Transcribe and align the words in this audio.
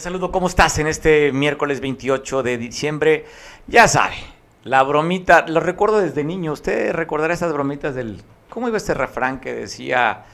Saludo, 0.00 0.32
¿cómo 0.32 0.46
estás 0.46 0.78
en 0.78 0.86
este 0.86 1.30
miércoles 1.30 1.82
28 1.82 2.42
de 2.42 2.56
diciembre? 2.56 3.26
Ya 3.66 3.86
sabe, 3.86 4.14
la 4.64 4.82
bromita, 4.82 5.44
lo 5.46 5.60
recuerdo 5.60 6.00
desde 6.00 6.24
niño, 6.24 6.52
usted 6.52 6.94
recordará 6.94 7.34
esas 7.34 7.52
bromitas 7.52 7.94
del, 7.94 8.22
¿cómo 8.48 8.68
iba 8.68 8.78
este 8.78 8.94
refrán 8.94 9.40
que 9.40 9.52
decía, 9.52 10.24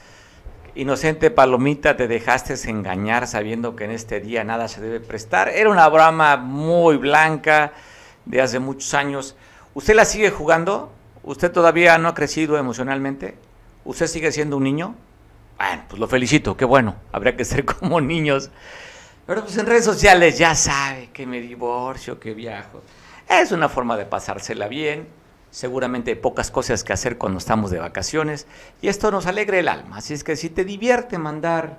inocente 0.75 1.31
palomita, 1.31 1.97
te 1.97 2.07
dejaste 2.07 2.53
engañar 2.69 3.27
sabiendo 3.27 3.75
que 3.75 3.83
en 3.83 3.91
este 3.91 4.21
día 4.21 4.45
nada 4.45 4.69
se 4.69 4.79
debe 4.79 5.01
prestar? 5.01 5.49
Era 5.49 5.69
una 5.69 5.89
broma 5.89 6.37
muy 6.37 6.95
blanca 6.95 7.73
de 8.23 8.41
hace 8.41 8.59
muchos 8.59 8.93
años. 8.93 9.35
¿Usted 9.73 9.95
la 9.95 10.05
sigue 10.05 10.31
jugando? 10.31 10.93
¿Usted 11.23 11.51
todavía 11.51 11.97
no 11.97 12.07
ha 12.07 12.13
crecido 12.13 12.57
emocionalmente? 12.57 13.35
¿Usted 13.83 14.07
sigue 14.07 14.31
siendo 14.31 14.55
un 14.55 14.63
niño? 14.63 14.95
Bueno, 15.57 15.83
pues 15.89 15.99
lo 15.99 16.07
felicito, 16.07 16.55
qué 16.55 16.63
bueno, 16.63 16.95
habría 17.11 17.35
que 17.35 17.43
ser 17.43 17.65
como 17.65 17.99
niños. 17.99 18.49
Pero 19.27 19.43
pues 19.43 19.57
en 19.57 19.65
redes 19.65 19.83
sociales 19.83 20.37
ya 20.37 20.55
sabe 20.55 21.09
que 21.11 21.27
me 21.27 21.41
divorcio, 21.41 22.17
que 22.17 22.33
viajo. 22.33 22.81
Es 23.29 23.51
una 23.51 23.67
forma 23.67 23.97
de 23.97 24.05
pasársela 24.05 24.69
bien. 24.69 25.09
Seguramente 25.51 26.11
hay 26.11 26.15
pocas 26.15 26.49
cosas 26.49 26.85
que 26.85 26.93
hacer 26.93 27.17
cuando 27.17 27.37
estamos 27.37 27.69
de 27.69 27.79
vacaciones. 27.79 28.47
Y 28.81 28.87
esto 28.87 29.11
nos 29.11 29.25
alegra 29.25 29.59
el 29.59 29.67
alma. 29.67 29.97
Así 29.97 30.13
es 30.13 30.23
que 30.23 30.37
si 30.37 30.49
te 30.49 30.63
divierte 30.63 31.17
mandar 31.17 31.77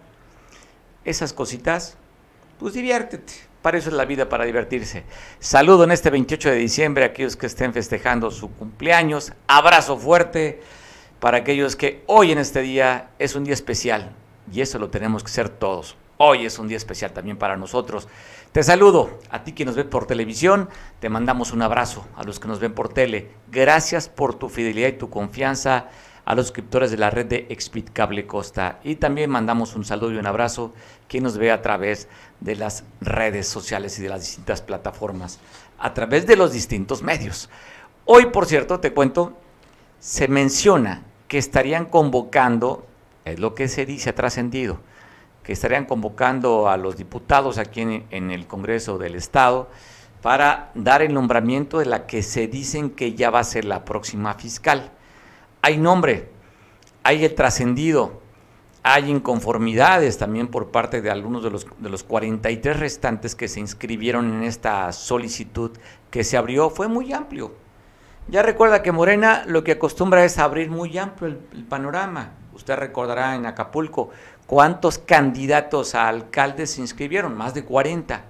esas 1.06 1.32
cositas, 1.32 1.96
pues 2.58 2.74
diviértete. 2.74 3.32
Para 3.62 3.78
eso 3.78 3.88
es 3.88 3.94
la 3.94 4.04
vida, 4.04 4.28
para 4.28 4.44
divertirse. 4.44 5.04
Saludo 5.40 5.84
en 5.84 5.92
este 5.92 6.10
28 6.10 6.50
de 6.50 6.56
diciembre 6.56 7.04
a 7.04 7.06
aquellos 7.08 7.36
que 7.36 7.46
estén 7.46 7.72
festejando 7.72 8.30
su 8.30 8.50
cumpleaños. 8.50 9.32
Abrazo 9.46 9.96
fuerte 9.96 10.60
para 11.18 11.38
aquellos 11.38 11.76
que 11.76 12.04
hoy 12.08 12.30
en 12.30 12.38
este 12.38 12.60
día 12.60 13.08
es 13.18 13.34
un 13.34 13.44
día 13.44 13.54
especial. 13.54 14.12
Y 14.52 14.60
eso 14.60 14.78
lo 14.78 14.90
tenemos 14.90 15.24
que 15.24 15.30
ser 15.30 15.48
todos. 15.48 15.96
Hoy 16.20 16.46
es 16.46 16.58
un 16.58 16.66
día 16.66 16.76
especial 16.76 17.12
también 17.12 17.36
para 17.36 17.56
nosotros. 17.56 18.08
Te 18.50 18.64
saludo 18.64 19.20
a 19.30 19.44
ti 19.44 19.52
que 19.52 19.64
nos 19.64 19.76
ve 19.76 19.84
por 19.84 20.08
televisión, 20.08 20.68
te 20.98 21.08
mandamos 21.08 21.52
un 21.52 21.62
abrazo 21.62 22.04
a 22.16 22.24
los 22.24 22.40
que 22.40 22.48
nos 22.48 22.58
ven 22.58 22.74
por 22.74 22.88
tele. 22.88 23.30
Gracias 23.52 24.08
por 24.08 24.34
tu 24.34 24.48
fidelidad 24.48 24.88
y 24.88 24.92
tu 24.98 25.10
confianza 25.10 25.86
a 26.24 26.34
los 26.34 26.46
suscriptores 26.46 26.90
de 26.90 26.96
la 26.96 27.10
red 27.10 27.26
de 27.26 27.46
Expit 27.50 27.90
Cable 27.92 28.26
Costa. 28.26 28.80
Y 28.82 28.96
también 28.96 29.30
mandamos 29.30 29.76
un 29.76 29.84
saludo 29.84 30.10
y 30.12 30.16
un 30.16 30.26
abrazo 30.26 30.74
a 31.04 31.08
quien 31.08 31.22
nos 31.22 31.38
ve 31.38 31.52
a 31.52 31.62
través 31.62 32.08
de 32.40 32.56
las 32.56 32.82
redes 33.00 33.46
sociales 33.46 33.96
y 34.00 34.02
de 34.02 34.08
las 34.08 34.22
distintas 34.22 34.60
plataformas, 34.60 35.38
a 35.78 35.94
través 35.94 36.26
de 36.26 36.34
los 36.34 36.52
distintos 36.52 37.00
medios. 37.00 37.48
Hoy, 38.06 38.26
por 38.26 38.46
cierto, 38.46 38.80
te 38.80 38.92
cuento, 38.92 39.38
se 40.00 40.26
menciona 40.26 41.04
que 41.28 41.38
estarían 41.38 41.86
convocando, 41.86 42.84
es 43.24 43.38
lo 43.38 43.54
que 43.54 43.68
se 43.68 43.86
dice, 43.86 44.10
ha 44.10 44.14
trascendido, 44.16 44.80
que 45.48 45.54
estarían 45.54 45.86
convocando 45.86 46.68
a 46.68 46.76
los 46.76 46.98
diputados 46.98 47.56
aquí 47.56 47.80
en, 47.80 48.30
el 48.30 48.46
Congreso 48.46 48.98
del 48.98 49.14
Estado 49.14 49.70
para 50.20 50.70
dar 50.74 51.00
el 51.00 51.14
nombramiento 51.14 51.78
de 51.78 51.86
la 51.86 52.06
que 52.06 52.22
se 52.22 52.48
dicen 52.48 52.90
que 52.90 53.14
ya 53.14 53.30
va 53.30 53.38
a 53.38 53.44
ser 53.44 53.64
la 53.64 53.82
próxima 53.86 54.34
fiscal. 54.34 54.92
Hay 55.62 55.78
nombre, 55.78 56.28
hay 57.02 57.24
el 57.24 57.34
trascendido, 57.34 58.20
hay 58.82 59.10
inconformidades 59.10 60.18
también 60.18 60.48
por 60.48 60.70
parte 60.70 61.00
de 61.00 61.10
algunos 61.10 61.42
de 61.42 61.48
los, 61.48 61.66
de 61.78 61.88
los 61.88 62.04
43 62.04 62.78
restantes 62.78 63.34
que 63.34 63.48
se 63.48 63.60
inscribieron 63.60 64.30
en 64.30 64.42
esta 64.42 64.92
solicitud 64.92 65.70
que 66.10 66.24
se 66.24 66.36
abrió. 66.36 66.68
Fue 66.68 66.88
muy 66.88 67.14
amplio. 67.14 67.54
Ya 68.28 68.42
recuerda 68.42 68.82
que 68.82 68.92
Morena 68.92 69.44
lo 69.46 69.64
que 69.64 69.72
acostumbra 69.72 70.26
es 70.26 70.36
abrir 70.36 70.68
muy 70.68 70.98
amplio 70.98 71.28
el, 71.28 71.40
el 71.54 71.64
panorama. 71.64 72.34
Usted 72.58 72.76
recordará 72.76 73.34
en 73.34 73.46
Acapulco 73.46 74.10
¿Cuántos 74.48 74.98
candidatos 74.98 75.94
a 75.94 76.08
alcaldes 76.08 76.70
se 76.70 76.80
inscribieron? 76.80 77.36
Más 77.36 77.52
de 77.52 77.66
40. 77.66 78.24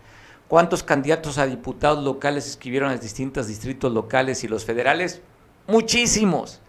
¿Cuántos 0.48 0.82
candidatos 0.82 1.38
a 1.38 1.46
diputados 1.46 2.02
locales 2.02 2.42
se 2.42 2.50
inscribieron 2.50 2.88
en 2.88 2.96
los 2.96 3.02
distintos 3.02 3.46
distritos 3.46 3.92
locales 3.92 4.42
y 4.42 4.48
los 4.48 4.64
federales? 4.64 5.22
Muchísimos. 5.68 6.60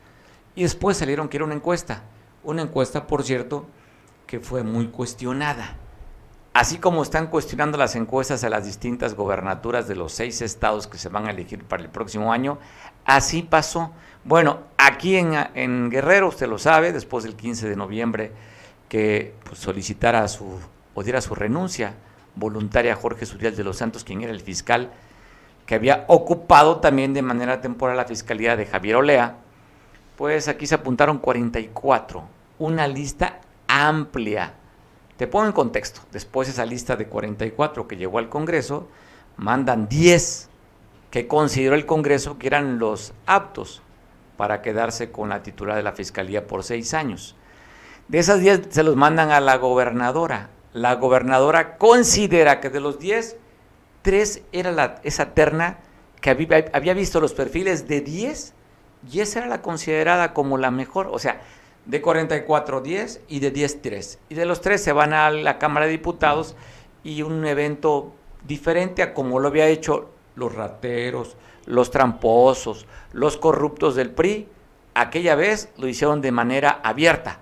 Y 0.54 0.62
después 0.62 0.98
salieron 0.98 1.30
que 1.30 1.38
era 1.38 1.46
una 1.46 1.56
encuesta. 1.56 2.04
Una 2.44 2.62
encuesta, 2.62 3.08
por 3.08 3.24
cierto, 3.24 3.66
que 4.28 4.40
fue 4.40 4.62
muy 4.62 4.90
cuestionada. 4.90 5.78
Así 6.54 6.78
como 6.78 7.02
están 7.02 7.26
cuestionando 7.26 7.76
las 7.80 7.96
encuestas 7.96 8.44
a 8.44 8.50
las 8.50 8.66
distintas 8.66 9.16
gobernaturas 9.16 9.88
de 9.88 9.96
los 9.96 10.12
seis 10.12 10.44
estados 10.44 10.86
que 10.86 11.00
se 11.00 11.10
van 11.10 11.26
a 11.26 11.32
elegir 11.32 11.64
para 11.64 11.82
el 11.82 11.90
próximo 11.90 12.32
año, 12.32 12.60
así 13.04 13.42
pasó. 13.42 13.94
Bueno, 14.24 14.60
aquí 14.78 15.16
en, 15.16 15.34
en 15.56 15.90
Guerrero, 15.90 16.28
usted 16.28 16.48
lo 16.48 16.58
sabe, 16.58 16.92
después 16.92 17.24
del 17.24 17.36
15 17.36 17.70
de 17.70 17.76
noviembre 17.76 18.32
que 18.90 19.34
pues, 19.46 19.60
solicitara 19.60 20.28
su 20.28 20.60
o 20.94 21.04
diera 21.04 21.22
su 21.22 21.36
renuncia 21.36 21.94
voluntaria 22.36 22.94
a 22.94 22.96
Jorge 22.96 23.26
Suriel 23.26 23.56
de 23.56 23.64
los 23.64 23.78
Santos, 23.78 24.04
quien 24.04 24.22
era 24.22 24.32
el 24.32 24.42
fiscal 24.42 24.92
que 25.66 25.76
había 25.76 26.04
ocupado 26.08 26.80
también 26.80 27.14
de 27.14 27.22
manera 27.22 27.62
temporal 27.62 27.96
la 27.96 28.06
fiscalía 28.06 28.56
de 28.56 28.66
Javier 28.66 28.96
Olea, 28.96 29.38
pues 30.18 30.48
aquí 30.48 30.66
se 30.66 30.76
apuntaron 30.76 31.20
44, 31.20 32.24
una 32.58 32.88
lista 32.88 33.40
amplia. 33.68 34.54
Te 35.16 35.28
pongo 35.28 35.46
en 35.46 35.52
contexto, 35.52 36.02
después 36.12 36.48
de 36.48 36.54
esa 36.54 36.66
lista 36.66 36.96
de 36.96 37.08
44 37.08 37.88
que 37.88 37.98
llegó 37.98 38.18
al 38.18 38.30
Congreso, 38.30 38.88
mandan 39.38 39.88
10 39.88 40.50
que 41.12 41.28
consideró 41.28 41.76
el 41.76 41.86
Congreso 41.86 42.38
que 42.38 42.48
eran 42.48 42.80
los 42.80 43.14
aptos 43.26 43.82
para 44.40 44.62
quedarse 44.62 45.12
con 45.12 45.28
la 45.28 45.44
titular 45.44 45.76
de 45.76 45.84
la 45.84 45.92
Fiscalía 45.92 46.48
por 46.48 46.64
seis 46.64 46.94
años. 46.94 47.36
De 48.08 48.20
esas 48.20 48.40
10 48.40 48.68
se 48.70 48.84
los 48.84 48.96
mandan 48.96 49.32
a 49.32 49.42
la 49.42 49.58
gobernadora. 49.58 50.50
La 50.72 50.96
gobernadora 50.96 51.76
considera 51.78 52.62
que 52.62 52.70
de 52.70 52.80
los 52.80 53.00
10, 53.00 53.36
3 54.02 54.44
era 54.54 54.72
la, 54.72 55.02
esa 55.04 55.34
terna 55.34 55.80
que 56.22 56.30
había, 56.30 56.94
visto 56.94 57.20
los 57.20 57.34
perfiles 57.34 57.90
de 57.90 58.00
10 58.00 58.54
y 59.12 59.20
esa 59.20 59.40
era 59.40 59.50
la 59.50 59.62
considerada 59.62 60.34
como 60.34 60.58
la 60.58 60.72
mejor. 60.72 61.10
O 61.12 61.20
sea, 61.20 61.42
de 61.86 62.02
44, 62.02 62.80
10 62.80 63.24
y 63.28 63.42
de 63.42 63.52
10, 63.52 63.82
3. 63.82 64.20
Y 64.30 64.36
de 64.36 64.46
los 64.46 64.62
3 64.62 64.82
se 64.82 64.94
van 64.94 65.12
a 65.12 65.30
la 65.32 65.60
Cámara 65.60 65.86
de 65.86 65.92
Diputados 65.92 66.56
y 67.04 67.24
un 67.24 67.46
evento 67.46 68.14
diferente 68.48 69.04
a 69.04 69.14
como 69.14 69.42
lo 69.42 69.50
había 69.50 69.68
hecho 69.68 70.12
los 70.36 70.56
rateros, 70.56 71.36
los 71.70 71.92
tramposos, 71.92 72.86
los 73.14 73.38
corruptos 73.38 73.96
del 73.96 74.12
PRI. 74.12 74.50
Aquella 74.94 75.36
vez 75.36 75.70
lo 75.78 75.88
hicieron 75.88 76.20
de 76.20 76.34
manera 76.34 76.82
abierta 76.84 77.40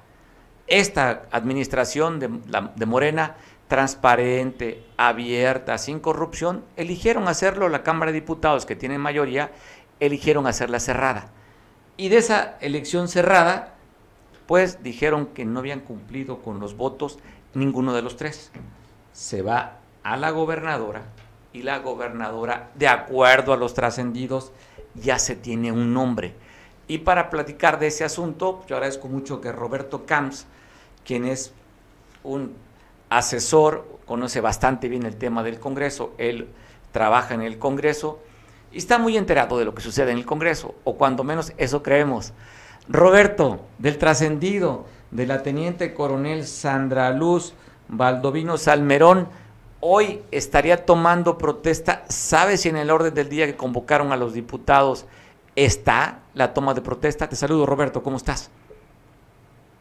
esta 0.68 1.24
administración 1.32 2.20
de, 2.20 2.86
Morena, 2.86 3.38
transparente, 3.68 4.84
abierta, 4.98 5.78
sin 5.78 6.00
corrupción, 6.00 6.64
eligieron 6.76 7.28
hacerlo, 7.28 7.70
la 7.70 7.84
Cámara 7.84 8.12
de 8.12 8.20
Diputados, 8.20 8.66
que 8.66 8.76
tiene 8.76 8.98
mayoría, 8.98 9.52
eligieron 10.00 10.46
hacerla 10.46 10.80
cerrada. 10.80 11.32
Y 11.96 12.10
de 12.10 12.18
esa 12.18 12.58
elección 12.60 13.08
cerrada, 13.08 13.74
pues 14.46 14.84
dijeron 14.84 15.28
que 15.28 15.46
no 15.46 15.60
habían 15.60 15.80
cumplido 15.80 16.40
con 16.40 16.60
los 16.60 16.76
votos 16.76 17.18
ninguno 17.54 17.94
de 17.94 18.02
los 18.02 18.18
tres. 18.18 18.52
Se 19.14 19.42
va 19.42 19.78
a 20.04 20.18
la 20.18 20.30
gobernadora 20.32 21.04
y 21.54 21.64
la 21.64 21.80
gobernadora, 21.80 22.72
de 22.76 22.88
acuerdo 22.88 23.54
a 23.54 23.58
los 23.58 23.74
trascendidos, 23.74 24.52
ya 24.96 25.20
se 25.20 25.36
tiene 25.36 25.72
un 25.72 25.94
nombre. 25.94 26.34
Y 26.88 27.00
para 27.00 27.30
platicar 27.30 27.80
de 27.80 27.88
ese 27.88 28.04
asunto, 28.04 28.64
yo 28.68 28.76
agradezco 28.76 29.08
mucho 29.08 29.42
que 29.42 29.52
Roberto 29.52 30.06
Camps, 30.06 30.46
quien 31.06 31.26
es 31.26 31.52
un 32.24 32.54
asesor, 33.10 33.86
conoce 34.06 34.42
bastante 34.42 34.88
bien 34.88 35.04
el 35.04 35.18
tema 35.18 35.44
del 35.44 35.60
Congreso, 35.60 36.14
él 36.18 36.48
trabaja 36.92 37.34
en 37.34 37.42
el 37.42 37.58
Congreso 37.58 38.20
y 38.72 38.78
está 38.78 38.98
muy 38.98 39.18
enterado 39.18 39.58
de 39.58 39.66
lo 39.66 39.76
que 39.76 39.82
sucede 39.82 40.12
en 40.12 40.18
el 40.18 40.26
Congreso, 40.26 40.76
o 40.84 40.96
cuando 40.96 41.24
menos 41.24 41.54
eso 41.58 41.84
creemos. 41.84 42.34
Roberto, 42.90 43.60
del 43.80 43.98
trascendido 43.98 44.86
de 45.12 45.26
la 45.26 45.44
teniente 45.44 45.94
coronel 45.94 46.46
Sandra 46.48 47.12
Luz 47.12 47.54
Baldovino 47.88 48.58
Salmerón, 48.58 49.28
hoy 49.80 50.22
estaría 50.32 50.86
tomando 50.86 51.38
protesta. 51.38 52.04
¿Sabe 52.10 52.58
si 52.58 52.70
en 52.70 52.78
el 52.78 52.90
orden 52.90 53.14
del 53.14 53.30
día 53.30 53.46
que 53.46 53.56
convocaron 53.56 54.12
a 54.12 54.18
los 54.18 54.34
diputados 54.34 55.06
está 55.56 56.20
la 56.34 56.54
toma 56.54 56.74
de 56.74 56.82
protesta? 56.82 57.30
Te 57.30 57.36
saludo, 57.36 57.66
Roberto, 57.66 58.04
¿cómo 58.04 58.18
estás? 58.18 58.50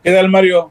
¿Qué 0.02 0.12
tal, 0.12 0.28
Mario? 0.28 0.70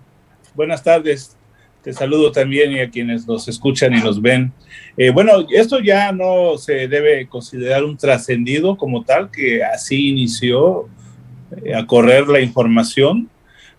buenas 0.56 0.83
tardes. 0.83 1.36
Te 1.83 1.94
saludo 1.94 2.31
también 2.31 2.72
y 2.72 2.80
a 2.80 2.89
quienes 2.89 3.27
nos 3.27 3.48
escuchan 3.48 3.94
y 3.94 4.01
nos 4.01 4.19
ven. 4.19 4.51
Eh, 4.98 5.12
bueno, 5.12 5.45
esto 5.51 5.80
ya 5.80 6.12
no 6.12 6.57
se 6.57 6.88
debe 6.88 7.27
considerar 7.27 7.83
un 7.83 7.95
trascendido 7.95 8.75
como 8.75 9.04
tal, 9.04 9.30
que 9.30 9.63
así 9.63 10.10
inició 10.10 10.89
eh, 11.63 11.75
a 11.75 11.86
correr 11.86 12.27
la 12.27 12.39
información. 12.39 13.30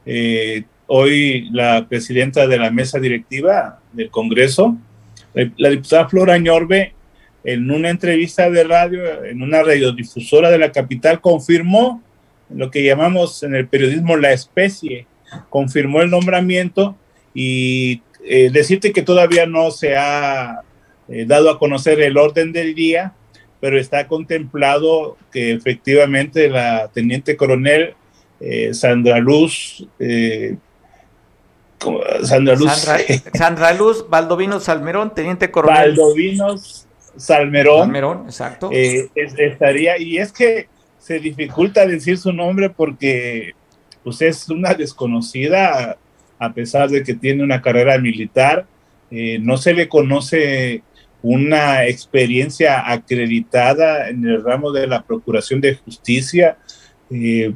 Eh, 0.04 0.62
hoy 0.86 1.48
la 1.50 1.88
presidenta 1.88 2.46
de 2.46 2.58
la 2.58 2.70
mesa 2.70 3.00
directiva 3.00 3.80
del 3.92 4.08
Congreso, 4.10 4.76
la 5.56 5.70
diputada 5.70 6.08
Flora 6.08 6.38
Ñorbe, 6.38 6.94
en 7.44 7.70
una 7.70 7.90
entrevista 7.90 8.50
de 8.50 8.64
radio, 8.64 9.24
en 9.24 9.42
una 9.42 9.62
radiodifusora 9.62 10.50
de 10.50 10.58
la 10.58 10.72
capital, 10.72 11.20
confirmó 11.20 12.02
lo 12.50 12.70
que 12.70 12.84
llamamos 12.84 13.42
en 13.42 13.54
el 13.54 13.68
periodismo 13.68 14.16
la 14.16 14.32
especie. 14.32 15.06
Confirmó 15.50 16.02
el 16.02 16.10
nombramiento 16.10 16.96
y 17.34 18.02
eh, 18.24 18.50
decirte 18.52 18.92
que 18.92 19.02
todavía 19.02 19.46
no 19.46 19.70
se 19.70 19.96
ha 19.96 20.60
eh, 21.08 21.24
dado 21.26 21.50
a 21.50 21.58
conocer 21.58 22.00
el 22.00 22.16
orden 22.16 22.52
del 22.52 22.74
día, 22.74 23.12
pero 23.60 23.78
está 23.78 24.06
contemplado 24.08 25.16
que 25.32 25.52
efectivamente 25.52 26.48
la 26.48 26.88
teniente 26.92 27.36
coronel 27.36 27.94
eh, 28.40 28.74
Sandra 28.74 29.18
Luz, 29.18 29.86
eh, 29.98 30.56
Sandra 32.22 32.54
Luz, 32.54 32.72
Sandra, 33.34 33.72
Luz, 33.72 34.06
Baldovino 34.08 34.60
Salmerón, 34.60 35.14
teniente 35.14 35.50
coronel. 35.50 35.90
Baldovinos 35.90 36.86
Salmerón. 37.16 37.80
Salmerón, 37.80 38.22
exacto. 38.26 38.70
estaría, 38.72 39.98
y 39.98 40.18
es 40.18 40.32
que 40.32 40.68
se 40.98 41.18
dificulta 41.18 41.86
decir 41.86 42.18
su 42.18 42.32
nombre 42.32 42.70
porque 42.70 43.52
pues 44.02 44.22
es 44.22 44.48
una 44.48 44.74
desconocida, 44.74 45.98
a 46.38 46.52
pesar 46.52 46.88
de 46.88 47.02
que 47.02 47.14
tiene 47.14 47.42
una 47.42 47.60
carrera 47.60 47.98
militar, 47.98 48.66
no 49.10 49.56
se 49.56 49.74
le 49.74 49.88
conoce 49.88 50.82
una 51.22 51.86
experiencia 51.86 52.88
acreditada 52.90 54.08
en 54.08 54.24
el 54.26 54.44
ramo 54.44 54.70
de 54.70 54.86
la 54.86 55.02
Procuración 55.02 55.60
de 55.60 55.74
Justicia, 55.74 56.56
eh, 57.10 57.52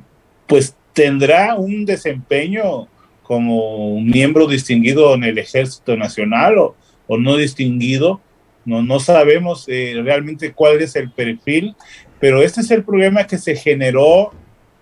pues 0.47 0.75
tendrá 0.93 1.55
un 1.55 1.85
desempeño 1.85 2.89
como 3.31 3.95
un 3.95 4.07
miembro 4.07 4.49
distinguido 4.49 5.15
en 5.15 5.23
el 5.23 5.39
Ejército 5.39 5.97
Nacional 5.97 6.59
o, 6.59 6.75
no 7.17 7.37
distinguido. 7.37 8.21
No, 8.65 8.83
no 8.83 8.99
sabemos 8.99 9.67
eh, 9.69 10.01
realmente 10.03 10.53
cuál 10.53 10.81
es 10.83 10.97
el 10.97 11.13
perfil, 11.13 11.77
pero 12.19 12.43
este 12.43 12.61
es 12.61 12.73
el 12.73 12.83
problema 12.83 13.29
que 13.29 13.39
se 13.39 13.55
generó 13.55 14.33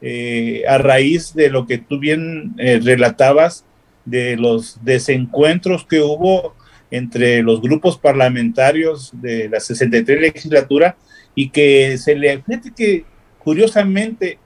eh, 0.00 0.62
a 0.66 0.78
raíz 0.78 1.34
de 1.34 1.50
lo 1.50 1.66
que 1.66 1.76
tú 1.76 1.98
bien 1.98 2.54
relatabas, 2.56 3.66
de 4.06 4.38
los 4.38 4.82
desencuentros 4.82 5.84
que 5.84 6.00
hubo 6.00 6.54
entre 6.90 7.42
los 7.42 7.60
grupos 7.60 7.98
parlamentarios 7.98 9.10
de 9.12 9.50
la 9.50 9.60
63 9.60 10.22
legislatura 10.22 10.96
y 11.34 11.50
que 11.50 11.98
se 11.98 12.14
le, 12.14 12.40
fíjate 12.40 12.72
que 12.74 13.04
curiosamente 13.40 14.38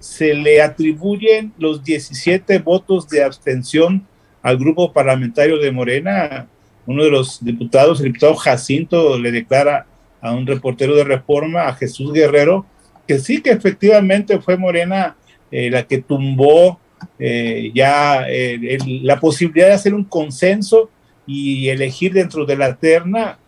se 0.00 0.34
le 0.34 0.60
atribuyen 0.60 1.52
los 1.58 1.84
17 1.84 2.58
votos 2.58 3.08
de 3.08 3.22
abstención 3.22 4.06
al 4.42 4.56
grupo 4.56 4.92
parlamentario 4.92 5.58
de 5.58 5.70
Morena. 5.70 6.48
Uno 6.86 7.04
de 7.04 7.10
los 7.10 7.44
diputados, 7.44 8.00
el 8.00 8.06
diputado 8.06 8.34
Jacinto, 8.34 9.18
le 9.18 9.30
declara 9.30 9.86
a 10.20 10.32
un 10.32 10.46
reportero 10.46 10.96
de 10.96 11.04
reforma, 11.04 11.68
a 11.68 11.74
Jesús 11.74 12.12
Guerrero, 12.12 12.66
que 13.06 13.18
sí 13.18 13.40
que 13.40 13.50
efectivamente 13.50 14.40
fue 14.40 14.56
Morena 14.56 15.16
eh, 15.50 15.70
la 15.70 15.82
que 15.84 15.98
tumbó 15.98 16.80
eh, 17.18 17.70
ya 17.74 18.26
eh, 18.28 18.78
la 19.02 19.18
posibilidad 19.20 19.68
de 19.68 19.74
hacer 19.74 19.94
un 19.94 20.04
consenso 20.04 20.90
y 21.26 21.68
elegir 21.68 22.12
dentro 22.12 22.44
de 22.44 22.56
la 22.56 22.76
terna 22.76 23.38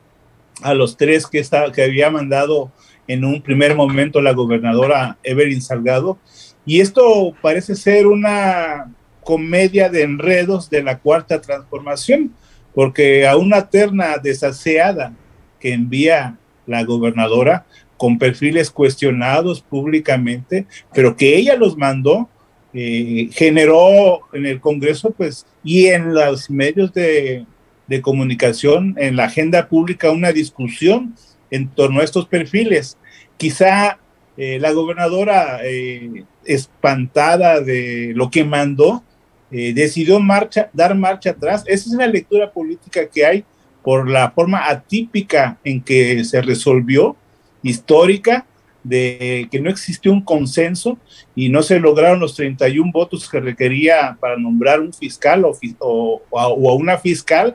a 0.63 0.75
los 0.75 0.97
tres 0.97 1.27
que, 1.27 1.39
está, 1.39 1.71
que 1.73 1.83
había 1.83 2.11
mandado 2.11 2.71
en 3.09 3.25
un 3.25 3.43
primer 3.43 3.75
momento 3.75 4.21
la 4.21 4.33
gobernadora 4.33 5.19
Evelyn 5.23 5.63
Salgado. 5.63 6.19
Y 6.65 6.81
esto 6.81 7.35
parece 7.43 7.75
ser 7.75 8.07
una 8.07 8.93
comedia 9.23 9.89
de 9.89 10.03
enredos 10.03 10.69
de 10.71 10.83
la 10.83 10.99
cuarta 10.99 11.41
transformación, 11.41 12.33
porque 12.75 13.27
a 13.27 13.37
una 13.37 13.69
terna 13.69 14.17
desaseada 14.19 15.13
que 15.61 15.73
envía 15.73 16.39
la 16.67 16.85
gobernadora 16.85 17.67
con 17.97 18.19
perfiles 18.19 18.71
cuestionados 18.71 19.61
públicamente, 19.61 20.67
pero 20.93 21.17
que 21.17 21.37
ella 21.37 21.55
los 21.57 21.77
mandó, 21.77 22.29
eh, 22.75 23.29
generó 23.33 24.21
en 24.33 24.47
el 24.47 24.61
Congreso, 24.61 25.11
pues, 25.11 25.47
y 25.63 25.87
en 25.87 26.15
los 26.15 26.51
medios 26.51 26.93
de, 26.93 27.47
de 27.87 28.01
comunicación 28.01 28.95
en 28.99 29.17
la 29.17 29.25
agenda 29.25 29.69
pública 29.69 30.11
una 30.11 30.33
discusión 30.33 31.15
en 31.51 31.69
torno 31.69 32.01
a 32.01 32.05
estos 32.05 32.27
perfiles. 32.27 32.97
Quizá 33.37 33.99
eh, 34.37 34.59
la 34.59 34.73
gobernadora, 34.73 35.61
eh, 35.63 36.25
espantada 36.45 37.61
de 37.61 38.13
lo 38.15 38.31
que 38.31 38.45
mandó, 38.45 39.03
eh, 39.51 39.75
decidió 39.75 40.21
marcha, 40.21 40.71
dar 40.73 40.95
marcha 40.95 41.31
atrás. 41.31 41.63
Esa 41.67 41.89
es 41.89 41.95
una 41.95 42.07
lectura 42.07 42.51
política 42.51 43.07
que 43.07 43.27
hay 43.27 43.45
por 43.83 44.09
la 44.09 44.31
forma 44.31 44.69
atípica 44.69 45.59
en 45.65 45.83
que 45.83 46.25
se 46.25 46.41
resolvió, 46.41 47.15
histórica, 47.63 48.47
de 48.83 49.49
que 49.51 49.61
no 49.61 49.71
existió 49.71 50.11
un 50.13 50.23
consenso 50.23 50.99
y 51.37 51.49
no 51.49 51.63
se 51.63 51.79
lograron 51.79 52.19
los 52.19 52.35
31 52.35 52.91
votos 52.91 53.29
que 53.29 53.39
requería 53.39 54.17
para 54.19 54.37
nombrar 54.37 54.81
un 54.81 54.93
fiscal 54.93 55.45
o, 55.79 56.23
a, 56.37 56.49
una 56.49 56.99
fiscal 56.99 57.55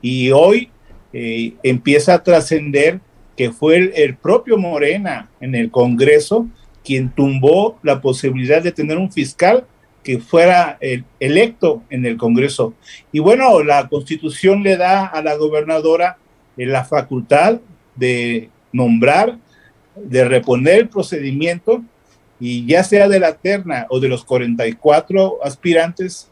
y 0.00 0.30
hoy 0.30 0.70
empieza 1.12 2.14
a 2.14 2.22
trascender 2.22 3.00
que 3.38 3.52
fue 3.52 3.92
el, 3.94 4.16
propio 4.16 4.58
Morena 4.58 5.30
en 5.40 5.54
el 5.54 5.70
Congreso 5.70 6.48
quien 6.84 7.10
tumbó 7.10 7.78
la 7.84 8.00
posibilidad 8.00 8.60
de 8.60 8.72
tener 8.72 8.98
un 8.98 9.12
fiscal 9.12 9.64
que 10.02 10.18
fuera 10.18 10.76
el, 10.80 11.04
electo 11.20 11.84
en 11.88 12.04
el 12.04 12.16
Congreso. 12.16 12.74
Y 13.12 13.20
bueno, 13.20 13.62
la 13.62 13.88
constitución 13.88 14.64
le 14.64 14.76
da 14.76 15.06
a 15.06 15.22
la 15.22 15.36
gobernadora 15.36 16.18
eh, 16.56 16.66
la 16.66 16.84
facultad 16.84 17.60
de 17.94 18.50
nombrar 18.72 19.38
de 19.94 20.24
reponer 20.24 20.80
el 20.80 20.88
procedimiento 20.88 21.84
y 22.40 22.66
ya 22.66 22.82
sea 22.82 23.08
de 23.08 23.20
la 23.20 23.34
terna 23.34 23.86
o 23.88 24.00
de 24.00 24.08
los 24.08 24.24
44 24.24 25.44
aspirantes, 25.44 26.28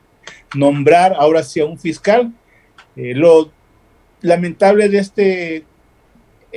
nombrar 0.56 1.14
ahora 1.16 1.44
sí 1.44 1.60
a 1.60 1.66
un 1.66 1.78
fiscal. 1.78 2.32
Eh, 2.96 3.14
lo 3.14 3.52
lamentable 4.22 4.88
de 4.88 4.98
este 4.98 5.64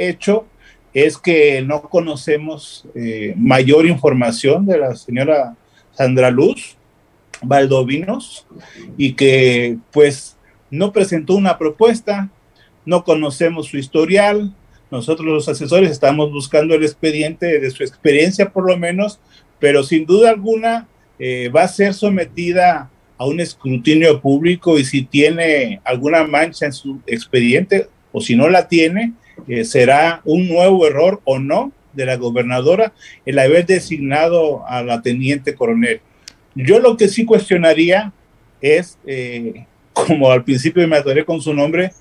hecho 0.08 0.46
es 0.94 1.18
que 1.18 1.62
no 1.62 1.82
conocemos 1.84 2.86
eh, 2.96 3.34
mayor 3.38 3.86
información 3.86 4.66
de 4.66 4.78
la 4.80 4.96
señora 4.96 5.56
Sandra 5.92 6.32
Luz 6.32 6.78
Valdovinos 7.42 8.46
y 8.98 9.14
que 9.14 9.78
pues 9.92 10.38
no 10.72 10.92
presentó 10.92 11.36
una 11.36 11.58
propuesta, 11.58 12.30
no 12.86 13.04
conocemos 13.04 13.68
su 13.68 13.78
historial, 13.78 14.54
nosotros 14.92 15.28
los 15.28 15.48
asesores 15.48 15.92
estamos 15.92 16.32
buscando 16.32 16.74
el 16.74 16.84
expediente 16.84 17.60
de 17.60 17.72
su 17.72 17.84
experiencia 17.84 18.50
por 18.52 18.68
lo 18.68 18.78
menos, 18.78 19.20
pero 19.60 19.84
sin 19.84 20.06
duda 20.06 20.32
alguna 20.32 20.88
eh, 21.20 21.50
va 21.50 21.64
a 21.64 21.68
ser 21.68 21.94
sometida 21.94 22.90
a 23.18 23.26
un 23.26 23.40
escrutinio 23.40 24.22
público 24.22 24.80
y 24.80 24.86
si 24.86 25.04
tiene 25.04 25.82
alguna 25.84 26.24
mancha 26.24 26.66
en 26.66 26.74
su 26.74 27.00
expediente 27.06 27.90
o 28.12 28.22
si 28.22 28.36
no 28.36 28.50
la 28.50 28.68
tiene, 28.68 29.14
eh, 29.48 29.64
será 29.66 30.22
un 30.26 30.48
nuevo 30.48 30.86
error 30.86 31.22
o 31.24 31.40
no 31.40 31.72
de 31.94 32.06
la 32.06 32.18
gobernadora 32.18 32.94
el 33.26 33.40
haber 33.40 33.66
designado 33.66 34.66
a 34.68 34.84
la 34.84 35.02
teniente 35.02 35.56
coronel. 35.56 36.02
Yo 36.56 36.80
lo 36.80 36.98
que 36.98 37.08
sí 37.08 37.26
cuestionaría 37.26 38.12
es, 38.62 38.98
eh, 39.06 39.66
como 39.94 40.32
al 40.32 40.44
principio 40.44 40.88
me 40.88 40.98
atoré 40.98 41.26
con 41.26 41.42
su 41.42 41.54
nombre, 41.54 41.92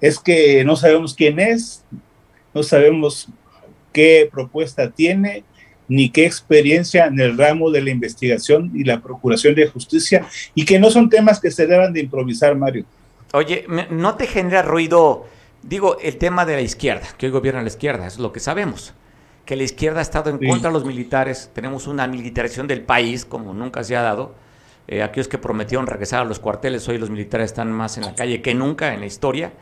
es 0.00 0.18
que 0.18 0.64
no 0.64 0.76
sabemos 0.76 1.14
quién 1.14 1.38
es, 1.38 1.84
no 2.54 2.62
sabemos 2.62 3.28
qué 3.92 4.28
propuesta 4.30 4.90
tiene 4.90 5.44
ni 5.88 6.08
qué 6.08 6.24
experiencia 6.24 7.06
en 7.06 7.18
el 7.18 7.36
ramo 7.36 7.70
de 7.70 7.82
la 7.82 7.90
investigación 7.90 8.70
y 8.74 8.84
la 8.84 9.00
procuración 9.00 9.56
de 9.56 9.66
justicia 9.66 10.24
y 10.54 10.64
que 10.64 10.78
no 10.78 10.88
son 10.88 11.10
temas 11.10 11.40
que 11.40 11.50
se 11.50 11.66
deban 11.66 11.92
de 11.92 12.00
improvisar, 12.00 12.54
Mario. 12.54 12.84
Oye, 13.32 13.66
¿no 13.90 14.14
te 14.14 14.26
genera 14.26 14.62
ruido, 14.62 15.26
digo, 15.62 15.98
el 16.00 16.16
tema 16.18 16.44
de 16.44 16.54
la 16.54 16.60
izquierda, 16.62 17.06
que 17.16 17.26
hoy 17.26 17.32
gobierna 17.32 17.62
la 17.62 17.68
izquierda, 17.68 18.06
es 18.06 18.18
lo 18.18 18.32
que 18.32 18.40
sabemos, 18.40 18.94
que 19.44 19.56
la 19.56 19.62
izquierda 19.62 19.98
ha 19.98 20.02
estado 20.02 20.30
en 20.30 20.38
contra 20.38 20.68
de 20.70 20.74
los 20.74 20.84
militares, 20.84 21.50
tenemos 21.54 21.86
una 21.86 22.06
militarización 22.06 22.66
del 22.66 22.82
país 22.82 23.24
como 23.24 23.52
nunca 23.52 23.82
se 23.82 23.96
ha 23.96 24.02
dado, 24.02 24.34
eh, 24.86 25.02
aquellos 25.02 25.28
que 25.28 25.38
prometieron 25.38 25.86
regresar 25.86 26.20
a 26.20 26.24
los 26.24 26.38
cuarteles, 26.38 26.88
hoy 26.88 26.98
los 26.98 27.10
militares 27.10 27.46
están 27.46 27.70
más 27.72 27.96
en 27.96 28.04
la 28.04 28.14
calle 28.14 28.42
que 28.42 28.54
nunca 28.54 28.94
en 28.94 29.00
la 29.00 29.06
historia, 29.06 29.52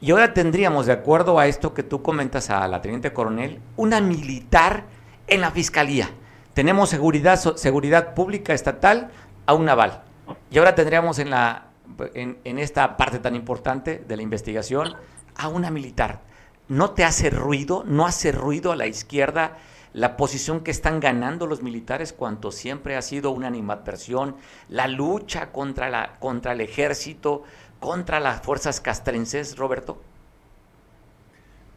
y 0.00 0.12
ahora 0.12 0.32
tendríamos, 0.32 0.86
de 0.86 0.92
acuerdo 0.92 1.38
a 1.38 1.46
esto 1.46 1.74
que 1.74 1.82
tú 1.82 2.02
comentas 2.02 2.50
a 2.50 2.68
la 2.68 2.80
teniente 2.80 3.12
coronel, 3.12 3.60
una 3.76 4.00
militar 4.00 4.84
en 5.26 5.40
la 5.40 5.50
fiscalía. 5.50 6.10
Tenemos 6.54 6.88
seguridad, 6.88 7.36
seguridad 7.56 8.14
pública 8.14 8.54
estatal 8.54 9.10
a 9.46 9.54
un 9.54 9.64
naval. 9.64 10.02
Y 10.50 10.58
ahora 10.58 10.74
tendríamos 10.74 11.18
en, 11.18 11.30
la, 11.30 11.68
en, 12.14 12.38
en 12.44 12.58
esta 12.58 12.96
parte 12.96 13.18
tan 13.18 13.34
importante 13.34 14.04
de 14.06 14.16
la 14.16 14.22
investigación 14.22 14.94
a 15.38 15.48
una 15.48 15.70
militar. 15.70 16.20
¿No 16.68 16.90
te 16.90 17.04
hace 17.04 17.30
ruido? 17.30 17.84
¿No 17.86 18.06
hace 18.06 18.30
ruido 18.32 18.72
a 18.72 18.76
la 18.76 18.86
izquierda 18.86 19.56
la 19.94 20.16
posición 20.16 20.60
que 20.60 20.70
están 20.70 21.00
ganando 21.00 21.46
los 21.46 21.62
militares 21.62 22.12
cuanto 22.12 22.52
siempre 22.52 22.96
ha 22.96 23.02
sido 23.02 23.30
una 23.30 23.46
animadversión, 23.46 24.36
la 24.68 24.86
lucha 24.86 25.50
contra, 25.50 25.88
la, 25.88 26.16
contra 26.18 26.52
el 26.52 26.60
ejército, 26.60 27.42
contra 27.80 28.20
las 28.20 28.42
fuerzas 28.42 28.80
castrenses, 28.80 29.56
Roberto? 29.56 30.00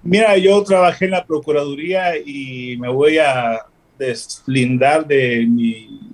Mira, 0.03 0.35
yo 0.37 0.61
trabajé 0.63 1.05
en 1.05 1.11
la 1.11 1.25
Procuraduría 1.25 2.17
y 2.17 2.75
me 2.77 2.89
voy 2.89 3.17
a 3.19 3.65
deslindar 3.97 5.05
de 5.05 5.45
mi 5.47 6.11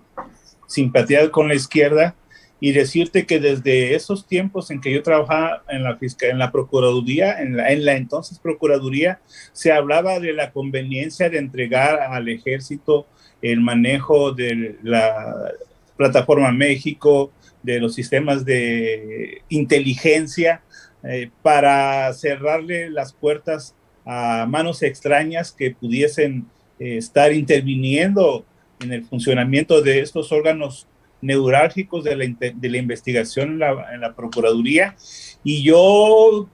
simpatía 0.67 1.31
con 1.31 1.47
la 1.47 1.55
izquierda 1.55 2.13
y 2.59 2.71
decirte 2.71 3.25
que 3.25 3.39
desde 3.39 3.93
esos 3.93 4.25
tiempos 4.25 4.71
en 4.71 4.81
que 4.81 4.91
yo 4.91 5.03
trabajaba 5.03 5.63
en 5.69 5.83
la, 5.83 5.97
en 6.21 6.39
la 6.39 6.51
Procuraduría, 6.51 7.39
en 7.41 7.57
la, 7.57 7.71
en 7.71 7.85
la 7.85 7.93
entonces 7.93 8.39
Procuraduría, 8.39 9.19
se 9.53 9.71
hablaba 9.71 10.19
de 10.19 10.33
la 10.33 10.51
conveniencia 10.51 11.29
de 11.29 11.37
entregar 11.37 11.99
al 11.99 12.29
ejército 12.29 13.05
el 13.41 13.61
manejo 13.61 14.31
de 14.31 14.77
la 14.81 15.51
plataforma 15.95 16.51
México, 16.51 17.31
de 17.61 17.79
los 17.79 17.93
sistemas 17.93 18.45
de 18.45 19.41
inteligencia, 19.49 20.61
eh, 21.03 21.29
para 21.43 22.11
cerrarle 22.13 22.89
las 22.89 23.13
puertas 23.13 23.75
a 24.05 24.45
manos 24.47 24.81
extrañas 24.81 25.51
que 25.51 25.71
pudiesen 25.71 26.47
eh, 26.79 26.97
estar 26.97 27.33
interviniendo 27.33 28.45
en 28.79 28.93
el 28.93 29.03
funcionamiento 29.05 29.81
de 29.81 29.99
estos 29.99 30.31
órganos 30.31 30.87
neurálgicos 31.21 32.03
de 32.03 32.15
la, 32.15 32.25
de 32.25 32.69
la 32.69 32.77
investigación 32.77 33.61
en 33.61 34.01
la, 34.01 34.13
Procuraduría. 34.15 34.95
Y 35.43 35.63
yo 35.63 36.47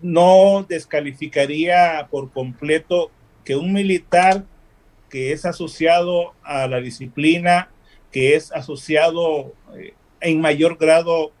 no 0.00 0.66
descalificaría 0.68 2.08
por 2.10 2.30
completo 2.30 3.10
que 3.44 3.56
un 3.56 3.72
militar 3.72 4.44
que 5.10 5.32
es 5.32 5.44
asociado 5.44 6.34
a 6.42 6.66
la 6.66 6.80
disciplina, 6.80 7.70
que 8.10 8.34
es 8.34 8.52
asociado 8.52 9.52
eh, 9.76 9.94
en 10.20 10.40
mayor 10.40 10.76
grado 10.76 11.32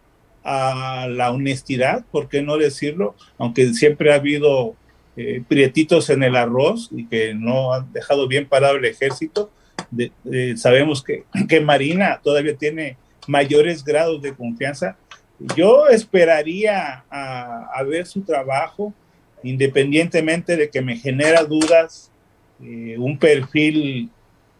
a 0.44 1.06
la 1.08 1.32
honestidad, 1.32 2.04
¿por 2.10 2.28
qué 2.28 2.42
no 2.42 2.58
decirlo? 2.58 3.16
Aunque 3.38 3.72
siempre 3.72 4.12
ha 4.12 4.16
habido 4.16 4.76
eh, 5.16 5.42
prietitos 5.48 6.10
en 6.10 6.22
el 6.22 6.36
arroz 6.36 6.90
y 6.92 7.06
que 7.06 7.34
no 7.34 7.72
han 7.72 7.92
dejado 7.92 8.28
bien 8.28 8.46
parado 8.46 8.76
el 8.76 8.84
ejército, 8.84 9.50
sabemos 10.56 11.02
que, 11.02 11.24
que 11.48 11.60
Marina 11.60 12.20
todavía 12.22 12.56
tiene 12.56 12.96
mayores 13.26 13.84
grados 13.84 14.20
de 14.22 14.34
confianza. 14.34 14.96
Yo 15.56 15.88
esperaría 15.88 17.04
a, 17.10 17.82
ver 17.86 18.06
su 18.06 18.22
trabajo, 18.22 18.94
independientemente 19.42 20.56
de 20.56 20.70
que 20.70 20.80
me 20.80 20.96
genera 20.96 21.44
dudas, 21.44 22.10
eh, 22.62 22.96
un 22.98 23.18
perfil 23.18 24.10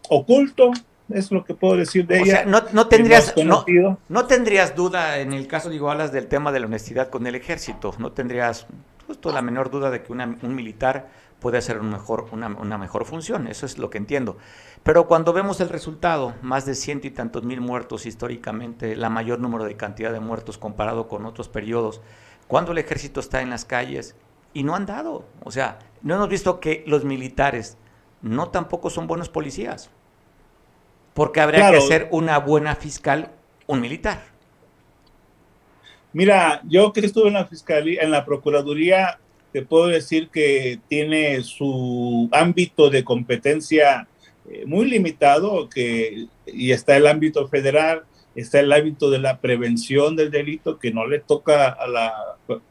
oculto, 0.09 0.71
es 1.09 1.31
lo 1.31 1.43
que 1.43 1.53
puedo 1.53 1.77
decir 1.77 2.05
de 2.05 2.19
ella. 2.19 2.45
no, 2.45 2.63
no, 2.73 2.87
tendrías, 2.87 3.33
no, 3.37 3.65
no, 4.09 4.25
tendrías 4.25 4.75
duda 4.75 5.19
en 5.19 5.33
el 5.33 5.47
caso, 5.47 5.69
digo, 5.69 5.89
hablas 5.89 6.11
del 6.11 6.27
tema 6.27 6.51
de 6.51 6.59
la 6.59 6.65
honestidad 6.65 7.09
con 7.09 7.25
el 7.27 7.35
ejército, 7.35 7.93
no 7.99 8.11
tendrías 8.11 8.67
justo 9.07 9.31
la 9.31 9.41
menor 9.41 9.69
duda 9.69 9.91
de 9.91 10.01
que 10.01 10.11
un 10.11 10.55
militar 10.55 11.07
puede 11.39 11.57
hacer 11.59 11.79
un 11.79 11.91
mejor, 11.91 12.27
una, 12.31 12.47
una, 12.47 12.77
mejor 12.77 13.05
función, 13.05 13.47
eso 13.47 13.65
es 13.65 13.77
lo 13.77 13.89
que 13.89 13.99
entiendo. 13.99 14.37
Pero 14.85 15.07
cuando 15.07 15.33
vemos 15.33 15.59
el 15.61 15.69
resultado, 15.69 16.35
más 16.43 16.67
de 16.67 16.75
ciento 16.75 17.07
y 17.07 17.09
tantos 17.09 17.41
mil 17.41 17.59
muertos 17.59 18.05
históricamente, 18.05 18.95
la 18.95 19.09
mayor 19.09 19.39
número 19.39 19.63
de 19.65 19.75
cantidad 19.75 20.13
de 20.13 20.19
muertos 20.19 20.59
comparado 20.59 21.07
con 21.07 21.25
otros 21.25 21.49
periodos, 21.49 22.01
cuando 22.47 22.71
el 22.71 22.77
ejército 22.77 23.19
está 23.19 23.41
en 23.41 23.49
las 23.49 23.65
calles 23.65 24.15
y 24.53 24.61
no 24.61 24.75
han 24.75 24.85
dado, 24.85 25.25
o 25.43 25.49
sea, 25.49 25.79
no 26.03 26.13
hemos 26.13 26.29
visto 26.29 26.59
que 26.59 26.83
los 26.85 27.03
militares 27.03 27.79
no 28.21 28.49
tampoco 28.49 28.91
son 28.91 29.07
buenos 29.07 29.27
policías. 29.27 29.89
Porque 31.15 31.41
habría 31.41 31.71
que 31.71 31.81
ser 31.81 32.07
una 32.11 32.37
buena 32.37 32.75
fiscal, 32.75 33.31
un 33.65 33.81
militar. 33.81 34.21
Mira, 36.13 36.61
yo 36.63 36.93
que 36.93 36.99
estuve 36.99 37.29
en 37.29 37.33
la 37.33 37.47
fiscalía, 37.47 38.03
en 38.03 38.11
la 38.11 38.23
procuraduría, 38.23 39.17
te 39.51 39.63
puedo 39.63 39.87
decir 39.87 40.29
que 40.29 40.79
tiene 40.87 41.41
su 41.41 42.29
ámbito 42.31 42.91
de 42.91 43.03
competencia 43.03 44.07
muy 44.65 44.89
limitado, 44.89 45.69
que 45.69 46.27
y 46.45 46.71
está 46.71 46.97
el 46.97 47.07
ámbito 47.07 47.47
federal, 47.47 48.03
está 48.35 48.59
el 48.59 48.71
ámbito 48.71 49.09
de 49.09 49.19
la 49.19 49.39
prevención 49.39 50.15
del 50.15 50.29
delito 50.29 50.77
que 50.77 50.91
no 50.91 51.07
le 51.07 51.19
toca 51.19 51.69
a 51.69 51.87
la, 51.87 52.13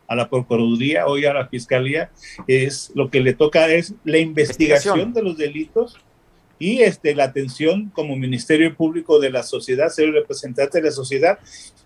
a 0.06 0.14
la 0.14 0.28
Procuraduría, 0.28 1.06
hoy 1.06 1.24
a 1.24 1.32
la 1.32 1.48
Fiscalía, 1.48 2.10
es 2.46 2.92
lo 2.94 3.10
que 3.10 3.20
le 3.20 3.34
toca 3.34 3.68
es 3.68 3.94
la 4.04 4.18
investigación 4.18 5.12
de 5.12 5.22
los 5.22 5.36
delitos 5.36 5.96
y 6.58 6.82
este, 6.82 7.14
la 7.14 7.24
atención 7.24 7.90
como 7.94 8.16
Ministerio 8.16 8.74
Público 8.76 9.18
de 9.18 9.30
la 9.30 9.42
sociedad, 9.42 9.88
ser 9.88 10.06
el 10.06 10.14
representante 10.14 10.78
de 10.78 10.84
la 10.84 10.92
sociedad, 10.92 11.38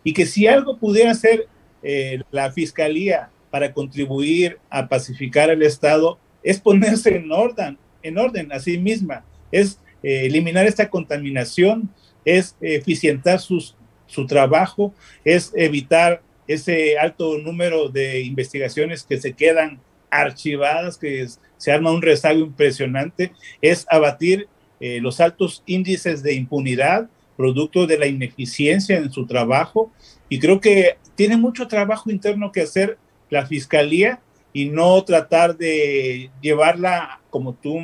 y 0.04 0.12
que 0.12 0.26
si 0.26 0.46
algo 0.46 0.76
pudiera 0.76 1.12
hacer 1.12 1.46
eh, 1.82 2.20
la 2.30 2.52
Fiscalía 2.52 3.30
para 3.50 3.72
contribuir 3.72 4.58
a 4.68 4.88
pacificar 4.88 5.50
el 5.50 5.62
Estado, 5.62 6.18
es 6.42 6.60
ponerse 6.60 7.16
en 7.16 7.32
orden, 7.32 7.78
en 8.02 8.18
orden 8.18 8.52
a 8.52 8.60
sí 8.60 8.78
misma, 8.78 9.24
es 9.52 9.80
eh, 10.02 10.26
eliminar 10.26 10.66
esta 10.66 10.88
contaminación, 10.88 11.90
es 12.24 12.56
eficientar 12.60 13.40
sus, 13.40 13.74
su 14.06 14.26
trabajo, 14.26 14.94
es 15.24 15.52
evitar 15.54 16.22
ese 16.46 16.98
alto 16.98 17.38
número 17.38 17.88
de 17.88 18.22
investigaciones 18.22 19.02
que 19.02 19.20
se 19.20 19.34
quedan 19.34 19.80
archivadas, 20.10 20.96
que 20.96 21.26
se 21.58 21.72
arma 21.72 21.92
un 21.92 22.02
rezago 22.02 22.40
impresionante, 22.40 23.32
es 23.60 23.86
abatir 23.90 24.48
eh, 24.80 25.00
los 25.00 25.20
altos 25.20 25.62
índices 25.66 26.22
de 26.22 26.34
impunidad, 26.34 27.08
producto 27.36 27.86
de 27.86 27.98
la 27.98 28.06
ineficiencia 28.06 28.96
en 28.96 29.12
su 29.12 29.26
trabajo. 29.26 29.92
Y 30.28 30.38
creo 30.38 30.60
que 30.60 30.96
tiene 31.14 31.36
mucho 31.36 31.68
trabajo 31.68 32.10
interno 32.10 32.52
que 32.52 32.62
hacer 32.62 32.98
la 33.30 33.46
Fiscalía 33.46 34.20
y 34.52 34.66
no 34.66 35.02
tratar 35.04 35.56
de 35.56 36.30
llevarla, 36.40 37.17
como 37.30 37.54
tú 37.54 37.78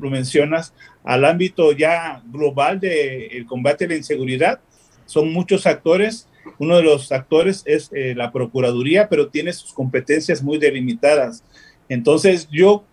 lo 0.00 0.10
mencionas, 0.10 0.74
al 1.04 1.24
ámbito 1.24 1.72
ya 1.72 2.22
global 2.26 2.80
del 2.80 3.46
combate 3.46 3.84
a 3.84 3.88
la 3.88 3.96
inseguridad. 3.96 4.60
Son 5.06 5.32
muchos 5.32 5.66
actores. 5.66 6.28
Uno 6.58 6.76
de 6.76 6.82
los 6.82 7.12
actores 7.12 7.62
es 7.66 7.90
eh, 7.92 8.14
la 8.16 8.32
Procuraduría, 8.32 9.08
pero 9.08 9.28
tiene 9.28 9.52
sus 9.52 9.72
competencias 9.72 10.42
muy 10.42 10.58
delimitadas. 10.58 11.44
Entonces, 11.88 12.48
yo 12.50 12.84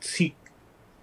sí, 0.00 0.34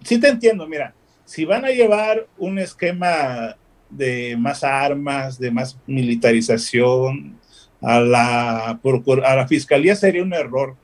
sí 0.02 0.18
te 0.18 0.28
entiendo, 0.28 0.66
mira, 0.66 0.94
si 1.24 1.44
van 1.44 1.64
a 1.64 1.70
llevar 1.70 2.26
un 2.38 2.58
esquema 2.58 3.56
de 3.90 4.36
más 4.36 4.64
armas, 4.64 5.38
de 5.38 5.50
más 5.50 5.78
militarización 5.86 7.38
a 7.80 8.00
la, 8.00 8.66
a 8.70 9.36
la 9.36 9.48
fiscalía 9.48 9.94
sería 9.94 10.22
un 10.22 10.32
error, 10.32 10.76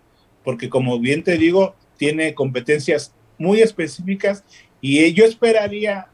porque 0.45 0.69
como 0.69 0.99
bien 0.99 1.23
te 1.23 1.37
digo, 1.38 1.75
tiene 1.97 2.35
competencias 2.35 3.14
muy 3.40 3.62
específicas 3.62 4.44
y 4.82 5.12
yo 5.14 5.25
esperaría 5.25 6.09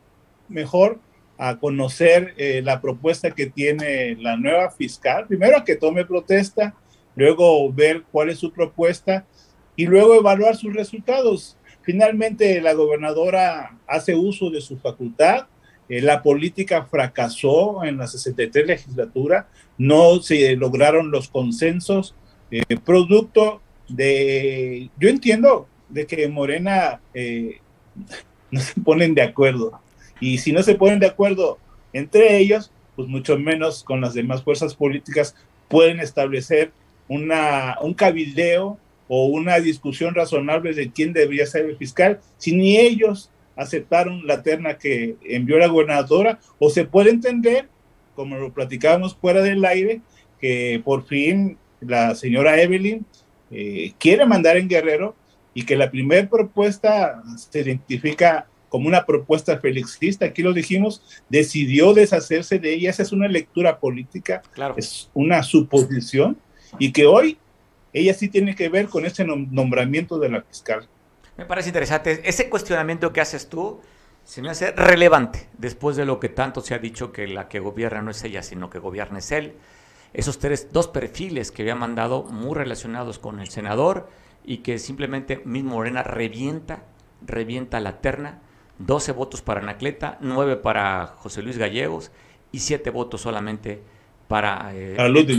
mejor 0.49 1.01
a 1.37 1.59
conocer 1.59 2.35
eh, 2.39 2.63
la 2.65 2.81
propuesta 2.81 3.33
que 3.33 3.47
tiene 3.47 4.17
la 4.17 4.37
nueva 4.37 4.71
fiscal, 4.71 5.27
primero 5.27 5.65
que 5.65 5.75
tome 5.75 6.07
protesta, 6.07 6.75
luego 7.17 7.71
ver 7.73 8.05
cuál 8.11 8.31
es 8.31 8.39
su 8.39 8.53
propuesta 8.53 9.27
y 9.75 9.87
luego 9.87 10.15
evaluar 10.15 10.57
sus 10.57 10.73
resultados. 10.73 11.59
Finalmente, 11.83 12.61
la 12.61 12.73
gobernadora 12.73 13.77
hace 13.87 14.15
uso 14.15 14.49
de 14.51 14.61
su 14.61 14.79
facultad. 14.79 15.47
Eh, 15.89 16.01
la 16.01 16.23
política 16.23 16.85
fracasó 16.85 17.85
en 17.85 17.99
la 17.99 18.07
63 18.07 18.67
legislatura. 18.67 19.49
No 19.79 20.21
se 20.23 20.57
lograron 20.57 21.11
los 21.11 21.29
consensos. 21.29 22.15
Eh, 22.51 22.63
producto 22.85 23.61
de, 23.89 24.91
yo 24.99 25.09
entiendo 25.09 25.69
de 25.89 26.07
que 26.07 26.29
Morena 26.29 27.01
eh, 27.15 27.61
no 28.51 28.61
se 28.61 28.81
ponen 28.81 29.15
de 29.15 29.23
acuerdo. 29.23 29.81
Y 30.21 30.39
si 30.39 30.53
no 30.53 30.63
se 30.63 30.75
ponen 30.75 30.99
de 30.99 31.07
acuerdo 31.07 31.59
entre 31.93 32.39
ellos, 32.39 32.71
pues 32.95 33.09
mucho 33.09 33.39
menos 33.39 33.85
con 33.85 34.01
las 34.01 34.15
demás 34.15 34.43
fuerzas 34.43 34.75
políticas 34.75 35.35
pueden 35.69 36.01
establecer 36.01 36.73
una, 37.09 37.77
un 37.81 37.95
cabildeo 37.95 38.79
o 39.09 39.27
una 39.27 39.61
discusión 39.61 40.15
razonable 40.15 40.75
de 40.75 40.91
quién 40.91 41.13
debería 41.13 41.47
ser 41.47 41.67
el 41.67 41.77
fiscal, 41.77 42.21
si 42.39 42.57
ni 42.57 42.77
ellos 42.77 43.31
aceptaron 43.55 44.27
la 44.27 44.43
terna 44.43 44.79
que 44.79 45.17
envió 45.23 45.59
la 45.59 45.69
gobernadora, 45.69 46.41
o 46.59 46.71
se 46.71 46.85
puede 46.85 47.11
entender, 47.11 47.69
como 48.15 48.37
lo 48.37 48.53
platicábamos 48.53 49.17
fuera 49.17 49.43
del 49.43 49.65
aire, 49.65 50.01
que 50.41 50.83
por 50.85 51.07
fin 51.07 51.57
la 51.81 52.15
señora 52.15 52.61
Evelyn 52.61 53.07
eh, 53.51 53.93
quiere 53.99 54.27
mandar 54.27 54.57
en 54.57 54.69
Guerrero 54.69 55.15
y 55.57 55.65
que 55.65 55.75
la 55.75 55.91
primera 55.91 56.29
propuesta 56.29 57.23
se 57.35 57.61
identifica 57.61 58.47
como 58.69 58.89
una 58.89 59.07
propuesta 59.07 59.59
felixista, 59.59 60.27
aquí 60.27 60.43
lo 60.43 60.53
dijimos, 60.53 61.03
decidió 61.31 61.95
deshacerse 61.95 62.59
de 62.59 62.75
ella, 62.75 62.91
esa 62.91 63.03
es 63.03 63.11
una 63.11 63.27
lectura 63.27 63.81
política, 63.81 64.43
claro. 64.53 64.75
es 64.77 65.09
una 65.15 65.43
suposición, 65.43 66.37
y 66.79 66.93
que 66.93 67.07
hoy 67.07 67.39
ella 67.95 68.13
sí 68.13 68.29
tiene 68.29 68.55
que 68.55 68.69
ver 68.69 68.89
con 68.89 69.07
ese 69.07 69.25
nombramiento 69.25 70.19
de 70.19 70.29
la 70.29 70.43
fiscal. 70.43 70.87
Me 71.39 71.47
parece 71.47 71.71
interesante. 71.71 72.21
Ese 72.29 72.51
cuestionamiento 72.51 73.15
que 73.15 73.23
haces 73.23 73.49
tú 73.49 73.81
se 74.25 74.43
me 74.43 74.51
hace 74.51 74.73
relevante 74.73 75.49
después 75.57 75.97
de 75.97 76.05
lo 76.05 76.21
que 76.21 76.29
tanto 76.29 76.61
se 76.61 76.75
ha 76.75 76.79
dicho 76.79 77.13
que 77.13 77.27
la 77.27 77.49
que 77.49 77.61
gobierna 77.61 78.03
no 78.03 78.11
es 78.11 78.23
ella, 78.25 78.43
sino 78.43 78.69
que 78.69 78.79
gobierna 78.79 79.21
es 79.21 79.33
él. 79.33 79.55
Esos 80.13 80.39
tres, 80.39 80.69
dos 80.71 80.87
perfiles 80.87 81.51
que 81.51 81.63
había 81.63 81.77
mandado 81.77 82.25
muy 82.25 82.55
relacionados 82.55 83.19
con 83.19 83.41
el 83.41 83.49
senador 83.49 84.11
y 84.47 84.59
que 84.59 84.79
simplemente 84.79 85.43
mismo 85.45 85.75
Morena 85.75 86.03
revienta, 86.03 86.85
revienta 87.21 87.81
la 87.81 88.01
terna. 88.01 88.41
12 88.79 89.13
votos 89.13 89.43
para 89.43 89.61
Anacleta, 89.61 90.19
9 90.21 90.57
para 90.57 91.07
José 91.07 91.43
Luis 91.43 91.57
Gallegos 91.57 92.13
y 92.53 92.61
7 92.61 92.91
votos 92.91 93.23
solamente 93.23 93.83
para, 94.29 94.71
eh, 94.75 94.95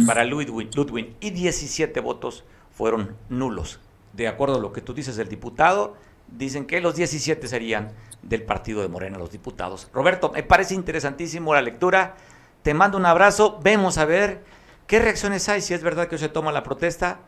para, 0.05 0.23
Ludwig. 0.25 1.15
y 1.19 1.29
17 1.29 1.99
votos 1.99 2.43
fueron 2.71 3.15
nulos. 3.29 3.79
De 4.13 4.27
acuerdo 4.27 4.55
a 4.55 4.59
lo 4.59 4.73
que 4.73 4.81
tú 4.81 4.93
dices 4.93 5.15
del 5.17 5.29
diputado, 5.29 5.95
dicen 6.27 6.65
que 6.65 6.81
los 6.81 6.95
17 6.95 7.47
serían 7.47 7.91
del 8.23 8.43
partido 8.43 8.81
de 8.81 8.87
Morena, 8.87 9.17
los 9.17 9.31
diputados. 9.31 9.89
Roberto, 9.93 10.31
me 10.33 10.43
parece 10.43 10.73
interesantísimo 10.73 11.53
la 11.53 11.61
lectura. 11.61 12.15
Te 12.63 12.73
mando 12.73 12.97
un 12.97 13.05
abrazo. 13.05 13.59
Vemos 13.61 13.99
a 13.99 14.05
ver 14.05 14.43
qué 14.87 14.99
reacciones 14.99 15.47
hay, 15.47 15.61
si 15.61 15.75
es 15.75 15.83
verdad 15.83 16.07
que 16.07 16.17
se 16.17 16.27
toma 16.27 16.51
la 16.51 16.63
protesta 16.63 17.19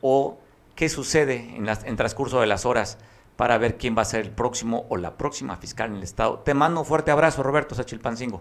o 0.00 0.38
qué 0.78 0.88
sucede 0.88 1.54
en, 1.56 1.66
las, 1.66 1.82
en 1.82 1.96
transcurso 1.96 2.40
de 2.40 2.46
las 2.46 2.64
horas 2.64 2.98
para 3.34 3.58
ver 3.58 3.76
quién 3.78 3.98
va 3.98 4.02
a 4.02 4.04
ser 4.04 4.20
el 4.20 4.30
próximo 4.30 4.86
o 4.88 4.96
la 4.96 5.18
próxima 5.18 5.56
fiscal 5.56 5.90
en 5.90 5.96
el 5.96 6.04
Estado. 6.04 6.38
Te 6.44 6.54
mando 6.54 6.78
un 6.78 6.86
fuerte 6.86 7.10
abrazo, 7.10 7.42
Roberto 7.42 7.74
Sachilpancingo. 7.74 8.40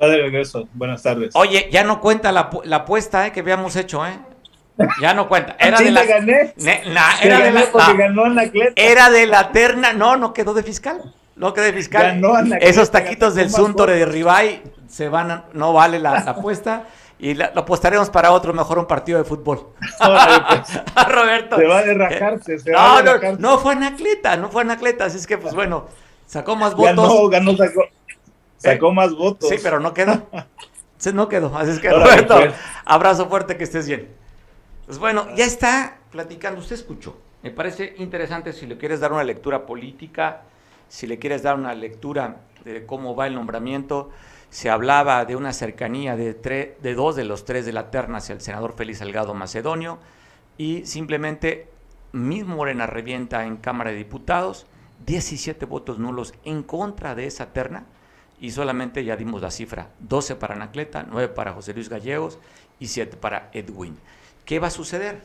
de 0.00 0.16
regreso. 0.16 0.68
Buenas 0.74 1.04
tardes. 1.04 1.30
Oye, 1.36 1.68
ya 1.70 1.84
no 1.84 2.00
cuenta 2.00 2.32
la, 2.32 2.50
la 2.64 2.76
apuesta 2.78 3.24
eh, 3.24 3.30
que 3.30 3.38
habíamos 3.38 3.76
hecho, 3.76 4.04
¿eh? 4.04 4.18
Ya 5.00 5.14
no 5.14 5.28
cuenta. 5.28 5.54
Era 5.60 5.78
de 5.78 5.92
la, 5.92 6.04
gané. 6.04 6.54
era, 6.56 7.38
de 7.38 7.52
la, 7.52 7.62
era 8.74 9.10
de 9.10 9.26
la 9.28 9.52
terna. 9.52 9.92
No, 9.92 10.16
no 10.16 10.34
quedó 10.34 10.54
de 10.54 10.64
fiscal. 10.64 11.14
No 11.36 11.54
quedó 11.54 11.66
de 11.66 11.72
fiscal. 11.72 12.20
Esos 12.60 12.90
taquitos 12.90 13.36
del 13.36 13.50
Suntore 13.50 13.94
de 13.94 14.06
Ribay 14.06 14.60
se 14.88 15.08
van, 15.08 15.44
no 15.52 15.72
vale 15.72 16.00
la, 16.00 16.16
apuesta. 16.18 16.84
Y 17.18 17.34
lo 17.34 17.44
apostaremos 17.44 18.10
para 18.10 18.32
otro, 18.32 18.52
mejor 18.52 18.78
un 18.78 18.86
partido 18.86 19.18
de 19.18 19.24
fútbol. 19.24 19.68
Pues. 19.98 21.08
Roberto. 21.08 21.56
Se 21.56 21.64
va 21.64 21.78
a 21.78 21.82
derrajarse. 21.82 22.58
Se 22.58 22.70
no, 22.70 23.02
no, 23.02 23.12
no, 23.38 23.58
fue 23.58 23.72
Anacleta, 23.72 24.36
no 24.36 24.50
fue 24.50 24.62
Anacleta. 24.62 25.06
Así 25.06 25.16
es 25.18 25.26
que, 25.26 25.38
pues 25.38 25.54
bueno, 25.54 25.86
sacó 26.26 26.56
más 26.56 26.74
votos. 26.74 26.96
Ganó, 26.96 27.28
ganó, 27.28 27.56
sacó, 27.56 27.84
sacó 28.56 28.92
más 28.92 29.14
votos. 29.14 29.48
Sí, 29.48 29.56
pero 29.62 29.80
no 29.80 29.94
quedó. 29.94 30.26
no 31.14 31.28
quedó. 31.28 31.56
Así 31.56 31.70
es 31.70 31.78
que, 31.78 31.90
Roberto, 31.90 32.36
pues. 32.36 32.54
abrazo 32.84 33.28
fuerte, 33.28 33.56
que 33.56 33.64
estés 33.64 33.86
bien. 33.86 34.08
Pues 34.86 34.98
bueno, 34.98 35.26
ya 35.36 35.44
está 35.44 35.98
platicando, 36.10 36.60
usted 36.60 36.76
escuchó. 36.76 37.16
Me 37.42 37.50
parece 37.50 37.94
interesante 37.98 38.52
si 38.52 38.66
le 38.66 38.76
quieres 38.76 39.00
dar 39.00 39.12
una 39.12 39.24
lectura 39.24 39.66
política, 39.66 40.42
si 40.88 41.06
le 41.06 41.18
quieres 41.18 41.42
dar 41.42 41.56
una 41.56 41.74
lectura 41.74 42.36
de 42.64 42.84
cómo 42.86 43.14
va 43.14 43.26
el 43.26 43.34
nombramiento. 43.34 44.10
Se 44.50 44.70
hablaba 44.70 45.24
de 45.24 45.36
una 45.36 45.52
cercanía 45.52 46.16
de, 46.16 46.34
de 46.80 46.94
dos 46.94 47.16
de 47.16 47.24
los 47.24 47.44
tres 47.44 47.66
de 47.66 47.72
la 47.72 47.90
terna 47.90 48.18
hacia 48.18 48.34
el 48.34 48.40
senador 48.40 48.74
Félix 48.74 48.98
Salgado 48.98 49.34
Macedonio 49.34 49.98
y 50.56 50.86
simplemente 50.86 51.68
mismo 52.12 52.56
Morena 52.56 52.86
revienta 52.86 53.44
en 53.44 53.56
Cámara 53.56 53.90
de 53.90 53.96
Diputados 53.96 54.66
17 55.04 55.66
votos 55.66 55.98
nulos 55.98 56.32
en 56.44 56.62
contra 56.62 57.14
de 57.14 57.26
esa 57.26 57.52
terna 57.52 57.84
y 58.40 58.50
solamente 58.50 59.04
ya 59.04 59.16
dimos 59.16 59.42
la 59.42 59.50
cifra, 59.50 59.90
12 60.00 60.36
para 60.36 60.54
Anacleta, 60.54 61.06
9 61.08 61.28
para 61.28 61.52
José 61.52 61.74
Luis 61.74 61.88
Gallegos 61.88 62.38
y 62.78 62.88
7 62.88 63.16
para 63.16 63.50
Edwin. 63.52 63.96
¿Qué 64.44 64.58
va 64.58 64.68
a 64.68 64.70
suceder? 64.70 65.22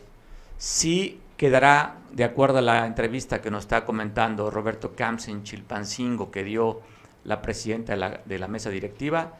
Si 0.57 1.19
quedará, 1.37 1.97
de 2.11 2.23
acuerdo 2.23 2.59
a 2.59 2.61
la 2.61 2.85
entrevista 2.85 3.41
que 3.41 3.51
nos 3.51 3.63
está 3.63 3.85
comentando 3.85 4.49
Roberto 4.49 4.95
Camps 4.95 5.27
en 5.27 5.43
Chilpancingo, 5.43 6.31
que 6.31 6.43
dio 6.43 6.81
la 7.23 7.41
presidenta 7.41 7.95
de 8.25 8.39
la, 8.39 8.47
mesa 8.47 8.69
directiva, 8.69 9.33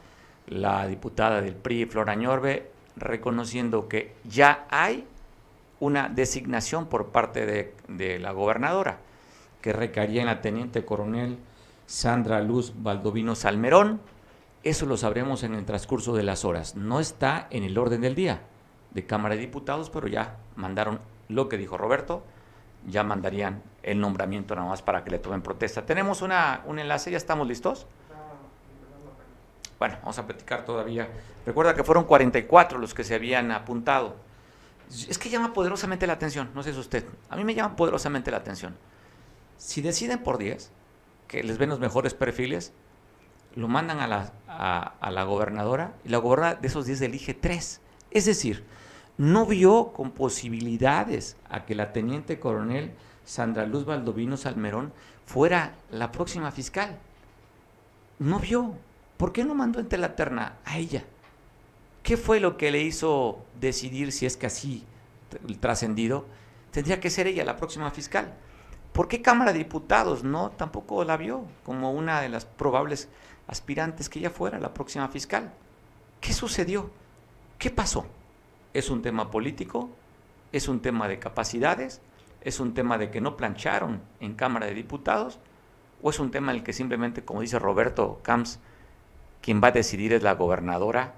la 0.46 0.86
diputada 0.86 1.40
del 1.40 1.54
PRI, 1.54 1.86
Flora 1.86 2.14
Ñorbe, 2.14 2.70
reconociendo 2.96 3.88
que 3.88 4.14
ya 4.24 4.66
hay 4.70 5.06
una 5.80 6.08
designación 6.08 6.86
por 6.86 7.08
parte 7.08 7.46
de, 7.46 7.74
de, 7.88 8.18
la 8.18 8.32
gobernadora, 8.32 8.98
que 9.60 9.72
recaería 9.72 10.20
en 10.20 10.26
la 10.26 10.40
teniente 10.40 10.84
coronel 10.84 11.38
Sandra 11.86 12.40
Luz 12.40 12.72
Valdovino 12.76 13.34
Salmerón. 13.34 14.00
Eso 14.62 14.86
lo 14.86 14.96
sabremos 14.96 15.42
en 15.42 15.54
el 15.54 15.64
transcurso 15.64 16.14
de 16.14 16.22
las 16.22 16.44
horas. 16.44 16.76
No 16.76 17.00
está 17.00 17.48
en 17.50 17.64
el 17.64 17.76
orden 17.78 18.00
del 18.00 18.14
día 18.14 18.42
de 18.92 19.06
Cámara 19.06 19.34
de 19.34 19.40
Diputados, 19.40 19.90
pero 19.90 20.06
ya 20.06 20.36
mandaron 20.56 21.00
lo 21.28 21.48
que 21.48 21.56
dijo 21.56 21.78
Roberto, 21.78 22.22
ya 22.86 23.02
mandarían 23.02 23.62
el 23.82 24.00
nombramiento 24.00 24.54
nada 24.54 24.68
más 24.68 24.82
para 24.82 25.04
que 25.04 25.10
le 25.10 25.18
tomen 25.18 25.42
protesta. 25.42 25.84
Tenemos 25.84 26.22
una, 26.22 26.62
un 26.66 26.78
enlace, 26.78 27.10
¿ya 27.10 27.16
estamos 27.16 27.46
listos? 27.46 27.86
Bueno, 29.78 29.96
vamos 30.00 30.18
a 30.18 30.26
platicar 30.26 30.64
todavía. 30.64 31.08
Recuerda 31.44 31.74
que 31.74 31.82
fueron 31.82 32.04
44 32.04 32.78
los 32.78 32.94
que 32.94 33.02
se 33.02 33.14
habían 33.14 33.50
apuntado. 33.50 34.16
Es 35.08 35.18
que 35.18 35.28
llama 35.28 35.52
poderosamente 35.52 36.06
la 36.06 36.12
atención, 36.12 36.50
no 36.54 36.62
sé 36.62 36.72
si 36.72 36.78
usted, 36.78 37.04
a 37.30 37.36
mí 37.36 37.44
me 37.44 37.54
llama 37.54 37.74
poderosamente 37.76 38.30
la 38.30 38.36
atención. 38.36 38.76
Si 39.56 39.80
deciden 39.80 40.22
por 40.22 40.38
10, 40.38 40.70
que 41.28 41.42
les 41.42 41.56
ven 41.56 41.70
los 41.70 41.80
mejores 41.80 42.14
perfiles, 42.14 42.72
lo 43.54 43.68
mandan 43.68 44.00
a 44.00 44.06
la, 44.06 44.32
a, 44.48 44.94
a 45.00 45.10
la 45.10 45.24
gobernadora 45.24 45.94
y 46.04 46.10
la 46.10 46.18
gobernadora 46.18 46.60
de 46.60 46.68
esos 46.68 46.84
10 46.86 47.00
elige 47.02 47.34
3. 47.34 47.80
Es 48.10 48.24
decir, 48.26 48.64
no 49.18 49.46
vio 49.46 49.92
con 49.92 50.10
posibilidades 50.10 51.36
a 51.48 51.64
que 51.64 51.74
la 51.74 51.92
teniente 51.92 52.40
coronel 52.40 52.92
Sandra 53.24 53.66
Luz 53.66 53.84
Valdovino 53.84 54.36
Salmerón 54.36 54.92
fuera 55.26 55.74
la 55.90 56.12
próxima 56.12 56.50
fiscal. 56.50 56.98
No 58.18 58.38
vio. 58.38 58.74
¿Por 59.16 59.32
qué 59.32 59.44
no 59.44 59.54
mandó 59.54 59.78
entre 59.78 59.98
la 59.98 60.16
terna 60.16 60.56
a 60.64 60.78
ella? 60.78 61.04
¿Qué 62.02 62.16
fue 62.16 62.40
lo 62.40 62.56
que 62.56 62.72
le 62.72 62.82
hizo 62.82 63.44
decidir 63.60 64.10
si 64.10 64.26
es 64.26 64.36
que 64.36 64.46
así 64.46 64.84
trascendido? 65.60 66.26
Tendría 66.72 66.98
que 66.98 67.10
ser 67.10 67.26
ella 67.26 67.44
la 67.44 67.56
próxima 67.56 67.90
fiscal. 67.90 68.34
¿Por 68.92 69.08
qué 69.08 69.22
Cámara 69.22 69.52
de 69.52 69.58
Diputados 69.58 70.24
no 70.24 70.50
tampoco 70.50 71.04
la 71.04 71.16
vio 71.16 71.44
como 71.64 71.92
una 71.92 72.20
de 72.20 72.28
las 72.28 72.44
probables 72.44 73.08
aspirantes 73.46 74.08
que 74.08 74.18
ella 74.18 74.30
fuera 74.30 74.58
la 74.58 74.74
próxima 74.74 75.08
fiscal? 75.08 75.52
¿Qué 76.20 76.32
sucedió? 76.32 76.90
¿Qué 77.58 77.70
pasó? 77.70 78.04
¿Es 78.74 78.88
un 78.88 79.02
tema 79.02 79.30
político? 79.30 79.90
¿Es 80.50 80.66
un 80.68 80.80
tema 80.80 81.06
de 81.06 81.18
capacidades? 81.18 82.00
¿Es 82.40 82.58
un 82.58 82.72
tema 82.72 82.96
de 82.96 83.10
que 83.10 83.20
no 83.20 83.36
plancharon 83.36 84.00
en 84.20 84.34
Cámara 84.34 84.66
de 84.66 84.74
Diputados? 84.74 85.38
¿O 86.02 86.10
es 86.10 86.18
un 86.18 86.30
tema 86.30 86.52
en 86.52 86.58
el 86.58 86.64
que 86.64 86.72
simplemente, 86.72 87.22
como 87.22 87.42
dice 87.42 87.58
Roberto 87.58 88.20
Camps, 88.22 88.60
quien 89.42 89.60
va 89.62 89.68
a 89.68 89.72
decidir 89.72 90.14
es 90.14 90.22
la 90.22 90.34
gobernadora 90.34 91.14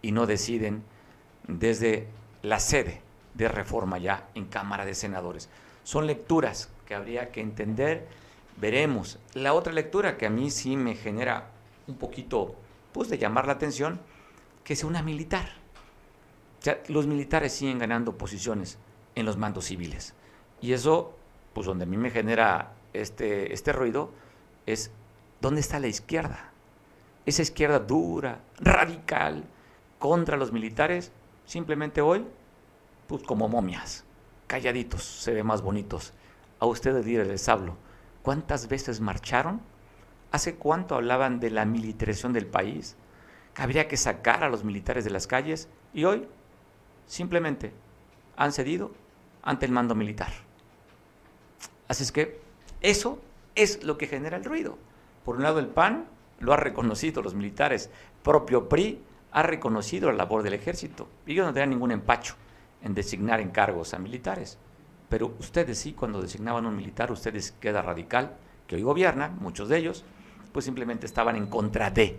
y 0.00 0.12
no 0.12 0.26
deciden 0.26 0.84
desde 1.46 2.08
la 2.42 2.60
sede 2.60 3.02
de 3.34 3.48
reforma 3.48 3.98
ya 3.98 4.28
en 4.34 4.46
Cámara 4.46 4.86
de 4.86 4.94
Senadores? 4.94 5.50
Son 5.84 6.06
lecturas 6.06 6.70
que 6.86 6.94
habría 6.94 7.30
que 7.30 7.42
entender. 7.42 8.08
Veremos. 8.56 9.18
La 9.34 9.52
otra 9.52 9.74
lectura 9.74 10.16
que 10.16 10.24
a 10.24 10.30
mí 10.30 10.50
sí 10.50 10.76
me 10.76 10.94
genera 10.94 11.50
un 11.86 11.96
poquito 11.96 12.56
pues, 12.92 13.10
de 13.10 13.18
llamar 13.18 13.46
la 13.46 13.52
atención, 13.52 14.00
que 14.64 14.74
sea 14.74 14.88
una 14.88 15.02
militar 15.02 15.65
los 16.88 17.06
militares 17.06 17.52
siguen 17.52 17.78
ganando 17.78 18.16
posiciones 18.16 18.78
en 19.14 19.26
los 19.26 19.36
mandos 19.36 19.66
civiles. 19.66 20.14
Y 20.60 20.72
eso, 20.72 21.16
pues 21.52 21.66
donde 21.66 21.84
a 21.84 21.86
mí 21.86 21.96
me 21.96 22.10
genera 22.10 22.74
este, 22.92 23.52
este 23.52 23.72
ruido, 23.72 24.10
es 24.66 24.90
dónde 25.40 25.60
está 25.60 25.78
la 25.80 25.88
izquierda. 25.88 26.50
Esa 27.24 27.42
izquierda 27.42 27.78
dura, 27.78 28.40
radical, 28.58 29.44
contra 29.98 30.36
los 30.36 30.52
militares, 30.52 31.12
simplemente 31.44 32.00
hoy, 32.00 32.24
pues 33.06 33.22
como 33.22 33.48
momias, 33.48 34.04
calladitos, 34.46 35.02
se 35.02 35.32
ven 35.32 35.46
más 35.46 35.62
bonitos. 35.62 36.12
A 36.60 36.66
ustedes 36.66 37.06
les 37.06 37.48
hablo. 37.48 37.76
¿Cuántas 38.22 38.68
veces 38.68 39.00
marcharon? 39.00 39.60
¿Hace 40.32 40.56
cuánto 40.56 40.94
hablaban 40.94 41.40
de 41.40 41.50
la 41.50 41.64
militarización 41.64 42.32
del 42.32 42.46
país? 42.46 42.96
habría 43.56 43.88
que 43.88 43.96
sacar 43.96 44.44
a 44.44 44.48
los 44.48 44.64
militares 44.64 45.04
de 45.04 45.10
las 45.10 45.26
calles 45.26 45.68
y 45.94 46.04
hoy 46.04 46.28
simplemente 47.06 47.72
han 48.36 48.52
cedido 48.52 48.92
ante 49.42 49.66
el 49.66 49.72
mando 49.72 49.94
militar. 49.94 50.32
Así 51.88 52.02
es 52.02 52.12
que 52.12 52.40
eso 52.80 53.20
es 53.54 53.82
lo 53.84 53.96
que 53.96 54.06
genera 54.06 54.36
el 54.36 54.44
ruido. 54.44 54.76
Por 55.24 55.36
un 55.36 55.42
lado 55.42 55.58
el 55.58 55.68
PAN 55.68 56.06
lo 56.40 56.52
ha 56.52 56.56
reconocido, 56.56 57.22
los 57.22 57.34
militares, 57.34 57.90
propio 58.22 58.68
PRI 58.68 59.00
ha 59.32 59.42
reconocido 59.42 60.10
la 60.10 60.18
labor 60.18 60.42
del 60.42 60.54
ejército. 60.54 61.08
Ellos 61.26 61.46
no 61.46 61.52
tenían 61.52 61.70
ningún 61.70 61.90
empacho 61.90 62.34
en 62.82 62.94
designar 62.94 63.40
encargos 63.40 63.94
a 63.94 63.98
militares. 63.98 64.58
Pero 65.08 65.34
ustedes 65.38 65.78
sí, 65.78 65.92
cuando 65.92 66.20
designaban 66.20 66.66
un 66.66 66.76
militar, 66.76 67.12
ustedes 67.12 67.52
queda 67.60 67.82
radical, 67.82 68.36
que 68.66 68.76
hoy 68.76 68.82
gobiernan, 68.82 69.38
muchos 69.40 69.68
de 69.68 69.78
ellos, 69.78 70.04
pues 70.52 70.64
simplemente 70.64 71.06
estaban 71.06 71.36
en 71.36 71.46
contra 71.46 71.90
de. 71.90 72.18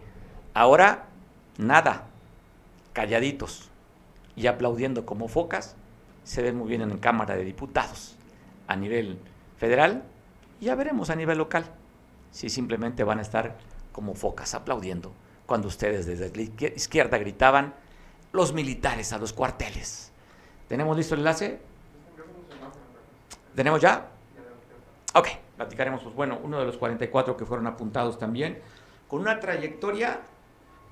Ahora, 0.53 1.07
nada, 1.57 2.07
calladitos, 2.93 3.69
y 4.37 4.45
aplaudiendo 4.47 5.05
como 5.05 5.27
focas, 5.27 5.75
se 6.23 6.41
ven 6.41 6.55
muy 6.55 6.69
bien 6.69 6.81
en 6.81 6.97
Cámara 6.99 7.35
de 7.35 7.43
Diputados 7.43 8.15
a 8.67 8.75
nivel 8.75 9.17
federal 9.57 10.03
y 10.61 10.65
ya 10.65 10.75
veremos 10.75 11.09
a 11.09 11.15
nivel 11.15 11.39
local 11.39 11.65
si 12.31 12.49
simplemente 12.49 13.03
van 13.03 13.19
a 13.19 13.23
estar 13.23 13.57
como 13.91 14.13
focas 14.13 14.53
aplaudiendo 14.53 15.11
cuando 15.47 15.67
ustedes 15.67 16.05
desde 16.05 16.31
la 16.35 16.69
izquierda 16.75 17.17
gritaban 17.17 17.73
los 18.31 18.53
militares 18.53 19.11
a 19.11 19.17
los 19.17 19.33
cuarteles. 19.33 20.11
¿Tenemos 20.67 20.95
listo 20.95 21.15
el 21.15 21.21
enlace? 21.21 21.59
¿Tenemos 23.55 23.81
ya? 23.81 24.07
Ok, 25.15 25.29
platicaremos, 25.55 26.03
pues 26.03 26.13
bueno, 26.13 26.39
uno 26.43 26.59
de 26.59 26.65
los 26.65 26.77
44 26.77 27.35
que 27.35 27.45
fueron 27.45 27.65
apuntados 27.65 28.19
también, 28.19 28.59
con 29.07 29.21
una 29.21 29.39
trayectoria, 29.39 30.19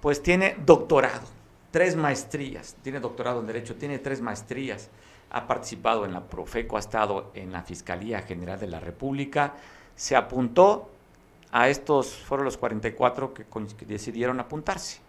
pues 0.02 0.24
tiene 0.24 0.56
doctorado 0.66 1.35
tres 1.76 1.98
maestrías, 1.98 2.78
tiene 2.84 3.02
doctorado 3.02 3.42
en 3.42 3.48
Derecho, 3.48 3.76
tiene 3.76 4.00
tres 4.00 4.22
maestrías, 4.22 4.90
ha 5.30 5.46
participado 5.46 6.06
en 6.06 6.14
la 6.14 6.22
Profeco, 6.22 6.78
ha 6.78 6.80
estado 6.80 7.32
en 7.34 7.52
la 7.52 7.64
Fiscalía 7.64 8.22
General 8.22 8.58
de 8.58 8.68
la 8.68 8.80
República, 8.80 9.56
se 9.94 10.16
apuntó 10.16 10.90
a 11.52 11.68
estos, 11.68 12.16
fueron 12.16 12.46
los 12.46 12.56
44 12.56 13.34
que, 13.34 13.44
que 13.78 13.86
decidieron 13.86 14.40
apuntarse. 14.40 15.02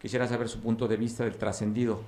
Quisiera 0.00 0.26
saber 0.26 0.48
su 0.48 0.62
punto 0.62 0.88
de 0.88 0.96
vista 0.96 1.24
del 1.24 1.36
trascendido 1.36 2.00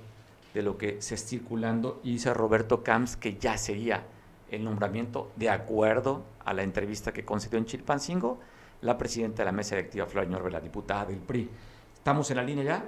de 0.55 0.63
lo 0.63 0.75
que 0.75 0.99
se 0.99 1.13
está 1.13 1.29
circulando 1.29 2.01
y 2.03 2.13
dice 2.13 2.33
Roberto 2.33 2.81
Camps 2.81 3.15
que 3.15 3.37
ya 3.37 3.59
sería 3.59 4.03
el 4.49 4.63
nombramiento 4.63 5.29
de 5.35 5.51
acuerdo 5.51 6.23
a 6.43 6.53
la 6.55 6.63
entrevista 6.63 7.13
que 7.13 7.25
concedió 7.25 7.59
en 7.59 7.65
Chilpancingo 7.65 8.39
la 8.81 8.97
presidenta 8.97 9.43
de 9.43 9.45
la 9.45 9.51
mesa 9.51 9.75
directiva, 9.75 10.07
Flor 10.07 10.27
Ñorbe, 10.27 10.49
la 10.49 10.61
diputada 10.61 11.05
del 11.05 11.19
PRI. 11.19 11.47
¿Estamos 11.93 12.31
en 12.31 12.37
la 12.37 12.43
línea 12.43 12.63
ya? 12.63 12.85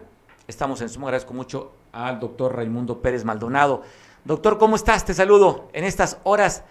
Estamos 0.48 0.80
en 0.82 0.90
sumo. 0.90 1.08
Agradezco 1.08 1.34
mucho 1.34 1.74
al 1.92 2.20
doctor 2.20 2.56
Raimundo 2.56 3.02
Pérez 3.02 3.24
Maldonado. 3.26 3.82
Doctor, 4.24 4.60
¿cómo 4.60 4.76
estás? 4.76 5.04
Te 5.04 5.14
saludo 5.14 5.70
en 5.74 5.84
estas 5.84 6.20
horas 6.24 6.64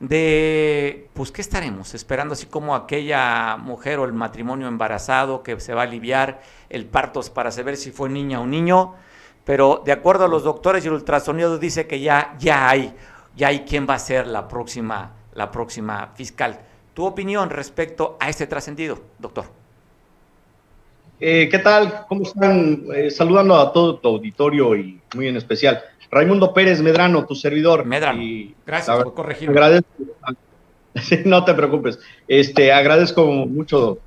de, 0.00 1.08
pues, 1.14 1.30
¿qué 1.30 1.40
estaremos? 1.40 1.94
Esperando 1.94 2.32
así 2.32 2.46
como 2.46 2.74
aquella 2.74 3.56
mujer 3.56 4.00
o 4.00 4.04
el 4.04 4.12
matrimonio 4.12 4.66
embarazado 4.66 5.44
que 5.44 5.60
se 5.60 5.74
va 5.74 5.82
a 5.82 5.84
aliviar 5.84 6.40
el 6.70 6.86
parto 6.86 7.20
para 7.32 7.52
saber 7.52 7.76
si 7.76 7.92
fue 7.92 8.08
niña 8.08 8.40
o 8.40 8.46
niño, 8.46 8.94
pero 9.44 9.82
de 9.84 9.92
acuerdo 9.92 10.24
a 10.24 10.28
los 10.28 10.42
doctores 10.42 10.84
y 10.84 10.88
el 10.88 10.94
ultrasonido 10.94 11.58
dice 11.58 11.86
que 11.86 12.00
ya, 12.00 12.34
ya 12.38 12.68
hay, 12.68 12.96
ya 13.36 13.48
hay 13.48 13.60
quién 13.60 13.86
va 13.88 13.94
a 13.94 13.98
ser 14.00 14.26
la 14.26 14.48
próxima, 14.48 15.12
la 15.34 15.52
próxima 15.52 16.10
fiscal. 16.14 16.58
¿Tu 16.94 17.04
opinión 17.04 17.50
respecto 17.50 18.16
a 18.18 18.28
este 18.28 18.46
trascendido, 18.48 18.98
doctor? 19.18 19.59
Eh, 21.20 21.48
¿Qué 21.50 21.58
tal? 21.58 22.06
¿Cómo 22.08 22.22
están? 22.22 22.86
Eh, 22.94 23.10
saludando 23.10 23.56
a 23.56 23.72
todo 23.72 23.98
tu 23.98 24.08
auditorio 24.08 24.74
y 24.74 24.98
muy 25.14 25.28
en 25.28 25.36
especial. 25.36 25.82
Raimundo 26.10 26.54
Pérez 26.54 26.80
Medrano, 26.80 27.26
tu 27.26 27.34
servidor. 27.34 27.84
Medrano. 27.84 28.22
Gracias 28.66 28.96
por 28.96 29.14
corregirme. 29.14 29.52
Agradezco, 29.52 29.88
no 31.26 31.44
te 31.44 31.54
preocupes. 31.54 31.98
Este, 32.26 32.72
agradezco 32.72 33.26
mucho 33.26 33.98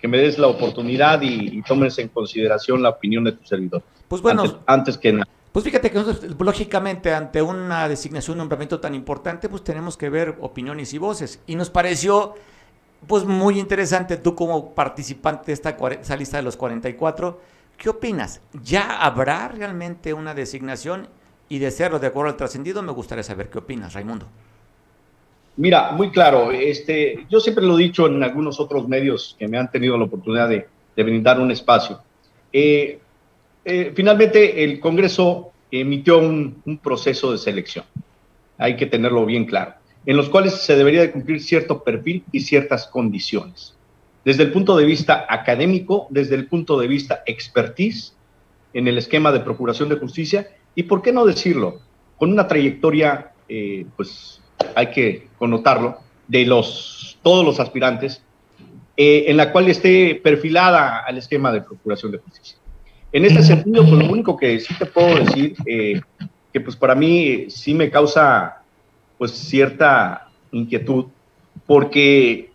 que 0.00 0.08
me 0.08 0.18
des 0.18 0.38
la 0.38 0.48
oportunidad 0.48 1.20
y, 1.22 1.62
tomes 1.62 1.98
en 1.98 2.08
consideración 2.08 2.82
la 2.82 2.88
opinión 2.88 3.22
de 3.22 3.32
tu 3.32 3.44
servidor. 3.44 3.82
Pues 4.08 4.22
bueno. 4.22 4.60
Antes, 4.66 4.96
que 4.98 5.12
nada. 5.12 5.28
Pues 5.52 5.66
fíjate 5.66 5.90
que 5.90 5.98
nosotros, 5.98 6.34
lógicamente, 6.40 7.12
ante 7.12 7.42
una 7.42 7.86
designación, 7.86 8.36
un 8.36 8.38
nombramiento 8.38 8.80
tan 8.80 8.94
importante, 8.94 9.50
pues 9.50 9.62
tenemos 9.62 9.98
que 9.98 10.08
ver 10.08 10.36
opiniones 10.40 10.94
y 10.94 10.98
voces. 10.98 11.40
Y 11.46 11.54
nos 11.54 11.68
pareció, 11.68 12.34
pues 13.06 13.24
muy 13.24 13.58
interesante, 13.58 14.16
tú 14.16 14.34
como 14.34 14.74
participante 14.74 15.46
de 15.46 15.52
esta, 15.52 16.16
lista 16.16 16.36
de 16.36 16.42
los 16.42 16.56
44, 16.56 17.40
¿qué 17.76 17.88
opinas? 17.88 18.40
¿Ya 18.62 19.02
habrá 19.02 19.48
realmente 19.48 20.12
una 20.14 20.34
designación? 20.34 21.08
Y 21.48 21.58
de 21.58 21.70
serlo 21.70 21.98
de 21.98 22.06
acuerdo 22.06 22.30
al 22.30 22.36
trascendido, 22.36 22.82
me 22.82 22.92
gustaría 22.92 23.22
saber 23.22 23.50
qué 23.50 23.58
opinas, 23.58 23.92
Raimundo. 23.92 24.26
Mira, 25.56 25.92
muy 25.92 26.10
claro, 26.10 26.50
este, 26.50 27.26
yo 27.28 27.38
siempre 27.38 27.64
lo 27.64 27.78
he 27.78 27.82
dicho 27.82 28.06
en 28.06 28.22
algunos 28.22 28.58
otros 28.58 28.88
medios 28.88 29.36
que 29.38 29.46
me 29.48 29.58
han 29.58 29.70
tenido 29.70 29.98
la 29.98 30.04
oportunidad 30.04 30.48
de, 30.48 30.66
brindar 30.96 31.40
un 31.40 31.50
espacio. 31.50 32.00
Eh, 32.52 32.98
eh, 33.64 33.92
finalmente, 33.94 34.64
el 34.64 34.80
Congreso 34.80 35.52
emitió 35.70 36.18
un, 36.18 36.80
proceso 36.82 37.32
de 37.32 37.38
selección, 37.38 37.84
hay 38.58 38.76
que 38.76 38.86
tenerlo 38.86 39.26
bien 39.26 39.44
claro, 39.44 39.74
en 40.06 40.16
los 40.16 40.28
cuales 40.28 40.54
se 40.54 40.76
debería 40.76 41.00
de 41.00 41.12
cumplir 41.12 41.40
cierto 41.42 41.82
perfil 41.82 42.24
y 42.32 42.40
ciertas 42.40 42.86
condiciones. 42.86 43.74
Desde 44.24 44.44
el 44.44 44.52
punto 44.52 44.76
de 44.76 44.84
vista 44.84 45.26
académico, 45.28 46.06
desde 46.10 46.34
el 46.34 46.46
punto 46.46 46.78
de 46.78 46.88
vista 46.88 47.22
expertise 47.26 48.14
en 48.72 48.88
el 48.88 48.98
esquema 48.98 49.32
de 49.32 49.40
procuración 49.40 49.88
de 49.88 49.96
justicia 49.96 50.48
y, 50.74 50.84
¿por 50.84 51.02
qué 51.02 51.12
no 51.12 51.26
decirlo? 51.26 51.80
Con 52.16 52.32
una 52.32 52.46
trayectoria, 52.46 53.32
eh, 53.48 53.84
pues 53.96 54.40
hay 54.74 54.90
que 54.90 55.28
connotarlo, 55.38 55.98
de 56.28 56.46
los, 56.46 57.18
todos 57.22 57.44
los 57.44 57.60
aspirantes, 57.60 58.22
eh, 58.96 59.24
en 59.26 59.36
la 59.36 59.52
cual 59.52 59.68
esté 59.68 60.14
perfilada 60.14 61.00
al 61.00 61.18
esquema 61.18 61.52
de 61.52 61.62
procuración 61.62 62.12
de 62.12 62.18
justicia. 62.18 62.58
En 63.12 63.24
este 63.24 63.42
sentido, 63.42 63.82
pues 63.82 63.98
lo 63.98 64.10
único 64.10 64.36
que 64.36 64.58
sí 64.60 64.72
te 64.78 64.86
puedo 64.86 65.16
decir, 65.16 65.54
eh, 65.66 66.00
que 66.52 66.60
pues 66.60 66.76
para 66.76 66.94
mí 66.94 67.46
sí 67.48 67.74
me 67.74 67.90
causa 67.90 68.61
pues 69.22 69.30
cierta 69.34 70.30
inquietud, 70.50 71.04
porque 71.64 72.50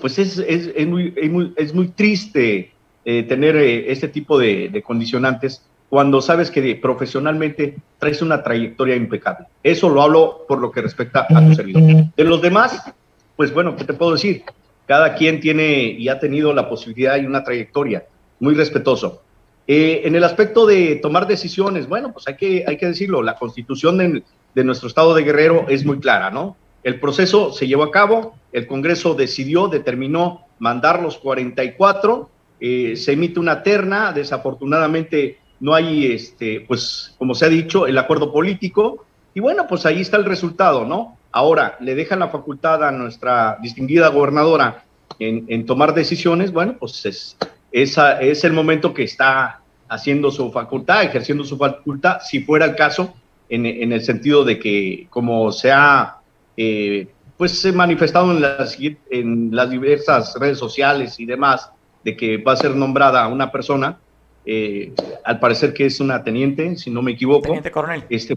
pues 0.00 0.18
es, 0.18 0.38
es, 0.38 0.68
es, 0.74 0.88
muy, 0.88 1.14
es 1.56 1.72
muy, 1.72 1.88
triste 1.90 2.72
tener 3.04 3.54
este 3.56 4.08
tipo 4.08 4.36
de, 4.36 4.68
de 4.68 4.82
condicionantes 4.82 5.62
cuando 5.88 6.20
sabes 6.20 6.50
que 6.50 6.74
profesionalmente 6.74 7.76
traes 8.00 8.20
una 8.20 8.42
trayectoria 8.42 8.96
impecable. 8.96 9.46
Eso 9.62 9.88
lo 9.90 10.02
hablo 10.02 10.44
por 10.48 10.58
lo 10.58 10.72
que 10.72 10.82
respecta 10.82 11.24
a 11.30 11.46
tu 11.46 11.54
servidor. 11.54 12.06
De 12.16 12.24
los 12.24 12.42
demás, 12.42 12.92
pues 13.36 13.54
bueno, 13.54 13.76
¿qué 13.76 13.84
te 13.84 13.94
puedo 13.94 14.14
decir? 14.14 14.42
Cada 14.86 15.14
quien 15.14 15.38
tiene 15.38 15.84
y 15.84 16.08
ha 16.08 16.18
tenido 16.18 16.52
la 16.52 16.68
posibilidad 16.68 17.16
y 17.16 17.26
una 17.26 17.44
trayectoria 17.44 18.06
muy 18.40 18.56
respetuoso. 18.56 19.22
Eh, 19.68 20.00
en 20.02 20.16
el 20.16 20.24
aspecto 20.24 20.66
de 20.66 20.96
tomar 20.96 21.28
decisiones, 21.28 21.86
bueno, 21.86 22.10
pues 22.12 22.26
hay 22.26 22.34
que, 22.34 22.64
hay 22.66 22.76
que 22.76 22.86
decirlo, 22.86 23.22
la 23.22 23.36
constitución 23.36 23.98
de, 23.98 24.24
de 24.58 24.64
nuestro 24.64 24.88
estado 24.88 25.14
de 25.14 25.22
Guerrero 25.22 25.66
es 25.68 25.86
muy 25.86 26.00
clara, 26.00 26.32
¿no? 26.32 26.56
El 26.82 26.98
proceso 26.98 27.52
se 27.52 27.68
llevó 27.68 27.84
a 27.84 27.92
cabo, 27.92 28.34
el 28.50 28.66
Congreso 28.66 29.14
decidió, 29.14 29.68
determinó 29.68 30.46
mandar 30.58 31.00
los 31.00 31.16
44, 31.18 32.28
eh, 32.58 32.96
se 32.96 33.12
emite 33.12 33.38
una 33.38 33.62
terna, 33.62 34.10
desafortunadamente 34.10 35.38
no 35.60 35.74
hay, 35.74 36.06
este, 36.06 36.64
pues, 36.66 37.14
como 37.18 37.36
se 37.36 37.44
ha 37.44 37.48
dicho, 37.48 37.86
el 37.86 37.96
acuerdo 37.98 38.32
político, 38.32 39.04
y 39.32 39.38
bueno, 39.38 39.68
pues 39.68 39.86
ahí 39.86 40.00
está 40.00 40.16
el 40.16 40.24
resultado, 40.24 40.84
¿no? 40.84 41.16
Ahora, 41.30 41.76
le 41.78 41.94
dejan 41.94 42.18
la 42.18 42.30
facultad 42.30 42.82
a 42.82 42.90
nuestra 42.90 43.58
distinguida 43.62 44.08
gobernadora 44.08 44.82
en, 45.20 45.66
tomar 45.66 45.94
decisiones, 45.94 46.50
bueno, 46.50 46.74
pues 46.80 47.06
es, 47.06 47.36
es 47.70 48.44
el 48.44 48.52
momento 48.52 48.92
que 48.92 49.04
está 49.04 49.60
haciendo 49.88 50.32
su 50.32 50.50
facultad, 50.50 51.04
ejerciendo 51.04 51.44
su 51.44 51.56
facultad, 51.56 52.18
si 52.22 52.40
fuera 52.40 52.64
el 52.64 52.74
caso, 52.74 53.14
en, 53.48 53.92
el 53.92 54.02
sentido 54.02 54.44
de 54.44 54.58
que, 54.58 55.06
como 55.10 55.52
se 55.52 55.72
ha, 55.72 56.18
eh, 56.56 57.08
pues, 57.36 57.72
manifestado 57.74 58.30
en 58.32 58.40
las, 58.40 58.78
en 59.10 59.50
las 59.52 59.70
diversas 59.70 60.34
redes 60.38 60.58
sociales 60.58 61.18
y 61.18 61.26
demás, 61.26 61.70
de 62.04 62.16
que 62.16 62.36
va 62.38 62.52
a 62.52 62.56
ser 62.56 62.74
nombrada 62.74 63.26
una 63.28 63.50
persona, 63.50 63.98
eh, 64.44 64.92
al 65.24 65.40
parecer 65.40 65.72
que 65.74 65.86
es 65.86 66.00
una 66.00 66.24
teniente, 66.24 66.76
si 66.76 66.90
no 66.90 67.02
me 67.02 67.12
equivoco. 67.12 67.42
Teniente 67.42 67.70
coronel. 67.70 68.04
Este, 68.08 68.34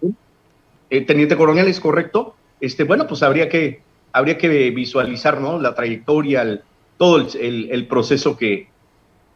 eh, 0.90 1.02
teniente 1.02 1.38
coronel 1.38 1.68
es 1.68 1.80
correcto. 1.80 2.36
Este, 2.60 2.84
bueno, 2.84 3.08
pues 3.08 3.24
habría 3.24 3.50
que, 3.50 3.82
habría 4.14 4.38
que 4.38 4.72
visualizar 4.72 5.40
¿no? 5.40 5.60
la 5.60 5.74
trayectoria, 5.74 6.62
todo 6.98 7.26
el, 7.40 7.88
proceso 7.88 8.38
que 8.38 8.68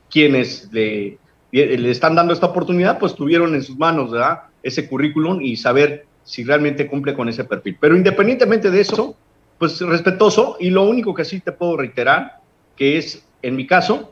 quienes 0.09 0.69
le, 0.71 1.17
le, 1.51 1.89
están 1.89 2.13
dando 2.13 2.33
esta 2.33 2.47
oportunidad, 2.47 2.99
pues 2.99 3.15
tuvieron 3.15 3.55
en 3.55 3.63
sus 3.63 3.77
manos 3.77 4.11
¿verdad? 4.11 4.43
Ese 4.65 4.89
currículum 4.89 5.41
y 5.41 5.55
saber 5.55 6.07
si 6.23 6.43
realmente 6.43 6.87
cumple 6.87 7.13
con 7.13 7.29
ese 7.29 7.43
perfil. 7.43 7.77
Pero 7.79 7.95
independientemente 7.95 8.71
de 8.71 8.81
eso, 8.81 9.15
pues 9.59 9.79
respetuoso 9.79 10.57
y 10.59 10.71
lo 10.71 10.83
único 10.83 11.13
que 11.13 11.23
sí 11.23 11.39
te 11.39 11.51
puedo 11.51 11.77
reiterar, 11.77 12.39
que 12.75 12.97
es 12.97 13.23
en 13.43 13.55
mi 13.55 13.67
caso 13.67 14.11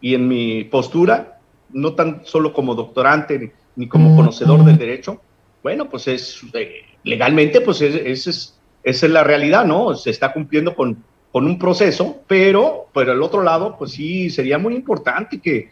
y 0.00 0.14
en 0.14 0.26
mi 0.26 0.64
postura, 0.64 1.38
no 1.72 1.94
tan 1.94 2.22
solo 2.24 2.52
como 2.52 2.74
doctorante 2.74 3.52
ni, 3.76 3.86
como 3.88 4.16
conocedor 4.16 4.64
del 4.64 4.76
derecho, 4.76 5.20
bueno, 5.62 5.88
pues 5.88 6.08
es 6.08 6.42
eh, 6.52 6.80
legalmente, 7.04 7.60
pues 7.60 7.80
es, 7.80 8.26
es, 8.26 8.58
esa 8.82 9.06
es 9.06 9.12
la 9.12 9.22
realidad, 9.22 9.64
¿no? 9.64 9.94
Se 9.94 10.10
está 10.10 10.32
cumpliendo 10.32 10.74
con, 10.74 11.04
con 11.30 11.46
un 11.46 11.60
proceso, 11.60 12.22
pero 12.26 12.88
por 12.92 13.08
el 13.08 13.22
otro 13.22 13.44
lado, 13.44 13.76
pues 13.78 13.92
sí, 13.92 14.30
sería 14.30 14.58
muy 14.58 14.74
importante 14.74 15.38
que, 15.38 15.70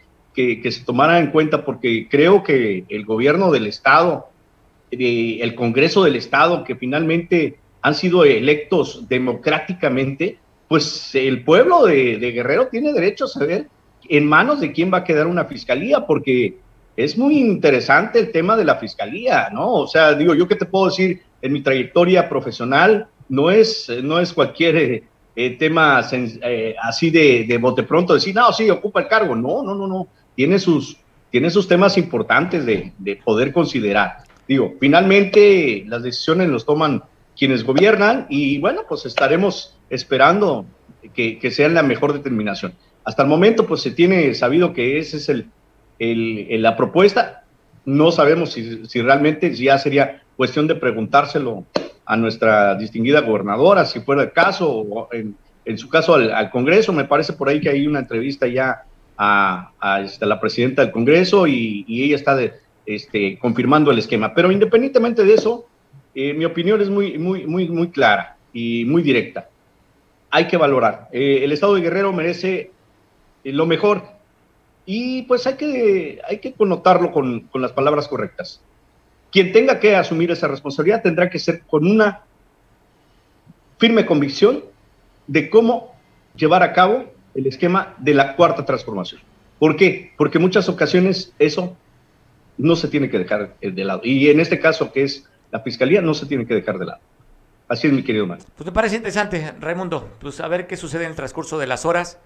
que, 0.61 0.71
se 0.71 0.85
tomara 0.85 1.19
en 1.19 1.31
cuenta, 1.31 1.65
porque 1.65 2.07
creo 2.09 2.43
que 2.43 2.85
el 2.87 3.05
gobierno 3.05 3.51
del 3.51 3.67
Estado, 3.67 4.29
eh, 4.91 5.39
el 5.41 5.55
Congreso 5.55 6.03
del 6.03 6.15
Estado, 6.15 6.63
que 6.63 6.75
finalmente 6.75 7.57
han 7.81 7.95
sido 7.95 8.23
electos 8.23 9.07
democráticamente, 9.09 10.37
pues 10.67 11.13
el 11.15 11.43
pueblo 11.43 11.85
de, 11.85 12.17
Guerrero 12.17 12.67
tiene 12.67 12.93
derecho 12.93 13.25
a 13.25 13.29
saber 13.29 13.67
en 14.07 14.25
manos 14.25 14.61
de 14.61 14.71
quién 14.71 14.91
va 14.93 14.99
a 14.99 15.03
quedar 15.03 15.27
una 15.27 15.45
fiscalía, 15.45 16.05
porque 16.05 16.57
es 16.95 17.17
muy 17.17 17.37
interesante 17.37 18.19
el 18.19 18.31
tema 18.31 18.55
de 18.55 18.65
la 18.65 18.75
fiscalía, 18.75 19.49
¿no? 19.51 19.73
O 19.73 19.87
sea, 19.87 20.13
digo, 20.13 20.35
yo 20.35 20.47
qué 20.47 20.55
te 20.55 20.65
puedo 20.65 20.85
decir 20.85 21.21
en 21.41 21.53
mi 21.53 21.61
trayectoria 21.61 22.29
profesional, 22.29 23.07
no 23.27 23.51
es, 23.51 23.89
no 24.03 24.19
es 24.19 24.33
cualquier 24.33 25.03
eh, 25.35 25.57
tema 25.57 26.01
eh, 26.11 26.75
así 26.81 27.09
de, 27.09 27.45
de 27.47 27.57
bote 27.57 27.83
pronto, 27.83 28.13
decir, 28.13 28.35
no, 28.35 28.51
sí, 28.51 28.69
ocupa 28.69 29.01
el 29.01 29.07
cargo. 29.07 29.35
No, 29.35 29.63
no, 29.63 29.75
no, 29.75 29.87
no. 29.87 30.07
Tiene 30.39 30.57
sus, 30.57 30.95
tiene 31.31 31.49
sus 31.49 31.67
temas 31.67 31.97
importantes 31.97 32.65
de, 32.65 32.93
de 32.97 33.17
poder 33.17 33.51
considerar. 33.51 34.19
Digo, 34.47 34.75
finalmente 34.79 35.83
las 35.85 36.01
decisiones 36.01 36.47
los 36.47 36.65
toman 36.65 37.03
quienes 37.37 37.65
gobiernan 37.65 38.25
y 38.29 38.57
bueno, 38.57 38.83
pues 38.87 39.05
estaremos 39.05 39.77
esperando 39.89 40.65
que, 41.13 41.39
que 41.39 41.51
sean 41.51 41.73
la 41.73 41.83
mejor 41.83 42.13
determinación. 42.13 42.73
Hasta 43.03 43.23
el 43.23 43.27
momento, 43.27 43.67
pues 43.67 43.81
se 43.81 43.91
tiene 43.91 44.33
sabido 44.33 44.71
que 44.71 44.97
esa 44.99 45.17
es 45.17 45.27
el, 45.27 46.61
la 46.61 46.77
propuesta. 46.77 47.43
no 47.83 48.09
sabemos 48.13 48.53
si, 48.53 48.85
si 48.85 49.01
realmente 49.01 49.53
ya 49.53 49.77
sería 49.77 50.23
cuestión 50.37 50.67
de 50.67 50.75
preguntárselo 50.75 51.65
a 52.05 52.15
nuestra 52.15 52.75
distinguida 52.75 53.19
gobernadora, 53.19 53.85
si 53.85 53.99
fuera 53.99 54.23
el 54.23 54.31
caso, 54.31 54.71
o 54.71 55.09
en, 55.11 55.35
en 55.65 55.77
su 55.77 55.89
caso 55.89 56.15
al, 56.15 56.49
Congreso. 56.49 56.93
Me 56.93 57.03
parece 57.03 57.33
por 57.33 57.49
ahí 57.49 57.59
que 57.59 57.71
hay 57.71 57.85
una 57.85 57.99
entrevista 57.99 58.47
ya 58.47 58.85
a, 59.21 59.73
a, 59.81 60.01
este, 60.01 60.25
la 60.25 60.39
presidenta 60.39 60.81
del 60.81 60.93
Congreso 60.93 61.45
y, 61.45 61.85
ella 61.89 62.15
está 62.15 62.39
este, 62.85 63.37
confirmando 63.37 63.91
el 63.91 63.99
esquema. 63.99 64.33
Pero 64.33 64.49
independientemente 64.49 65.25
de 65.25 65.33
eso, 65.33 65.67
eh, 66.15 66.33
mi 66.33 66.45
opinión 66.45 66.81
es 66.81 66.89
muy, 66.89 67.17
muy, 67.17 67.45
muy, 67.45 67.67
muy 67.67 67.89
clara 67.89 68.37
y 68.53 68.85
muy 68.85 69.03
directa. 69.03 69.49
Hay 70.31 70.47
que 70.47 70.55
valorar. 70.55 71.09
Eh, 71.11 71.41
el 71.43 71.51
Estado 71.51 71.75
de 71.75 71.81
Guerrero 71.81 72.13
merece 72.13 72.71
eh, 73.43 73.51
lo 73.51 73.65
mejor 73.65 74.03
y 74.85 75.23
pues 75.23 75.45
hay 75.45 75.55
que, 75.55 76.21
hay 76.27 76.37
que 76.39 76.53
connotarlo 76.53 77.11
con, 77.11 77.41
con 77.41 77.61
las 77.61 77.73
palabras 77.73 78.07
correctas. 78.07 78.61
Quien 79.33 79.51
tenga 79.51 79.81
que 79.81 79.97
asumir 79.97 80.31
esa 80.31 80.47
responsabilidad 80.47 81.03
tendrá 81.03 81.29
que 81.29 81.39
ser 81.39 81.63
con 81.63 81.85
una 81.85 82.21
firme 83.77 84.05
convicción 84.05 84.63
de 85.27 85.49
cómo 85.49 85.93
llevar 86.35 86.63
a 86.63 86.71
cabo 86.71 87.18
el 87.39 87.47
esquema 87.47 87.95
de 87.97 88.13
la 88.13 88.35
cuarta 88.35 88.65
transformación. 88.65 89.21
¿Por 89.57 89.75
qué? 89.75 90.13
Porque 90.17 90.37
en 90.37 90.43
muchas 90.43 90.69
ocasiones 90.69 91.33
eso 91.39 91.75
no 92.57 92.75
se 92.75 92.87
tiene 92.87 93.09
que 93.09 93.17
dejar 93.17 93.55
de 93.59 93.85
lado. 93.85 94.01
Y 94.03 94.29
en 94.29 94.39
este 94.39 94.59
caso, 94.59 94.91
que 94.91 95.03
es 95.03 95.27
la 95.51 95.61
fiscalía, 95.61 96.01
no 96.01 96.13
se 96.13 96.25
tiene 96.25 96.45
que 96.45 96.53
dejar 96.53 96.77
de 96.77 96.85
lado. 96.85 96.99
Así 97.67 97.87
es, 97.87 97.93
mi 97.93 98.03
querido 98.03 98.25
Mario. 98.25 98.45
Pues 98.55 98.65
me 98.65 98.71
parece 98.71 98.97
interesante, 98.97 99.53
Raimundo, 99.59 100.09
pues 100.19 100.39
a 100.39 100.47
ver 100.47 100.67
qué 100.67 100.75
sucede 100.75 101.03
en 101.03 101.11
el 101.11 101.15
transcurso 101.15 101.57
de 101.57 101.67
las 101.67 101.85
horas. 101.85 102.19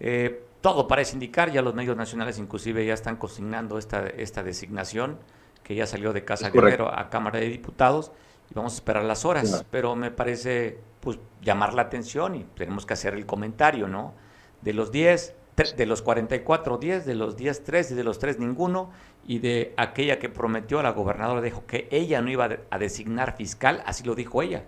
Eh, 0.00 0.42
todo 0.60 0.88
parece 0.88 1.14
indicar, 1.14 1.52
ya 1.52 1.62
los 1.62 1.74
medios 1.74 1.96
nacionales 1.96 2.38
inclusive 2.38 2.84
ya 2.84 2.94
están 2.94 3.16
consignando 3.16 3.78
esta, 3.78 4.06
esta 4.06 4.42
designación, 4.42 5.18
que 5.62 5.74
ya 5.74 5.86
salió 5.86 6.12
de 6.12 6.24
Casa 6.24 6.50
Guerrero 6.50 6.92
a 6.92 7.10
Cámara 7.10 7.38
de 7.38 7.48
Diputados, 7.48 8.12
y 8.50 8.54
vamos 8.54 8.72
a 8.72 8.76
esperar 8.76 9.04
las 9.04 9.24
horas, 9.24 9.64
pero 9.70 9.94
me 9.94 10.10
parece 10.10 10.78
pues 11.00 11.18
llamar 11.42 11.74
la 11.74 11.82
atención 11.82 12.34
y 12.34 12.44
tenemos 12.56 12.84
que 12.86 12.94
hacer 12.94 13.14
el 13.14 13.24
comentario, 13.24 13.86
¿no? 13.86 14.14
De 14.62 14.72
los 14.72 14.90
10, 14.92 15.34
de 15.76 15.86
los 15.86 16.02
44, 16.02 16.78
10, 16.78 17.06
de 17.06 17.14
los 17.14 17.36
10, 17.36 17.64
3 17.64 17.90
y 17.90 17.94
de 17.94 18.04
los 18.04 18.18
3, 18.18 18.38
ninguno, 18.38 18.90
y 19.26 19.38
de 19.40 19.74
aquella 19.76 20.18
que 20.18 20.28
prometió 20.28 20.80
a 20.80 20.82
la 20.82 20.90
gobernadora, 20.90 21.40
dijo 21.40 21.66
que 21.66 21.88
ella 21.90 22.20
no 22.22 22.30
iba 22.30 22.48
a 22.70 22.78
designar 22.78 23.36
fiscal, 23.36 23.82
así 23.86 24.04
lo 24.04 24.14
dijo 24.14 24.42
ella. 24.42 24.64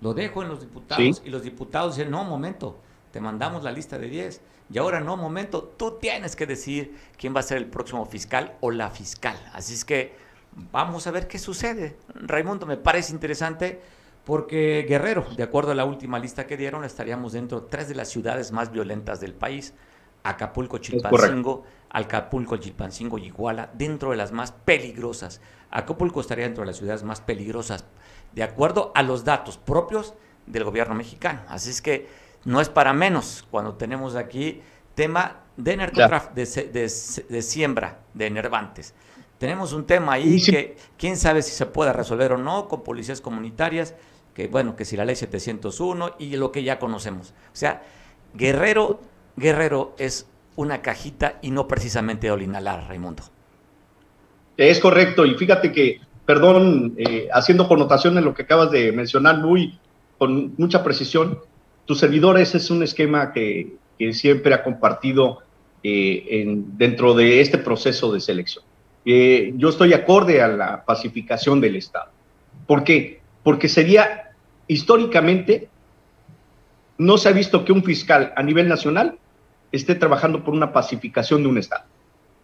Lo 0.00 0.14
dejo 0.14 0.42
en 0.42 0.48
los 0.48 0.60
diputados 0.60 1.22
y 1.24 1.30
los 1.30 1.42
diputados 1.42 1.96
dicen, 1.96 2.10
no, 2.10 2.24
momento, 2.24 2.78
te 3.12 3.20
mandamos 3.20 3.62
la 3.64 3.72
lista 3.72 3.98
de 3.98 4.08
10 4.08 4.40
y 4.72 4.78
ahora 4.78 5.00
no, 5.00 5.16
momento, 5.16 5.64
tú 5.64 5.98
tienes 6.00 6.36
que 6.36 6.46
decir 6.46 6.96
quién 7.18 7.34
va 7.34 7.40
a 7.40 7.42
ser 7.42 7.58
el 7.58 7.66
próximo 7.66 8.06
fiscal 8.06 8.56
o 8.60 8.70
la 8.70 8.90
fiscal. 8.90 9.36
Así 9.52 9.74
es 9.74 9.84
que 9.84 10.14
vamos 10.72 11.06
a 11.06 11.10
ver 11.10 11.26
qué 11.26 11.38
sucede. 11.38 11.96
Raimundo, 12.14 12.66
me 12.66 12.76
parece 12.76 13.12
interesante 13.12 13.80
porque 14.24 14.84
Guerrero, 14.88 15.26
de 15.36 15.42
acuerdo 15.42 15.72
a 15.72 15.74
la 15.74 15.84
última 15.84 16.18
lista 16.18 16.46
que 16.46 16.56
dieron, 16.56 16.84
estaríamos 16.84 17.32
dentro 17.32 17.60
de 17.60 17.68
tres 17.68 17.88
de 17.88 17.94
las 17.94 18.08
ciudades 18.08 18.52
más 18.52 18.70
violentas 18.70 19.20
del 19.20 19.34
país. 19.34 19.74
Acapulco, 20.22 20.78
Chilpancingo, 20.78 21.64
Acapulco, 21.88 22.56
Chilpancingo 22.58 23.18
y 23.18 23.26
Iguala, 23.26 23.70
dentro 23.72 24.10
de 24.10 24.16
las 24.16 24.32
más 24.32 24.52
peligrosas. 24.52 25.40
Acapulco 25.70 26.20
estaría 26.20 26.44
dentro 26.44 26.62
de 26.62 26.66
las 26.66 26.76
ciudades 26.76 27.02
más 27.02 27.20
peligrosas, 27.20 27.84
de 28.32 28.42
acuerdo 28.42 28.92
a 28.94 29.02
los 29.02 29.24
datos 29.24 29.56
propios 29.56 30.14
del 30.46 30.64
gobierno 30.64 30.94
mexicano. 30.94 31.40
Así 31.48 31.70
es 31.70 31.80
que 31.80 32.08
no 32.44 32.60
es 32.60 32.68
para 32.68 32.92
menos 32.92 33.46
cuando 33.50 33.74
tenemos 33.74 34.16
aquí 34.16 34.62
tema 34.94 35.44
de 35.56 35.76
narcotráfico, 35.76 36.34
de, 36.34 37.42
siembra 37.42 38.00
de 38.14 38.26
enervantes. 38.26 38.94
Tenemos 39.38 39.72
un 39.72 39.86
tema 39.86 40.14
ahí 40.14 40.42
que 40.42 40.76
quién 40.98 41.16
sabe 41.16 41.42
si 41.42 41.52
se 41.52 41.66
puede 41.66 41.92
resolver 41.92 42.32
o 42.32 42.38
no 42.38 42.68
con 42.68 42.82
policías 42.82 43.20
comunitarias, 43.20 43.94
que 44.40 44.48
bueno, 44.48 44.74
que 44.74 44.86
si 44.86 44.96
la 44.96 45.04
ley 45.04 45.16
701 45.16 46.16
y 46.18 46.36
lo 46.36 46.50
que 46.50 46.62
ya 46.62 46.78
conocemos. 46.78 47.34
O 47.52 47.56
sea, 47.56 47.82
Guerrero 48.34 49.00
Guerrero 49.36 49.94
es 49.98 50.26
una 50.56 50.80
cajita 50.80 51.38
y 51.42 51.50
no 51.50 51.68
precisamente 51.68 52.26
de 52.26 52.32
Olinalar, 52.32 52.88
Raimundo. 52.88 53.22
Es 54.56 54.80
correcto, 54.80 55.26
y 55.26 55.34
fíjate 55.34 55.72
que, 55.72 56.00
perdón, 56.26 56.94
eh, 56.96 57.28
haciendo 57.32 57.68
connotación 57.68 58.16
en 58.18 58.24
lo 58.24 58.34
que 58.34 58.42
acabas 58.42 58.70
de 58.70 58.92
mencionar 58.92 59.38
muy 59.38 59.78
con 60.18 60.54
mucha 60.56 60.82
precisión, 60.82 61.38
tu 61.86 61.94
servidor 61.94 62.38
ese 62.38 62.58
es 62.58 62.70
un 62.70 62.82
esquema 62.82 63.32
que, 63.32 63.78
siempre 64.12 64.54
ha 64.54 64.62
compartido 64.62 65.40
eh, 65.82 66.24
en, 66.30 66.78
dentro 66.78 67.12
de 67.12 67.42
este 67.42 67.58
proceso 67.58 68.10
de 68.10 68.20
selección. 68.20 68.64
Eh, 69.04 69.52
yo 69.56 69.68
estoy 69.68 69.92
acorde 69.92 70.40
a 70.40 70.48
la 70.48 70.84
pacificación 70.86 71.60
del 71.60 71.76
Estado. 71.76 72.10
¿Por 72.66 72.82
qué? 72.82 73.20
Porque 73.42 73.68
sería 73.68 74.29
históricamente 74.70 75.68
no 76.96 77.18
se 77.18 77.28
ha 77.28 77.32
visto 77.32 77.64
que 77.64 77.72
un 77.72 77.82
fiscal 77.82 78.32
a 78.36 78.42
nivel 78.44 78.68
nacional 78.68 79.18
esté 79.72 79.96
trabajando 79.96 80.44
por 80.44 80.54
una 80.54 80.72
pacificación 80.72 81.42
de 81.42 81.48
un 81.48 81.58
Estado. 81.58 81.84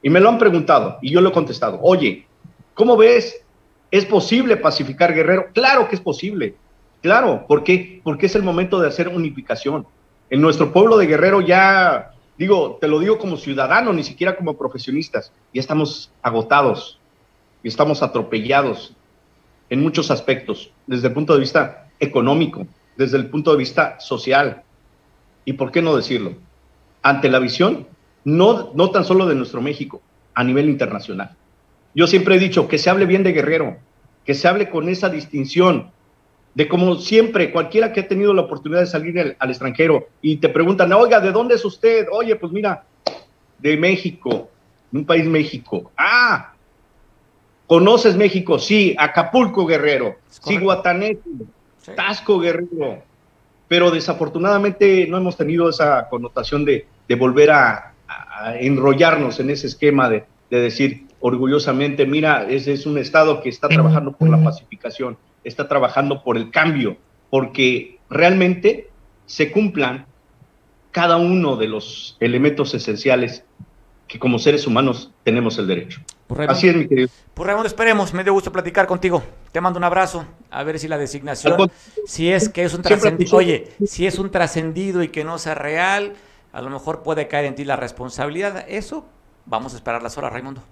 Y 0.02 0.10
me 0.10 0.18
lo 0.18 0.28
han 0.28 0.38
preguntado 0.38 0.98
y 1.00 1.12
yo 1.12 1.20
lo 1.20 1.28
he 1.28 1.32
contestado. 1.32 1.78
Oye, 1.82 2.26
¿cómo 2.74 2.96
ves? 2.96 3.44
¿Es 3.92 4.06
posible 4.06 4.56
pacificar 4.56 5.14
Guerrero? 5.14 5.50
Claro 5.54 5.88
que 5.88 5.94
es 5.94 6.00
posible. 6.00 6.56
Claro, 7.00 7.46
¿por 7.46 7.62
qué? 7.62 8.00
Porque 8.02 8.26
es 8.26 8.34
el 8.34 8.42
momento 8.42 8.80
de 8.80 8.88
hacer 8.88 9.06
unificación. 9.06 9.86
En 10.28 10.40
nuestro 10.40 10.72
pueblo 10.72 10.96
de 10.96 11.06
Guerrero 11.06 11.40
ya, 11.40 12.10
digo, 12.36 12.78
te 12.80 12.88
lo 12.88 12.98
digo 12.98 13.18
como 13.18 13.36
ciudadano, 13.36 13.92
ni 13.92 14.02
siquiera 14.02 14.34
como 14.34 14.58
profesionistas, 14.58 15.32
ya 15.54 15.60
estamos 15.60 16.10
agotados 16.22 16.98
y 17.62 17.68
estamos 17.68 18.02
atropellados 18.02 18.96
en 19.70 19.80
muchos 19.80 20.10
aspectos, 20.10 20.72
desde 20.88 21.06
el 21.06 21.14
punto 21.14 21.32
de 21.34 21.40
vista 21.40 21.85
económico, 22.00 22.66
desde 22.96 23.16
el 23.16 23.26
punto 23.26 23.52
de 23.52 23.58
vista 23.58 23.98
social. 24.00 24.62
¿Y 25.44 25.54
por 25.54 25.70
qué 25.70 25.82
no 25.82 25.96
decirlo? 25.96 26.34
Ante 27.02 27.30
la 27.30 27.38
visión, 27.38 27.86
no, 28.24 28.72
no 28.74 28.90
tan 28.90 29.04
solo 29.04 29.26
de 29.26 29.34
nuestro 29.34 29.60
México, 29.60 30.02
a 30.34 30.44
nivel 30.44 30.68
internacional. 30.68 31.36
Yo 31.94 32.06
siempre 32.06 32.36
he 32.36 32.38
dicho 32.38 32.68
que 32.68 32.78
se 32.78 32.90
hable 32.90 33.06
bien 33.06 33.22
de 33.22 33.32
Guerrero, 33.32 33.78
que 34.24 34.34
se 34.34 34.48
hable 34.48 34.68
con 34.68 34.88
esa 34.88 35.08
distinción, 35.08 35.90
de 36.54 36.68
como 36.68 36.96
siempre, 36.96 37.52
cualquiera 37.52 37.92
que 37.92 38.00
ha 38.00 38.08
tenido 38.08 38.34
la 38.34 38.42
oportunidad 38.42 38.80
de 38.80 38.86
salir 38.86 39.36
al, 39.38 39.50
extranjero 39.50 40.08
y 40.22 40.36
te 40.36 40.48
preguntan, 40.48 40.92
oiga, 40.92 41.20
¿de 41.20 41.30
dónde 41.30 41.54
es 41.54 41.64
usted? 41.64 42.06
Oye, 42.10 42.34
pues 42.36 42.50
mira, 42.50 42.84
de 43.58 43.76
México, 43.76 44.50
un 44.92 45.04
país 45.04 45.26
México. 45.26 45.92
Ah, 45.96 46.54
¿conoces 47.66 48.16
México? 48.16 48.58
Sí, 48.58 48.94
Acapulco, 48.98 49.66
Guerrero, 49.66 50.16
sí, 50.28 50.58
Guatanejo, 50.58 51.20
Tasco 51.94 52.38
Guerrero. 52.40 53.02
Pero 53.68 53.90
desafortunadamente 53.90 55.06
no 55.08 55.16
hemos 55.16 55.36
tenido 55.36 55.68
esa 55.68 56.08
connotación 56.08 56.64
de, 56.64 56.86
volver 57.16 57.50
a, 57.50 57.92
enrollarnos 58.60 59.40
en 59.40 59.50
ese 59.50 59.66
esquema 59.66 60.08
de, 60.08 60.24
decir 60.50 61.06
orgullosamente, 61.20 62.06
mira, 62.06 62.48
ese 62.48 62.72
es 62.72 62.86
un 62.86 62.98
Estado 62.98 63.40
que 63.42 63.48
está 63.48 63.68
trabajando 63.68 64.12
por 64.12 64.28
la 64.28 64.42
pacificación, 64.42 65.16
está 65.42 65.66
trabajando 65.66 66.22
por 66.22 66.36
el 66.36 66.50
cambio, 66.50 66.96
porque 67.30 67.98
realmente 68.08 68.90
se 69.24 69.50
cumplan 69.50 70.06
cada 70.92 71.16
uno 71.16 71.56
de 71.56 71.68
los 71.68 72.16
elementos 72.20 72.74
esenciales 72.74 73.44
que 74.06 74.18
como 74.18 74.38
seres 74.38 74.66
humanos 74.66 75.10
tenemos 75.24 75.58
el 75.58 75.66
derecho. 75.66 76.00
Pues, 76.26 76.48
Así 76.48 76.68
es, 76.68 76.76
mi 76.76 76.88
querido. 76.88 77.08
Pues 77.34 77.46
Raymond, 77.46 77.66
esperemos, 77.66 78.12
me 78.12 78.24
dio 78.24 78.32
gusto 78.32 78.50
platicar 78.50 78.86
contigo. 78.86 79.22
Te 79.52 79.60
mando 79.60 79.78
un 79.78 79.84
abrazo, 79.84 80.24
a 80.50 80.62
ver 80.64 80.78
si 80.78 80.88
la 80.88 80.98
designación, 80.98 81.70
si 82.04 82.32
es 82.32 82.48
que 82.48 82.64
es 82.64 82.74
un 82.74 82.82
trascendido, 82.82 83.36
oye, 83.36 83.68
si 83.86 84.06
es 84.06 84.18
un 84.18 84.30
trascendido 84.30 85.02
y 85.02 85.08
que 85.08 85.22
no 85.22 85.38
sea 85.38 85.54
real, 85.54 86.14
a 86.52 86.60
lo 86.60 86.70
mejor 86.70 87.02
puede 87.02 87.28
caer 87.28 87.44
en 87.46 87.54
ti 87.54 87.64
la 87.64 87.76
responsabilidad. 87.76 88.64
Eso, 88.68 89.06
vamos 89.44 89.74
a 89.74 89.76
esperar 89.76 90.02
las 90.02 90.18
horas, 90.18 90.32
Raimundo. 90.32 90.62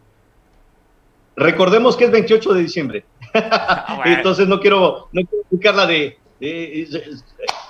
Recordemos 1.37 1.97
que 1.97 2.05
es 2.05 2.11
28 2.11 2.53
de 2.53 2.61
diciembre. 2.61 3.05
Ah, 3.35 4.03
Entonces 4.07 4.49
no 4.49 4.61
quiero, 4.61 5.09
no 5.13 5.23
quiero 5.61 5.77
la 5.77 5.87
de, 5.87 6.19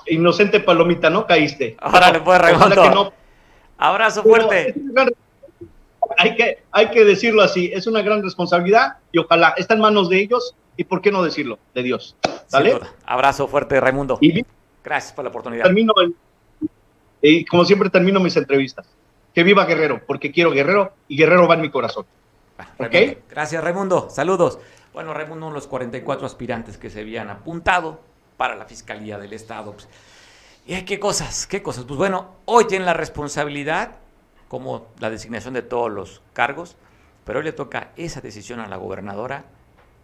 inocente 0.06 0.60
palomita, 0.60 1.10
¿no? 1.10 1.26
Caíste. 1.26 1.76
Ahora 1.80 2.10
le 2.10 2.20
puede 2.20 2.38
Raimundo. 2.38 3.12
Abrazo 3.76 4.22
fuerte 4.22 4.74
hay 6.18 6.36
que, 6.36 6.62
hay 6.70 6.90
que 6.90 7.04
decirlo 7.04 7.42
así, 7.42 7.70
es 7.72 7.86
una 7.86 8.02
gran 8.02 8.22
responsabilidad 8.22 8.98
y 9.12 9.18
ojalá 9.18 9.54
está 9.56 9.74
en 9.74 9.80
manos 9.80 10.08
de 10.08 10.20
ellos 10.20 10.54
y 10.76 10.84
por 10.84 11.00
qué 11.00 11.10
no 11.10 11.22
decirlo, 11.22 11.58
de 11.74 11.82
Dios. 11.82 12.16
¿Sale? 12.46 12.78
Abrazo 13.04 13.48
fuerte, 13.48 13.80
Raimundo. 13.80 14.18
Gracias 14.82 15.12
por 15.12 15.24
la 15.24 15.30
oportunidad. 15.30 15.64
Termino 15.64 15.92
y 17.22 17.44
como 17.46 17.64
siempre 17.64 17.88
termino 17.88 18.20
mis 18.20 18.36
entrevistas. 18.36 18.86
Que 19.34 19.42
viva 19.42 19.64
Guerrero, 19.64 20.02
porque 20.06 20.30
quiero 20.30 20.50
Guerrero 20.50 20.92
y 21.08 21.16
Guerrero 21.16 21.48
va 21.48 21.54
en 21.54 21.62
mi 21.62 21.70
corazón. 21.70 22.04
Gracias, 23.30 23.64
Raimundo. 23.64 24.08
Saludos. 24.10 24.58
Bueno, 24.92 25.12
Raimundo, 25.14 25.46
uno 25.46 25.54
de 25.54 25.60
los 25.60 25.66
44 25.66 26.26
aspirantes 26.26 26.76
que 26.76 26.90
se 26.90 27.00
habían 27.00 27.30
apuntado 27.30 28.00
para 28.36 28.54
la 28.54 28.66
Fiscalía 28.66 29.18
del 29.18 29.32
Estado. 29.32 29.72
Pues, 29.72 29.88
¿Y 30.66 30.80
qué 30.82 31.00
cosas? 31.00 31.46
¿Qué 31.46 31.62
cosas? 31.62 31.84
Pues 31.84 31.98
bueno, 31.98 32.36
hoy 32.44 32.66
tienen 32.66 32.86
la 32.86 32.94
responsabilidad 32.94 33.96
como 34.54 34.86
la 35.00 35.10
designación 35.10 35.52
de 35.52 35.62
todos 35.62 35.90
los 35.90 36.22
cargos, 36.32 36.76
Pero 37.24 37.40
hoy 37.40 37.44
le 37.44 37.50
toca 37.50 37.90
esa 37.96 38.20
decisión 38.20 38.60
a 38.60 38.68
la 38.68 38.76
gobernadora, 38.76 39.46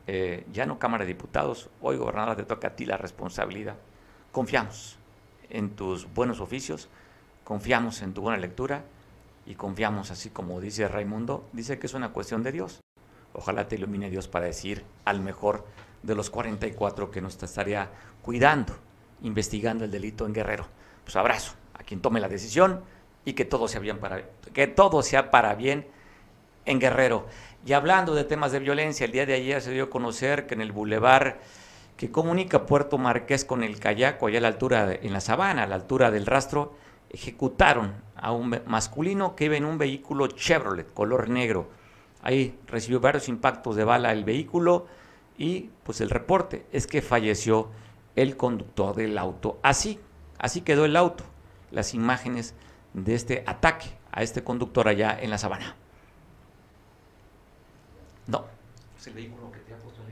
eh, 0.09 0.45
ya 0.53 0.67
no 0.67 0.81
Cámara 0.81 1.05
de 1.05 1.13
Diputados, 1.13 1.71
hoy 1.81 1.97
gobernadora 1.97 2.35
te 2.35 2.43
toca 2.43 2.67
a 2.67 2.71
ti 2.75 2.85
la 2.85 2.97
responsabilidad. 2.97 3.77
Confiamos 4.33 4.99
en 5.51 5.71
tus 5.77 6.13
buenos 6.13 6.41
oficios, 6.41 6.89
confiamos 7.45 8.03
en 8.03 8.13
tu 8.13 8.23
buena 8.23 8.39
lectura 8.39 8.83
y 9.47 9.55
confiamos, 9.55 10.11
así 10.11 10.31
como 10.31 10.61
dice 10.61 10.89
Raimundo, 10.89 11.49
dice 11.53 11.79
que 11.79 11.87
es 11.87 11.95
una 11.95 12.09
cuestión 12.09 12.43
de 12.43 12.51
Dios. 12.51 12.81
Ojalá 13.33 13.69
te 13.69 13.77
ilumine 13.77 14.11
Dios 14.11 14.27
para 14.27 14.47
decir 14.47 14.85
al 15.05 15.21
mejor 15.21 15.65
de 16.03 16.17
los 16.17 16.29
44 16.29 17.13
que 17.13 17.21
nos 17.21 17.41
estaría 17.41 17.89
cuidando, 18.23 18.75
investigando 19.23 19.85
el 19.85 19.93
delito 19.93 20.27
en 20.27 20.33
Guerrero. 20.33 20.67
Pues 21.05 21.15
abrazo 21.15 21.55
a 21.75 21.85
quien 21.85 22.01
tome 22.01 22.19
la 22.19 22.29
decisión 22.29 22.81
y 23.25 23.35
que 23.35 23.45
todo 23.45 23.69
sea 23.69 23.81
bien 23.81 23.99
para 23.99 24.23
que 24.53 24.67
todo 24.67 25.03
sea 25.03 25.31
para 25.31 25.55
bien 25.55 25.87
en 26.65 26.79
Guerrero. 26.81 27.27
Y 27.67 27.73
hablando 27.73 28.15
de 28.15 28.25
temas 28.25 28.53
de 28.53 28.59
violencia, 28.59 29.05
el 29.05 29.13
día 29.13 29.27
de 29.27 29.35
ayer 29.35 29.61
se 29.61 29.73
dio 29.73 29.85
a 29.85 29.91
conocer 29.91 30.47
que 30.47 30.55
en 30.55 30.61
el 30.61 30.73
bulevar 30.73 31.41
que 31.97 32.11
comunica 32.11 32.65
Puerto 32.65 32.97
Marqués 32.97 33.45
con 33.45 33.63
el 33.63 33.79
Cayaco, 33.79 34.27
allá 34.27 34.39
a 34.39 34.41
la 34.41 34.49
altura, 34.49 34.95
en 34.95 35.13
la 35.13 35.21
sabana, 35.21 35.65
a 35.65 35.67
la 35.67 35.75
altura 35.75 36.11
del 36.11 36.25
rastro, 36.25 36.75
ejecutaron 37.11 37.93
a 38.17 38.33
un 38.33 38.59
masculino 38.67 39.37
que 39.37 39.47
iba 39.47 39.57
en 39.57 39.67
un 39.67 39.77
vehículo 39.77 40.29
Chevrolet, 40.29 40.93
color 40.95 41.29
negro. 41.29 41.69
Ahí 42.23 42.59
recibió 42.67 43.01
varios 43.01 43.29
impactos 43.29 43.77
de 43.77 43.85
bala 43.85 44.13
el 44.13 44.25
vehículo 44.25 44.87
y 45.37 45.71
pues 45.85 46.01
el 46.01 46.09
reporte 46.09 46.65
es 46.73 46.87
que 46.87 47.03
falleció 47.03 47.69
el 48.17 48.37
conductor 48.37 48.95
del 48.95 49.19
auto. 49.19 49.59
Así, 49.63 49.99
así 50.39 50.63
quedó 50.63 50.87
el 50.87 50.97
auto. 50.97 51.25
Las 51.71 51.95
imágenes 51.95 52.55
de 52.95 53.15
este 53.15 53.45
ataque 53.47 53.91
a 54.13 54.23
este 54.23 54.43
conductor 54.43 54.89
allá 54.89 55.17
en 55.21 55.31
la 55.31 55.39
sabana. 55.39 55.77
No, 58.27 58.45
es 58.99 59.07
el 59.07 59.15
vehículo 59.15 59.51
que 59.53 59.59
te 59.61 59.75
ha 59.75 59.77
puesto 59.79 60.03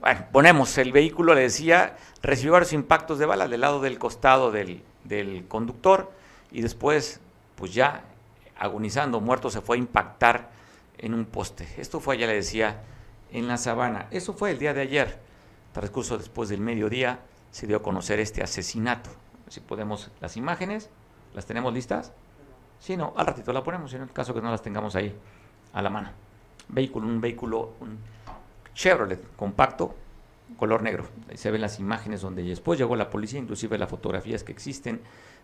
Bueno, 0.00 0.26
ponemos 0.32 0.78
el 0.78 0.92
vehículo, 0.92 1.34
le 1.34 1.42
decía, 1.42 1.96
recibió 2.22 2.52
varios 2.52 2.72
impactos 2.72 3.18
de 3.18 3.26
bala 3.26 3.48
del 3.48 3.60
lado 3.60 3.80
del 3.80 3.98
costado 3.98 4.50
del, 4.50 4.82
del 5.04 5.46
conductor 5.48 6.12
y 6.50 6.62
después, 6.62 7.20
pues 7.56 7.74
ya 7.74 8.04
agonizando, 8.56 9.20
muerto, 9.20 9.50
se 9.50 9.60
fue 9.60 9.76
a 9.76 9.78
impactar 9.78 10.50
en 10.98 11.14
un 11.14 11.24
poste. 11.24 11.68
Esto 11.76 12.00
fue, 12.00 12.18
ya 12.18 12.26
le 12.26 12.34
decía, 12.34 12.82
en 13.32 13.48
la 13.48 13.56
sabana. 13.56 14.06
Eso 14.10 14.32
fue 14.32 14.52
el 14.52 14.58
día 14.58 14.72
de 14.72 14.82
ayer. 14.82 15.18
Transcurso 15.72 16.16
después 16.16 16.48
del 16.48 16.60
mediodía 16.60 17.18
se 17.50 17.66
dio 17.66 17.78
a 17.78 17.82
conocer 17.82 18.20
este 18.20 18.42
asesinato. 18.42 19.10
Si 19.48 19.60
podemos, 19.60 20.10
las 20.20 20.36
imágenes, 20.36 20.88
¿las 21.34 21.46
tenemos 21.46 21.72
listas? 21.72 22.12
Si 22.78 22.96
no, 22.96 23.12
al 23.16 23.26
ratito 23.26 23.52
la 23.52 23.62
ponemos, 23.62 23.92
en 23.94 24.02
el 24.02 24.10
caso 24.10 24.34
que 24.34 24.40
no 24.40 24.50
las 24.50 24.62
tengamos 24.62 24.94
ahí 24.96 25.14
a 25.72 25.82
la 25.82 25.90
mano. 25.90 26.10
Vehículo, 26.68 27.06
un 27.06 27.20
vehículo, 27.20 27.72
un 27.80 27.98
Chevrolet 28.74 29.36
compacto, 29.36 29.94
color 30.56 30.82
negro. 30.82 31.06
Ahí 31.30 31.36
se 31.36 31.50
ven 31.50 31.60
las 31.60 31.78
imágenes 31.78 32.20
donde 32.20 32.42
después 32.42 32.78
llegó 32.78 32.96
la 32.96 33.10
policía, 33.10 33.38
inclusive 33.38 33.78
las 33.78 33.88
fotografías 33.88 34.44
que 34.44 34.52
existen 34.52 35.00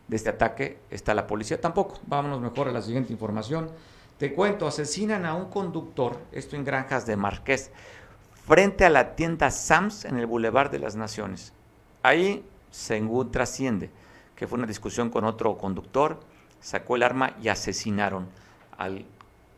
de 0.09 0.17
este 0.17 0.31
ataque. 0.31 0.79
Está 0.91 1.15
la 1.15 1.27
policía 1.27 1.61
tampoco. 1.61 1.99
Vámonos 2.07 2.41
mejor 2.41 2.69
a 2.69 2.73
la 2.73 2.83
siguiente 2.83 3.13
información. 3.13 3.71
Te 4.19 4.35
cuento, 4.35 4.67
asesinan 4.67 5.25
a 5.25 5.35
un 5.35 5.49
conductor, 5.49 6.19
esto 6.33 6.57
en 6.57 6.65
Granjas 6.65 7.07
de 7.07 7.17
Marqués, 7.17 7.71
frente 8.47 8.85
a 8.85 8.91
la 8.91 9.15
tienda 9.15 9.51
Sams 9.51 10.05
en 10.05 10.19
el 10.19 10.27
Boulevard 10.27 10.71
de 10.71 10.79
las 10.79 10.95
Naciones. 10.95 11.55
Ahí 12.03 12.45
según 12.71 13.31
trasciende 13.31 13.91
que 14.41 14.47
fue 14.47 14.57
una 14.57 14.67
discusión 14.67 15.11
con 15.11 15.25
otro 15.25 15.59
conductor, 15.59 16.19
sacó 16.61 16.97
el 16.97 17.03
arma 17.03 17.37
y 17.43 17.49
asesinaron 17.49 18.27
al 18.79 19.05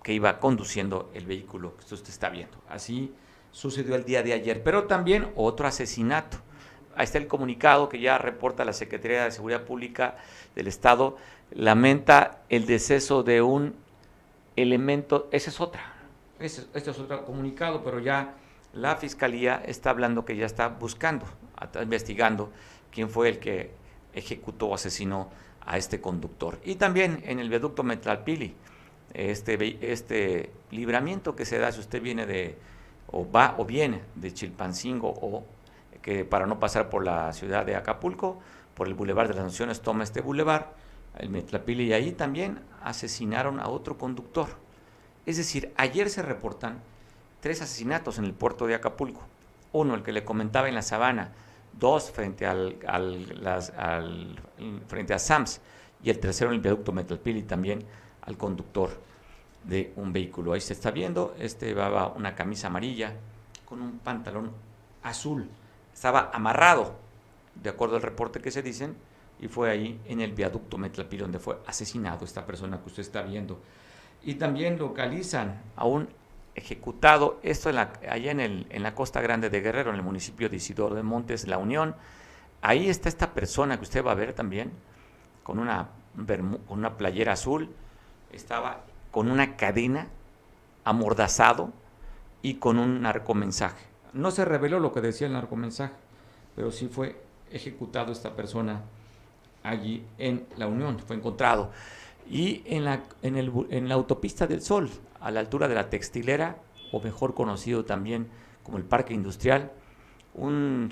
que 0.02 0.12
iba 0.12 0.40
conduciendo 0.40 1.08
el 1.14 1.24
vehículo 1.24 1.76
que 1.76 1.94
usted 1.94 2.08
está 2.08 2.30
viendo. 2.30 2.58
Así 2.68 3.14
sucedió 3.52 3.94
el 3.94 4.04
día 4.04 4.24
de 4.24 4.32
ayer, 4.32 4.64
pero 4.64 4.88
también 4.88 5.30
otro 5.36 5.68
asesinato. 5.68 6.38
Ahí 6.96 7.04
está 7.04 7.18
el 7.18 7.28
comunicado 7.28 7.88
que 7.88 8.00
ya 8.00 8.18
reporta 8.18 8.64
la 8.64 8.72
Secretaría 8.72 9.22
de 9.22 9.30
Seguridad 9.30 9.62
Pública 9.62 10.16
del 10.56 10.66
Estado, 10.66 11.16
lamenta 11.52 12.42
el 12.48 12.66
deceso 12.66 13.22
de 13.22 13.40
un 13.40 13.76
elemento, 14.56 15.28
esa 15.30 15.50
es 15.50 15.60
otra, 15.60 15.94
este, 16.40 16.76
es 16.76 16.88
otro 16.88 17.24
comunicado, 17.24 17.84
pero 17.84 18.00
ya 18.00 18.34
la 18.72 18.96
Fiscalía 18.96 19.62
está 19.64 19.90
hablando 19.90 20.24
que 20.24 20.34
ya 20.34 20.46
está 20.46 20.66
buscando, 20.66 21.24
investigando 21.80 22.50
quién 22.90 23.08
fue 23.08 23.28
el 23.28 23.38
que 23.38 23.80
ejecutó 24.12 24.68
o 24.68 24.74
asesinó 24.74 25.30
a 25.64 25.76
este 25.76 26.00
conductor. 26.00 26.58
Y 26.64 26.76
también 26.76 27.22
en 27.24 27.38
el 27.38 27.48
viaducto 27.48 27.82
Metralpili, 27.82 28.54
este, 29.14 29.92
este 29.92 30.50
libramiento 30.70 31.36
que 31.36 31.44
se 31.44 31.58
da 31.58 31.70
si 31.72 31.80
usted 31.80 32.02
viene 32.02 32.26
de 32.26 32.56
o 33.08 33.30
va 33.30 33.54
o 33.58 33.64
viene 33.64 34.02
de 34.14 34.32
Chilpancingo 34.32 35.08
o 35.08 35.44
que 36.00 36.24
para 36.24 36.46
no 36.46 36.58
pasar 36.58 36.90
por 36.90 37.04
la 37.04 37.32
ciudad 37.32 37.64
de 37.64 37.76
Acapulco, 37.76 38.40
por 38.74 38.88
el 38.88 38.94
Boulevard 38.94 39.28
de 39.28 39.34
las 39.34 39.44
Naciones 39.44 39.82
toma 39.82 40.02
este 40.02 40.20
boulevard, 40.20 40.66
el 41.18 41.28
Metlapili, 41.28 41.84
y 41.84 41.92
ahí 41.92 42.12
también 42.12 42.60
asesinaron 42.82 43.60
a 43.60 43.68
otro 43.68 43.98
conductor. 43.98 44.48
Es 45.26 45.36
decir, 45.36 45.72
ayer 45.76 46.10
se 46.10 46.22
reportan 46.22 46.80
tres 47.40 47.62
asesinatos 47.62 48.18
en 48.18 48.24
el 48.24 48.32
puerto 48.32 48.66
de 48.66 48.74
Acapulco. 48.74 49.22
Uno, 49.72 49.94
el 49.94 50.02
que 50.02 50.12
le 50.12 50.24
comentaba 50.24 50.68
en 50.68 50.74
la 50.74 50.82
sabana, 50.82 51.32
dos 51.78 52.10
frente, 52.10 52.46
al, 52.46 52.78
al, 52.86 54.40
frente 54.86 55.14
a 55.14 55.18
SAMS, 55.18 55.60
y 56.02 56.10
el 56.10 56.18
tercero 56.18 56.50
en 56.50 56.56
el 56.56 56.60
viaducto 56.60 56.92
Metlapili 56.92 57.42
también 57.42 57.84
al 58.22 58.36
conductor 58.36 58.90
de 59.64 59.92
un 59.96 60.12
vehículo. 60.12 60.52
Ahí 60.52 60.60
se 60.60 60.72
está 60.72 60.90
viendo, 60.90 61.34
este 61.38 61.66
llevaba 61.66 62.08
una 62.08 62.34
camisa 62.34 62.66
amarilla 62.66 63.14
con 63.64 63.80
un 63.80 63.98
pantalón 63.98 64.50
azul. 65.02 65.48
Estaba 65.92 66.30
amarrado, 66.32 66.94
de 67.54 67.70
acuerdo 67.70 67.96
al 67.96 68.02
reporte 68.02 68.40
que 68.40 68.50
se 68.50 68.62
dicen, 68.62 68.96
y 69.40 69.48
fue 69.48 69.70
ahí 69.70 70.00
en 70.06 70.20
el 70.20 70.32
viaducto 70.32 70.78
Metlapil 70.78 71.20
donde 71.20 71.38
fue 71.38 71.58
asesinado 71.66 72.24
esta 72.24 72.46
persona 72.46 72.80
que 72.80 72.86
usted 72.86 73.02
está 73.02 73.22
viendo. 73.22 73.60
Y 74.22 74.34
también 74.34 74.78
localizan 74.78 75.60
a 75.74 75.84
un 75.84 76.08
ejecutado, 76.54 77.40
esto 77.42 77.70
en 77.70 77.78
allá 77.78 78.30
en, 78.30 78.40
el, 78.40 78.66
en 78.70 78.82
la 78.82 78.94
costa 78.94 79.20
grande 79.20 79.50
de 79.50 79.60
Guerrero, 79.60 79.90
en 79.90 79.96
el 79.96 80.02
municipio 80.02 80.48
de 80.48 80.56
Isidoro 80.56 80.94
de 80.94 81.02
Montes, 81.02 81.46
La 81.46 81.58
Unión. 81.58 81.94
Ahí 82.60 82.88
está 82.88 83.08
esta 83.08 83.32
persona 83.32 83.76
que 83.76 83.84
usted 83.84 84.04
va 84.04 84.12
a 84.12 84.16
ver 84.16 84.34
también, 84.34 84.72
con 85.42 85.58
una, 85.58 85.88
con 86.16 86.78
una 86.78 86.96
playera 86.96 87.32
azul, 87.32 87.70
estaba 88.32 88.84
con 89.10 89.30
una 89.30 89.56
cadena, 89.56 90.08
amordazado 90.84 91.72
y 92.42 92.54
con 92.54 92.78
un 92.78 93.02
narcomensaje. 93.02 93.86
No 94.12 94.30
se 94.30 94.44
reveló 94.44 94.80
lo 94.80 94.92
que 94.92 95.00
decía 95.00 95.26
el 95.26 95.32
narcomensaje, 95.32 95.94
pero 96.54 96.70
sí 96.70 96.88
fue 96.88 97.22
ejecutado 97.50 98.12
esta 98.12 98.34
persona 98.34 98.82
allí 99.62 100.04
en 100.18 100.46
la 100.56 100.66
Unión, 100.66 100.98
fue 100.98 101.16
encontrado. 101.16 101.70
Y 102.28 102.62
en 102.66 102.84
la, 102.84 103.02
en, 103.22 103.36
el, 103.36 103.52
en 103.70 103.88
la 103.88 103.94
autopista 103.94 104.46
del 104.46 104.62
Sol, 104.62 104.90
a 105.20 105.30
la 105.30 105.40
altura 105.40 105.68
de 105.68 105.74
la 105.74 105.90
textilera, 105.90 106.56
o 106.92 107.00
mejor 107.00 107.34
conocido 107.34 107.84
también 107.84 108.28
como 108.62 108.78
el 108.78 108.84
Parque 108.84 109.14
Industrial, 109.14 109.72
un, 110.34 110.90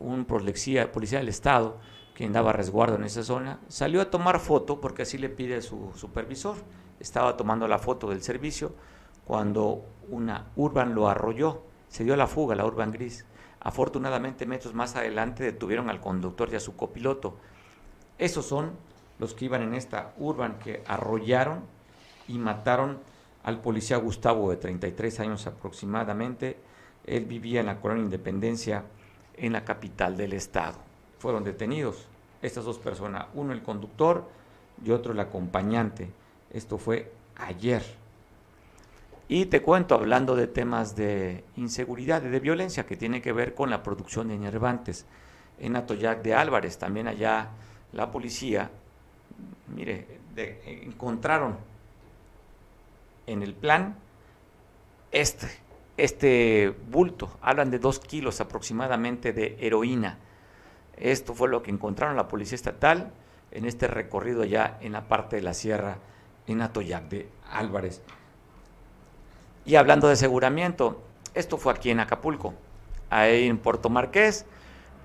un 0.00 0.24
policía, 0.24 0.90
del 0.92 1.28
Estado 1.28 1.78
que 2.14 2.24
andaba 2.24 2.52
resguardo 2.52 2.96
en 2.96 3.04
esa 3.04 3.22
zona, 3.22 3.58
salió 3.68 4.00
a 4.02 4.10
tomar 4.10 4.38
foto 4.38 4.80
porque 4.80 5.02
así 5.02 5.16
le 5.16 5.30
pide 5.30 5.62
su 5.62 5.92
supervisor 5.94 6.56
estaba 7.02 7.36
tomando 7.36 7.66
la 7.66 7.78
foto 7.78 8.08
del 8.08 8.22
servicio 8.22 8.72
cuando 9.24 9.84
una 10.08 10.46
Urban 10.56 10.94
lo 10.94 11.08
arrolló. 11.08 11.62
Se 11.88 12.04
dio 12.04 12.16
la 12.16 12.28
fuga, 12.28 12.54
la 12.54 12.64
Urban 12.64 12.92
Gris. 12.92 13.26
Afortunadamente, 13.60 14.46
metros 14.46 14.72
más 14.72 14.94
adelante 14.96 15.42
detuvieron 15.42 15.90
al 15.90 16.00
conductor 16.00 16.48
y 16.52 16.56
a 16.56 16.60
su 16.60 16.76
copiloto. 16.76 17.36
Esos 18.18 18.46
son 18.46 18.72
los 19.22 19.34
que 19.34 19.44
iban 19.44 19.62
en 19.62 19.74
esta 19.74 20.14
Urban 20.18 20.58
que 20.58 20.82
arrollaron 20.84 21.60
y 22.26 22.38
mataron 22.38 22.98
al 23.44 23.60
policía 23.60 23.96
Gustavo 23.96 24.50
de 24.50 24.56
33 24.56 25.20
años 25.20 25.46
aproximadamente. 25.46 26.56
Él 27.06 27.26
vivía 27.26 27.60
en 27.60 27.66
la 27.66 27.80
colonia 27.80 28.02
Independencia 28.02 28.82
en 29.36 29.52
la 29.52 29.64
capital 29.64 30.16
del 30.16 30.32
estado. 30.32 30.78
Fueron 31.20 31.44
detenidos 31.44 32.08
estas 32.42 32.64
dos 32.64 32.80
personas, 32.80 33.26
uno 33.34 33.52
el 33.52 33.62
conductor 33.62 34.28
y 34.84 34.90
otro 34.90 35.12
el 35.12 35.20
acompañante. 35.20 36.10
Esto 36.50 36.76
fue 36.76 37.12
ayer. 37.36 37.84
Y 39.28 39.46
te 39.46 39.62
cuento, 39.62 39.94
hablando 39.94 40.34
de 40.34 40.48
temas 40.48 40.96
de 40.96 41.44
inseguridad 41.56 42.24
y 42.24 42.28
de 42.28 42.40
violencia 42.40 42.86
que 42.86 42.96
tiene 42.96 43.22
que 43.22 43.32
ver 43.32 43.54
con 43.54 43.70
la 43.70 43.84
producción 43.84 44.26
de 44.26 44.34
enervantes. 44.34 45.06
En 45.60 45.76
Atoyac 45.76 46.22
de 46.22 46.34
Álvarez, 46.34 46.76
también 46.76 47.06
allá 47.06 47.50
la 47.92 48.10
policía, 48.10 48.72
mire, 49.74 50.06
encontraron 50.84 51.56
en 53.26 53.42
el 53.42 53.54
plan 53.54 53.96
este, 55.10 55.48
este 55.96 56.74
bulto, 56.90 57.30
hablan 57.40 57.70
de 57.70 57.78
dos 57.78 58.00
kilos 58.00 58.40
aproximadamente 58.40 59.32
de 59.32 59.56
heroína. 59.60 60.18
Esto 60.96 61.34
fue 61.34 61.48
lo 61.48 61.62
que 61.62 61.70
encontraron 61.70 62.16
la 62.16 62.28
policía 62.28 62.56
estatal 62.56 63.12
en 63.50 63.66
este 63.66 63.86
recorrido 63.86 64.42
allá 64.42 64.78
en 64.80 64.92
la 64.92 65.08
parte 65.08 65.36
de 65.36 65.42
la 65.42 65.54
sierra 65.54 65.98
en 66.46 66.62
Atoyac 66.62 67.08
de 67.08 67.28
Álvarez. 67.50 68.02
Y 69.64 69.76
hablando 69.76 70.08
de 70.08 70.14
aseguramiento, 70.14 71.02
esto 71.34 71.56
fue 71.56 71.72
aquí 71.72 71.90
en 71.90 72.00
Acapulco, 72.00 72.54
ahí 73.10 73.46
en 73.46 73.58
Puerto 73.58 73.88
Marqués, 73.90 74.44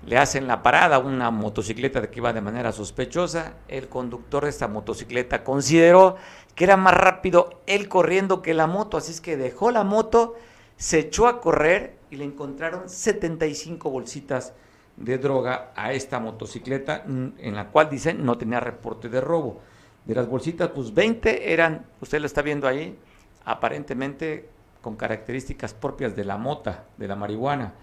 le 0.06 0.16
hacen 0.16 0.46
la 0.46 0.62
parada 0.62 0.96
a 0.96 0.98
una 1.00 1.30
motocicleta 1.30 2.08
que 2.10 2.20
iba 2.20 2.32
de 2.32 2.40
manera 2.40 2.72
sospechosa. 2.72 3.54
El 3.68 3.88
conductor 3.88 4.44
de 4.44 4.50
esta 4.50 4.68
motocicleta 4.68 5.44
consideró 5.44 6.16
que 6.54 6.64
era 6.64 6.76
más 6.76 6.94
rápido 6.94 7.60
él 7.66 7.88
corriendo 7.88 8.42
que 8.42 8.54
la 8.54 8.66
moto, 8.66 8.96
así 8.96 9.12
es 9.12 9.20
que 9.20 9.36
dejó 9.36 9.70
la 9.70 9.84
moto, 9.84 10.36
se 10.76 11.00
echó 11.00 11.26
a 11.26 11.40
correr 11.40 11.96
y 12.10 12.16
le 12.16 12.24
encontraron 12.24 12.88
75 12.88 13.90
bolsitas 13.90 14.54
de 14.96 15.18
droga 15.18 15.72
a 15.76 15.92
esta 15.92 16.18
motocicleta, 16.18 17.04
en 17.06 17.54
la 17.54 17.68
cual 17.68 17.90
dicen 17.90 18.24
no 18.24 18.38
tenía 18.38 18.60
reporte 18.60 19.08
de 19.08 19.20
robo. 19.20 19.60
De 20.04 20.14
las 20.14 20.26
bolsitas, 20.26 20.70
pues 20.70 20.94
20 20.94 21.52
eran, 21.52 21.86
usted 22.00 22.18
lo 22.20 22.26
está 22.26 22.42
viendo 22.42 22.66
ahí, 22.66 22.98
aparentemente 23.44 24.48
con 24.80 24.96
características 24.96 25.74
propias 25.74 26.16
de 26.16 26.24
la 26.24 26.38
mota, 26.38 26.84
de 26.96 27.08
la 27.08 27.14
marihuana 27.14 27.74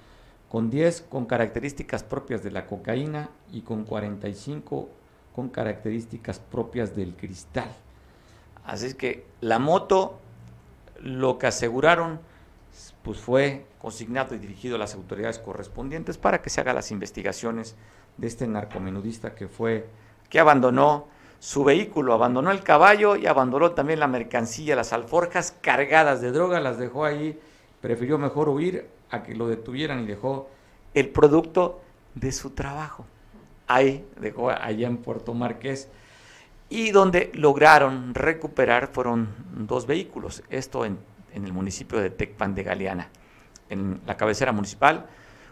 con 0.56 0.70
10 0.70 1.08
con 1.10 1.26
características 1.26 2.04
propias 2.04 2.42
de 2.42 2.50
la 2.50 2.66
cocaína 2.66 3.30
y 3.52 3.64
con 3.64 3.84
45 3.84 4.88
con 5.36 5.50
características 5.50 6.40
propias 6.40 6.96
del 6.96 7.14
cristal. 7.18 7.68
Así 8.64 8.86
es 8.86 8.96
que 8.96 9.26
la 9.42 9.60
moto, 9.60 10.18
lo 11.02 11.38
que 11.40 11.48
aseguraron, 11.48 12.22
pues 13.04 13.20
fue 13.20 13.66
consignado 13.80 14.34
y 14.34 14.38
dirigido 14.38 14.78
a 14.78 14.80
las 14.80 14.96
autoridades 14.96 15.40
correspondientes 15.40 16.18
para 16.18 16.42
que 16.42 16.50
se 16.50 16.62
hagan 16.62 16.76
las 16.76 16.90
investigaciones 16.90 17.76
de 18.16 18.28
este 18.28 18.48
narcomenudista 18.48 19.36
que 19.36 19.50
fue, 19.50 19.90
que 20.30 20.40
abandonó 20.40 21.10
su 21.38 21.66
vehículo, 21.66 22.14
abandonó 22.14 22.52
el 22.52 22.64
caballo 22.64 23.18
y 23.18 23.28
abandonó 23.28 23.72
también 23.72 24.00
la 24.00 24.08
mercancía, 24.08 24.78
las 24.78 24.94
alforjas 24.94 25.54
cargadas 25.60 26.22
de 26.22 26.32
droga, 26.32 26.62
las 26.62 26.78
dejó 26.78 27.04
ahí, 27.04 27.38
prefirió 27.82 28.18
mejor 28.18 28.48
huir 28.48 28.95
a 29.10 29.24
que 29.24 29.36
lo 29.36 29.48
detuvieran 29.48 30.04
y 30.04 30.08
dejó 30.08 30.50
el 30.94 31.10
producto 31.10 31.82
de 32.16 32.32
su 32.32 32.52
trabajo. 32.52 33.06
Ahí 33.68 34.06
dejó 34.20 34.50
allá 34.50 34.88
en 34.88 34.98
Puerto 34.98 35.34
Marqués. 35.34 35.90
Y 36.70 36.92
donde 36.92 37.32
lograron 37.36 38.16
recuperar 38.16 38.88
fueron 38.88 39.30
dos 39.68 39.86
vehículos. 39.86 40.44
Esto 40.50 40.86
en, 40.86 40.98
el 41.34 41.54
municipio 41.54 42.00
de 42.00 42.10
Tecpan 42.10 42.56
de 42.56 42.64
Galeana. 42.64 43.10
En 43.70 44.02
la 44.06 44.16
cabecera 44.16 44.52
municipal, 44.52 45.06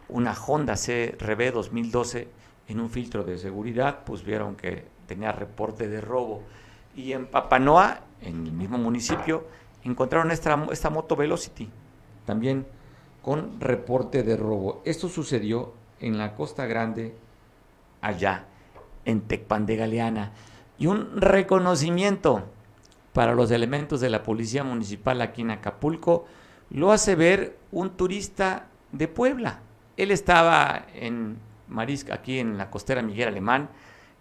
una 0.09 0.33
Honda 0.33 0.75
CRB 0.75 1.51
2012 1.53 2.27
en 2.69 2.79
un 2.79 2.89
filtro 2.89 3.23
de 3.23 3.37
seguridad, 3.37 3.99
pues 4.05 4.23
vieron 4.23 4.55
que 4.55 4.85
tenía 5.07 5.31
reporte 5.31 5.87
de 5.87 5.99
robo. 5.99 6.41
Y 6.95 7.11
en 7.11 7.27
Papanoa, 7.27 8.01
en 8.21 8.47
el 8.47 8.53
mismo 8.53 8.77
municipio, 8.77 9.45
encontraron 9.83 10.31
esta, 10.31 10.67
esta 10.71 10.89
moto 10.89 11.15
Velocity, 11.15 11.69
también 12.25 12.65
con 13.23 13.59
reporte 13.59 14.21
de 14.21 14.37
robo. 14.37 14.83
Esto 14.85 15.09
sucedió 15.09 15.73
en 15.99 16.17
la 16.19 16.35
Costa 16.35 16.67
Grande, 16.67 17.15
allá, 18.01 18.45
en 19.05 19.21
Tecpan 19.21 19.65
de 19.65 19.77
Galeana. 19.77 20.33
Y 20.77 20.87
un 20.87 21.19
reconocimiento 21.19 22.43
para 23.13 23.33
los 23.33 23.49
elementos 23.49 24.01
de 24.01 24.09
la 24.09 24.23
Policía 24.23 24.63
Municipal 24.65 25.21
aquí 25.21 25.41
en 25.41 25.51
Acapulco 25.51 26.25
lo 26.69 26.91
hace 26.91 27.15
ver 27.15 27.57
un 27.71 27.91
turista 27.91 28.67
de 28.91 29.07
Puebla. 29.07 29.61
Él 29.95 30.11
estaba 30.11 30.85
en 30.93 31.37
Marisca, 31.69 32.15
aquí 32.15 32.39
en 32.39 32.57
la 32.57 32.69
costera 32.69 33.01
Miguel 33.01 33.29
Alemán, 33.29 33.69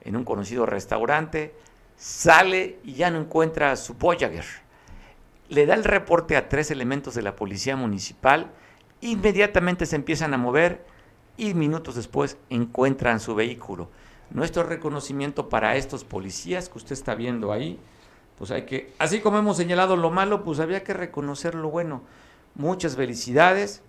en 0.02 0.14
un 0.14 0.24
conocido 0.24 0.64
restaurante, 0.64 1.54
sale 1.96 2.78
y 2.84 2.94
ya 2.94 3.10
no 3.10 3.18
encuentra 3.18 3.74
su 3.74 3.94
Voyager. 3.94 4.44
Le 5.48 5.66
da 5.66 5.74
el 5.74 5.82
reporte 5.82 6.36
a 6.36 6.48
tres 6.48 6.70
elementos 6.70 7.14
de 7.14 7.22
la 7.22 7.34
Policía 7.34 7.74
Municipal 7.74 8.52
Inmediatamente 9.02 9.84
se 9.84 9.96
empiezan 9.96 10.32
a 10.32 10.38
mover 10.38 10.86
y 11.36 11.54
minutos 11.54 11.96
después 11.96 12.38
encuentran 12.50 13.18
su 13.18 13.34
vehículo. 13.34 13.90
Nuestro 14.30 14.62
reconocimiento 14.62 15.48
para 15.48 15.76
estos 15.76 16.04
policías 16.04 16.68
que 16.68 16.78
usted 16.78 16.92
está 16.92 17.16
viendo 17.16 17.52
ahí, 17.52 17.80
pues 18.38 18.52
hay 18.52 18.62
que, 18.62 18.92
así 18.98 19.20
como 19.20 19.38
hemos 19.38 19.56
señalado 19.56 19.96
lo 19.96 20.10
malo, 20.12 20.44
pues 20.44 20.60
había 20.60 20.84
que 20.84 20.94
reconocer 20.94 21.56
lo 21.56 21.68
bueno. 21.68 22.02
Muchas 22.54 22.94
felicidades 22.94 23.82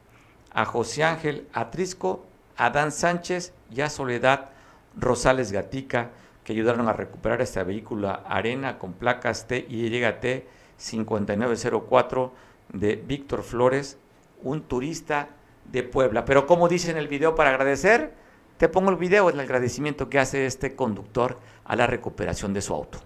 a 0.52 0.66
José 0.66 1.04
Ángel 1.04 1.48
Atrisco, 1.54 2.26
a 2.58 2.72
Dan 2.72 2.92
Sánchez 2.92 3.54
y 3.72 3.82
a 3.82 3.92
Soledad 3.92 4.50
Rosales 4.98 5.52
Gatica, 5.52 6.10
que 6.44 6.54
ayudaron 6.54 6.88
a 6.88 6.94
recuperar 6.94 7.40
este 7.40 7.64
vehículo 7.64 8.20
Arena 8.28 8.80
con 8.80 8.94
placas 8.94 9.48
T 9.48 9.64
y 9.70 9.90
T 9.90 10.48
5904 10.78 12.34
de 12.74 12.96
Víctor 12.96 13.44
Flores 13.44 14.00
un 14.44 14.62
turista 14.64 15.30
de 15.72 15.84
Puebla. 15.84 16.26
Pero 16.26 16.46
como 16.46 16.68
dice 16.68 16.92
en 16.92 16.98
el 16.98 17.08
video 17.08 17.36
para 17.36 17.50
agradecer, 17.50 18.14
te 18.58 18.70
pongo 18.70 18.92
el 18.92 18.98
video 18.98 19.30
en 19.30 19.36
el 19.36 19.42
agradecimiento 19.42 20.10
que 20.10 20.20
hace 20.20 20.46
este 20.46 20.76
conductor 20.76 21.40
a 21.66 21.76
la 21.76 21.88
recuperación 21.88 22.54
de 22.54 22.62
su 22.62 22.74
auto. 22.74 23.00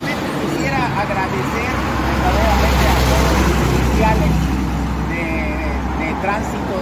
Quisiera 0.00 1.00
agradecer 1.00 1.70
verdaderamente 2.24 2.86
a 2.86 2.98
todos 3.10 3.32
los 3.40 3.54
oficiales 3.80 4.32
de, 5.98 6.14
tránsito 6.20 6.74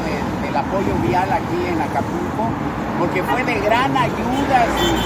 del 0.43 0.57
apoyo 0.57 1.09
vial 1.09 1.33
aquí 1.33 1.67
en 1.67 1.81
Acapulco, 1.81 2.51
porque 2.99 3.23
fue 3.23 3.45
de 3.45 3.61
gran 3.61 3.97
ayuda 3.97 4.67
su, 4.79 4.97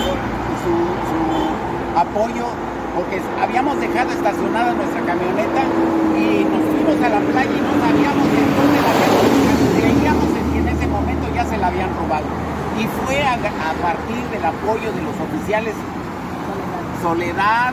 su 0.64 1.98
apoyo 1.98 2.71
porque 2.95 3.20
habíamos 3.40 3.80
dejado 3.80 4.11
estacionada 4.12 4.72
nuestra 4.74 5.01
camioneta 5.01 5.62
y 6.16 6.45
nos 6.45 6.61
fuimos 6.61 6.97
a 7.01 7.09
la 7.09 7.20
playa 7.20 7.51
y 7.51 7.62
no 7.64 7.72
sabíamos 7.80 8.26
en 8.28 8.49
dónde 8.53 8.78
la 8.84 8.93
camioneta, 9.01 9.53
creíamos 9.80 10.26
que 10.32 10.59
en 10.59 10.68
ese 10.68 10.86
momento 10.86 11.26
ya 11.34 11.45
se 11.45 11.57
la 11.57 11.66
habían 11.68 11.90
robado. 11.97 12.26
Y 12.78 12.86
fue 13.05 13.22
a, 13.22 13.36
partir 13.80 14.22
del 14.32 14.45
apoyo 14.45 14.93
de 14.93 15.03
los 15.03 15.14
oficiales 15.20 15.74
Soledad, 17.03 17.72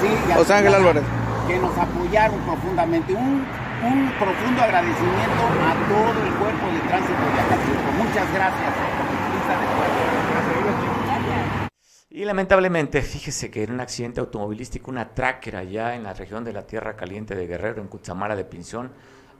sí, 0.00 0.08
José 0.36 0.54
Ángel 0.54 0.74
Álvarez, 0.74 1.02
que 1.48 1.58
nos 1.58 1.76
apoyaron 1.76 2.38
profundamente. 2.40 3.12
Un, 3.12 3.44
un 3.82 4.10
profundo 4.18 4.62
agradecimiento 4.62 5.42
a 5.66 5.74
todo 5.90 6.24
el 6.24 6.32
cuerpo 6.34 6.66
de 6.72 6.80
tránsito 6.88 7.22
de 7.34 7.40
Acapulco. 7.42 7.90
Muchas 7.98 8.32
gracias. 8.32 8.72
Y 12.16 12.24
lamentablemente, 12.24 13.02
fíjese 13.02 13.50
que 13.50 13.62
en 13.62 13.72
un 13.72 13.80
accidente 13.80 14.20
automovilístico, 14.20 14.90
una 14.90 15.10
tracker 15.10 15.54
allá 15.54 15.94
en 15.94 16.02
la 16.02 16.14
región 16.14 16.44
de 16.44 16.54
la 16.54 16.66
Tierra 16.66 16.96
Caliente 16.96 17.34
de 17.34 17.46
Guerrero, 17.46 17.82
en 17.82 17.88
Cuchamara 17.88 18.34
de 18.34 18.46
Pinzón, 18.46 18.90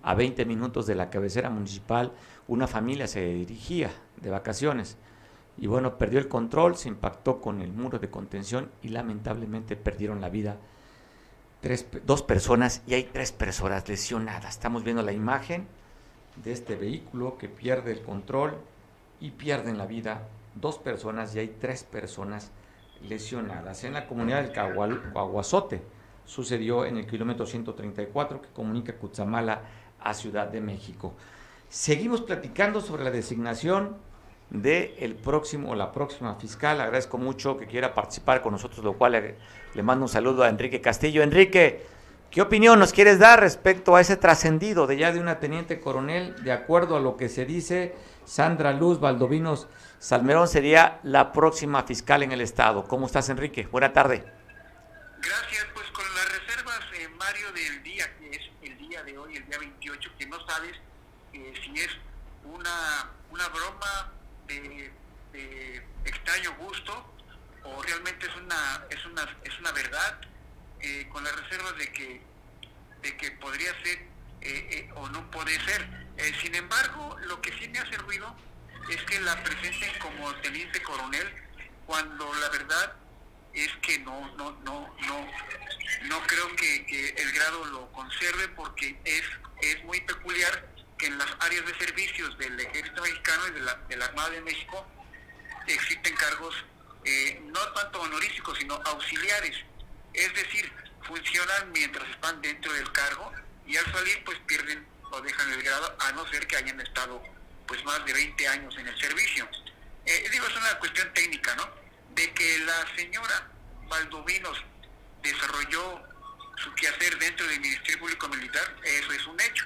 a 0.02 0.14
20 0.14 0.44
minutos 0.44 0.86
de 0.86 0.94
la 0.94 1.08
cabecera 1.08 1.48
municipal, 1.48 2.12
una 2.48 2.66
familia 2.66 3.06
se 3.06 3.24
dirigía 3.24 3.90
de 4.20 4.28
vacaciones. 4.28 4.98
Y 5.56 5.68
bueno, 5.68 5.96
perdió 5.96 6.18
el 6.18 6.28
control, 6.28 6.76
se 6.76 6.88
impactó 6.88 7.40
con 7.40 7.62
el 7.62 7.72
muro 7.72 7.98
de 7.98 8.10
contención 8.10 8.70
y 8.82 8.90
lamentablemente 8.90 9.74
perdieron 9.74 10.20
la 10.20 10.28
vida 10.28 10.58
tres, 11.62 11.86
dos 12.04 12.22
personas 12.22 12.82
y 12.86 12.92
hay 12.92 13.04
tres 13.04 13.32
personas 13.32 13.88
lesionadas. 13.88 14.50
Estamos 14.50 14.84
viendo 14.84 15.02
la 15.02 15.12
imagen 15.12 15.66
de 16.44 16.52
este 16.52 16.76
vehículo 16.76 17.38
que 17.38 17.48
pierde 17.48 17.92
el 17.92 18.02
control 18.02 18.58
y 19.18 19.30
pierden 19.30 19.78
la 19.78 19.86
vida 19.86 20.28
dos 20.56 20.76
personas 20.76 21.34
y 21.34 21.38
hay 21.38 21.48
tres 21.58 21.82
personas 21.82 22.50
lesionadas. 22.50 22.65
En 23.08 23.92
la 23.92 24.06
comunidad 24.06 24.42
del 24.42 24.52
Caguazote 24.52 25.80
sucedió 26.24 26.84
en 26.84 26.96
el 26.96 27.06
kilómetro 27.06 27.46
134 27.46 28.42
que 28.42 28.48
comunica 28.48 28.94
Cutzamala 28.94 29.62
a 30.00 30.12
Ciudad 30.12 30.48
de 30.48 30.60
México. 30.60 31.14
Seguimos 31.68 32.20
platicando 32.22 32.80
sobre 32.80 33.04
la 33.04 33.12
designación 33.12 33.96
de 34.50 34.96
el 34.98 35.14
próximo 35.14 35.70
o 35.70 35.74
la 35.76 35.92
próxima 35.92 36.34
fiscal. 36.34 36.80
Agradezco 36.80 37.16
mucho 37.16 37.56
que 37.56 37.66
quiera 37.66 37.94
participar 37.94 38.42
con 38.42 38.52
nosotros, 38.52 38.84
lo 38.84 38.94
cual 38.94 39.12
le, 39.12 39.36
le, 39.74 39.82
mando 39.84 40.04
un 40.04 40.08
saludo 40.08 40.42
a 40.42 40.48
Enrique 40.48 40.80
Castillo. 40.80 41.22
Enrique, 41.22 41.86
¿qué 42.32 42.42
opinión 42.42 42.80
nos 42.80 42.92
quieres 42.92 43.20
dar 43.20 43.38
respecto 43.38 43.94
a 43.94 44.00
ese 44.00 44.16
trascendido 44.16 44.88
de 44.88 44.96
ya 44.96 45.12
de 45.12 45.20
una 45.20 45.38
teniente 45.38 45.80
coronel, 45.80 46.34
de 46.42 46.50
acuerdo 46.50 46.96
a 46.96 47.00
lo 47.00 47.16
que 47.16 47.28
se 47.28 47.44
dice 47.44 47.94
Sandra 48.26 48.72
Luz 48.72 48.98
Valdovinos 48.98 49.68
Salmerón 49.98 50.48
sería 50.48 51.00
la 51.04 51.32
próxima 51.32 51.82
fiscal 51.84 52.22
en 52.22 52.32
el 52.32 52.40
Estado. 52.40 52.86
¿Cómo 52.86 53.06
estás, 53.06 53.28
Enrique? 53.28 53.66
Buena 53.66 53.92
tarde. 53.92 54.24
Gracias, 55.18 55.66
pues 55.74 55.86
con 55.90 56.04
las 56.14 56.28
reservas, 56.38 56.80
eh, 56.94 57.08
Mario, 57.18 57.52
del 57.52 57.82
día, 57.82 58.04
que 58.18 58.30
es 58.30 58.42
el 58.62 58.76
día 58.76 59.02
de 59.04 59.16
hoy, 59.16 59.36
el 59.36 59.46
día 59.46 59.58
28, 59.58 60.10
que 60.18 60.26
no 60.26 60.38
sabes 60.46 60.76
eh, 61.32 61.54
si 61.64 61.80
es 61.80 61.88
una, 62.44 63.10
una 63.30 63.48
broma 63.48 64.12
de, 64.46 64.92
extraño 66.04 66.54
gusto 66.58 67.04
o 67.64 67.82
realmente 67.82 68.26
es 68.26 68.36
una, 68.36 68.84
es 68.90 69.04
una, 69.06 69.22
es 69.44 69.58
una 69.58 69.72
verdad, 69.72 70.20
eh, 70.80 71.08
con 71.12 71.24
las 71.24 71.34
reservas 71.34 71.76
de 71.78 71.92
que, 71.92 72.22
de 73.02 73.16
que 73.16 73.30
podría 73.32 73.72
ser 73.82 74.06
o 74.94 75.08
no 75.08 75.28
puede 75.30 75.58
ser. 75.64 76.05
Sin 76.40 76.54
embargo, 76.54 77.16
lo 77.26 77.40
que 77.40 77.52
sí 77.58 77.68
me 77.68 77.78
hace 77.78 77.96
ruido 77.98 78.34
es 78.90 79.02
que 79.02 79.20
la 79.20 79.42
presenten 79.42 79.90
como 79.98 80.34
teniente 80.36 80.82
coronel 80.82 81.26
cuando 81.86 82.32
la 82.34 82.48
verdad 82.50 82.94
es 83.52 83.70
que 83.82 83.98
no 84.00 84.28
no 84.36 84.52
no 84.64 84.94
no 85.06 85.28
no 86.04 86.22
creo 86.26 86.54
que, 86.56 86.86
que 86.86 87.08
el 87.10 87.32
grado 87.32 87.64
lo 87.66 87.90
conserve 87.92 88.48
porque 88.48 88.98
es, 89.04 89.22
es 89.62 89.84
muy 89.84 90.00
peculiar 90.02 90.68
que 90.98 91.06
en 91.06 91.18
las 91.18 91.28
áreas 91.40 91.64
de 91.66 91.74
servicios 91.78 92.36
del 92.38 92.58
ejército 92.60 93.02
mexicano 93.02 93.48
y 93.48 93.50
de 93.52 93.60
la, 93.60 93.74
de 93.88 93.96
la 93.96 94.04
Armada 94.06 94.30
de 94.30 94.40
México 94.42 94.86
existen 95.66 96.14
cargos 96.14 96.54
eh, 97.04 97.40
no 97.44 97.60
tanto 97.72 98.00
honoríficos, 98.00 98.58
sino 98.58 98.74
auxiliares. 98.84 99.56
Es 100.12 100.34
decir, 100.34 100.72
funcionan 101.02 101.70
mientras 101.72 102.08
están 102.10 102.40
dentro 102.40 102.72
del 102.72 102.90
cargo 102.92 103.32
y 103.66 103.76
al 103.76 103.92
salir 103.92 104.24
pues 104.24 104.38
pierden 104.46 104.84
o 105.10 105.20
dejan 105.20 105.52
el 105.52 105.62
grado 105.62 105.96
a 106.00 106.12
no 106.12 106.26
ser 106.28 106.46
que 106.46 106.56
hayan 106.56 106.80
estado 106.80 107.22
pues 107.66 107.84
más 107.84 108.04
de 108.04 108.12
20 108.12 108.48
años 108.48 108.76
en 108.78 108.86
el 108.86 108.98
servicio. 109.00 109.48
Eh, 110.04 110.28
digo, 110.30 110.46
es 110.46 110.56
una 110.56 110.78
cuestión 110.78 111.12
técnica, 111.12 111.54
¿no? 111.56 111.68
De 112.14 112.32
que 112.32 112.58
la 112.60 112.96
señora 112.96 113.48
Valdovinos 113.88 114.62
desarrolló 115.22 116.00
su 116.56 116.72
quehacer 116.74 117.18
dentro 117.18 117.46
del 117.46 117.60
Ministerio 117.60 117.98
Público 117.98 118.28
Militar, 118.28 118.76
eso 118.84 119.12
es 119.12 119.26
un 119.26 119.40
hecho. 119.40 119.64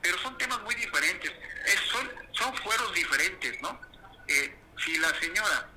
Pero 0.00 0.18
son 0.18 0.36
temas 0.38 0.60
muy 0.62 0.74
diferentes, 0.74 1.32
son, 1.90 2.10
son 2.32 2.54
fueros 2.58 2.92
diferentes, 2.94 3.60
¿no? 3.62 3.80
Eh, 4.26 4.54
si 4.84 4.98
la 4.98 5.18
señora, 5.20 5.68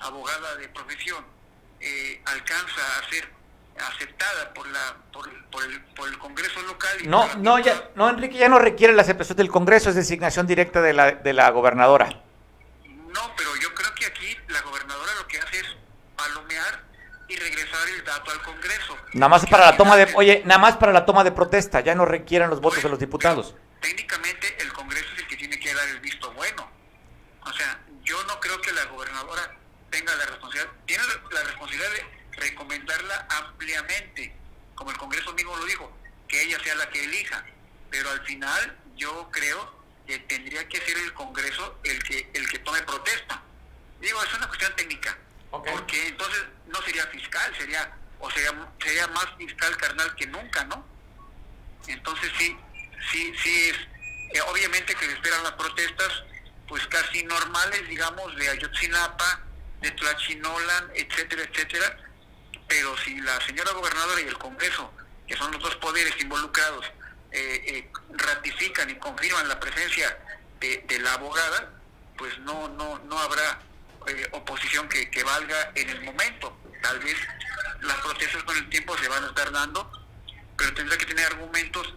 abogada 0.00 0.56
de 0.56 0.68
profesión, 0.68 1.24
eh, 1.80 2.20
alcanza 2.24 2.98
a 2.98 3.10
ser 3.10 3.37
aceptada 3.86 4.52
por 4.54 4.66
la 4.68 4.96
por, 5.12 5.64
el, 5.64 5.80
por 5.94 6.08
el 6.08 6.18
Congreso 6.18 6.60
local. 6.62 6.98
Y 7.02 7.06
no, 7.06 7.28
no, 7.36 7.58
ya, 7.58 7.90
no, 7.94 8.08
Enrique, 8.08 8.36
ya 8.36 8.48
no 8.48 8.58
requiere 8.58 8.92
la 8.92 9.02
aceptación 9.02 9.36
del 9.36 9.50
Congreso, 9.50 9.90
es 9.90 9.96
designación 9.96 10.46
directa 10.46 10.80
de 10.80 10.92
la, 10.92 11.12
de 11.12 11.32
la 11.32 11.50
gobernadora. 11.50 12.08
No, 12.86 13.32
pero 13.36 13.56
yo 13.56 13.74
creo 13.74 13.94
que 13.94 14.06
aquí 14.06 14.36
la 14.48 14.60
gobernadora 14.62 15.14
lo 15.14 15.26
que 15.26 15.38
hace 15.38 15.60
es 15.60 15.76
palomear 16.16 16.84
y 17.28 17.36
regresar 17.36 17.88
el 17.88 18.04
dato 18.04 18.30
al 18.30 18.42
Congreso. 18.42 18.96
Nada 19.14 19.28
más 19.28 19.46
para 19.46 19.66
la 19.66 19.76
toma 19.76 19.96
de, 19.96 20.12
oye, 20.14 20.42
nada 20.44 20.58
más 20.58 20.76
para 20.76 20.92
la 20.92 21.04
toma 21.06 21.24
de 21.24 21.32
protesta, 21.32 21.80
ya 21.80 21.94
no 21.94 22.04
requieren 22.04 22.50
los 22.50 22.60
votos 22.60 22.82
de 22.82 22.88
los 22.88 22.98
diputados. 22.98 23.54
Técnicamente 23.80 24.56
el 24.60 24.72
Congreso 24.72 25.06
es 25.14 25.20
el 25.20 25.26
que 25.28 25.36
tiene 25.36 25.58
que 25.58 25.74
dar 25.74 25.88
el 25.88 26.00
visto 26.00 26.30
bueno. 26.32 26.68
O 27.42 27.52
sea, 27.52 27.80
yo 28.02 28.22
no 28.24 28.38
creo 28.40 28.60
que 28.60 28.72
la 28.72 28.84
gobernadora 28.86 29.56
tenga 29.90 30.14
la 30.16 30.26
responsabilidad, 30.26 30.72
tiene 30.86 31.02
la 31.30 31.42
responsabilidad 31.42 31.90
de 31.92 32.17
recomendarla 32.40 33.26
ampliamente, 33.30 34.34
como 34.74 34.90
el 34.90 34.96
Congreso 34.96 35.32
mismo 35.34 35.56
lo 35.56 35.64
dijo, 35.64 35.96
que 36.26 36.42
ella 36.42 36.58
sea 36.62 36.74
la 36.76 36.88
que 36.90 37.04
elija. 37.04 37.44
Pero 37.90 38.10
al 38.10 38.24
final 38.26 38.76
yo 38.96 39.28
creo 39.30 39.78
que 40.06 40.18
tendría 40.20 40.66
que 40.68 40.80
ser 40.80 40.96
el 40.98 41.12
Congreso 41.14 41.78
el 41.84 42.02
que 42.02 42.30
el 42.34 42.48
que 42.48 42.58
tome 42.60 42.82
protesta. 42.82 43.42
Digo, 44.00 44.22
es 44.22 44.34
una 44.34 44.46
cuestión 44.46 44.74
técnica, 44.76 45.18
porque 45.50 46.08
entonces 46.08 46.44
no 46.66 46.80
sería 46.82 47.06
fiscal, 47.08 47.54
sería 47.56 47.92
o 48.20 48.30
sería, 48.30 48.52
sería 48.82 49.06
más 49.08 49.26
fiscal 49.36 49.76
carnal 49.76 50.14
que 50.14 50.26
nunca, 50.26 50.64
¿no? 50.64 50.84
Entonces 51.86 52.30
sí, 52.38 52.56
sí, 53.10 53.32
sí 53.42 53.70
es, 53.70 53.76
eh, 54.34 54.40
obviamente 54.50 54.94
que 54.94 55.06
le 55.06 55.12
esperan 55.14 55.42
las 55.42 55.52
protestas, 55.52 56.24
pues 56.66 56.86
casi 56.88 57.22
normales, 57.24 57.88
digamos, 57.88 58.34
de 58.36 58.48
Ayotzinapa, 58.48 59.40
de 59.80 59.90
Tlachinolan, 59.92 60.90
etcétera, 60.94 61.42
etcétera, 61.42 61.96
pero 62.68 62.96
si 62.98 63.18
la 63.20 63.40
señora 63.46 63.72
gobernadora 63.72 64.20
y 64.20 64.26
el 64.28 64.38
Congreso, 64.38 64.92
que 65.26 65.36
son 65.36 65.50
los 65.50 65.62
dos 65.62 65.74
poderes 65.76 66.14
involucrados, 66.20 66.84
eh, 67.32 67.62
eh, 67.66 67.90
ratifican 68.10 68.90
y 68.90 68.94
confirman 68.96 69.48
la 69.48 69.58
presencia 69.58 70.18
de, 70.60 70.98
la 71.00 71.14
abogada, 71.14 71.72
pues 72.16 72.38
no 72.40 72.68
no 72.68 72.98
no 72.98 73.18
habrá 73.18 73.60
eh, 74.06 74.28
oposición 74.32 74.88
que, 74.88 75.24
valga 75.24 75.72
en 75.74 75.88
el 75.88 76.02
momento. 76.02 76.56
Tal 76.82 76.98
vez 77.00 77.16
las 77.80 77.96
protestas 77.96 78.42
con 78.44 78.56
el 78.56 78.68
tiempo 78.68 78.96
se 78.98 79.08
van 79.08 79.24
a 79.24 79.28
estar 79.28 79.50
dando, 79.50 79.90
pero 80.56 80.74
tendrá 80.74 80.96
que 80.96 81.06
tener 81.06 81.26
argumentos 81.26 81.94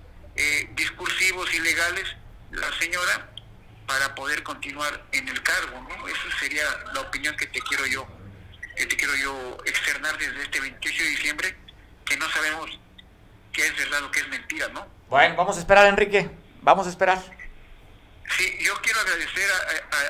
discursivos 0.74 1.54
y 1.54 1.60
legales 1.60 2.16
la 2.52 2.72
señora 2.80 3.30
para 3.86 4.16
poder 4.16 4.42
continuar 4.44 5.06
en 5.12 5.28
el 5.28 5.44
cargo. 5.44 5.82
¿no? 5.82 6.08
Esa 6.08 6.40
sería 6.40 6.64
la 6.94 7.02
opinión 7.02 7.36
que 7.36 7.46
te 7.48 7.60
quiero 7.62 7.86
yo 7.86 8.08
que 8.82 8.88
te 8.88 8.98
quiero 8.98 9.16
yo 9.16 9.58
externar 9.68 10.18
desde 10.18 10.42
este 10.42 10.60
28 10.60 11.04
de 11.04 11.10
diciembre, 11.10 11.56
que 12.04 12.18
no 12.18 12.28
sabemos 12.32 12.80
qué 13.54 13.68
es 13.68 13.78
verdad 13.78 14.04
o 14.06 14.10
qué 14.10 14.22
es 14.22 14.28
mentira, 14.30 14.70
¿no? 14.70 14.88
Bueno, 15.08 15.36
vamos 15.36 15.56
a 15.58 15.60
esperar, 15.60 15.86
Enrique, 15.86 16.32
vamos 16.64 16.88
a 16.88 16.90
esperar. 16.90 17.22
Sí, 18.38 18.58
yo 18.60 18.74
quiero 18.82 19.00
agradecer 19.02 19.48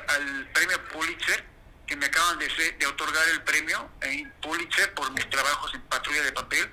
al 0.08 0.48
premio 0.54 0.88
Pulitzer, 0.88 1.44
que 1.86 1.98
me 1.98 2.06
acaban 2.06 2.40
de, 2.40 2.48
de 2.80 2.88
otorgar 2.88 3.28
el 3.34 3.42
premio 3.42 3.90
en 4.04 4.32
Pulitzer 4.42 4.94
por 4.94 5.12
mis 5.12 5.30
trabajos 5.30 5.74
en 5.74 5.82
Patrulla 5.82 6.22
de 6.22 6.32
Papel, 6.32 6.72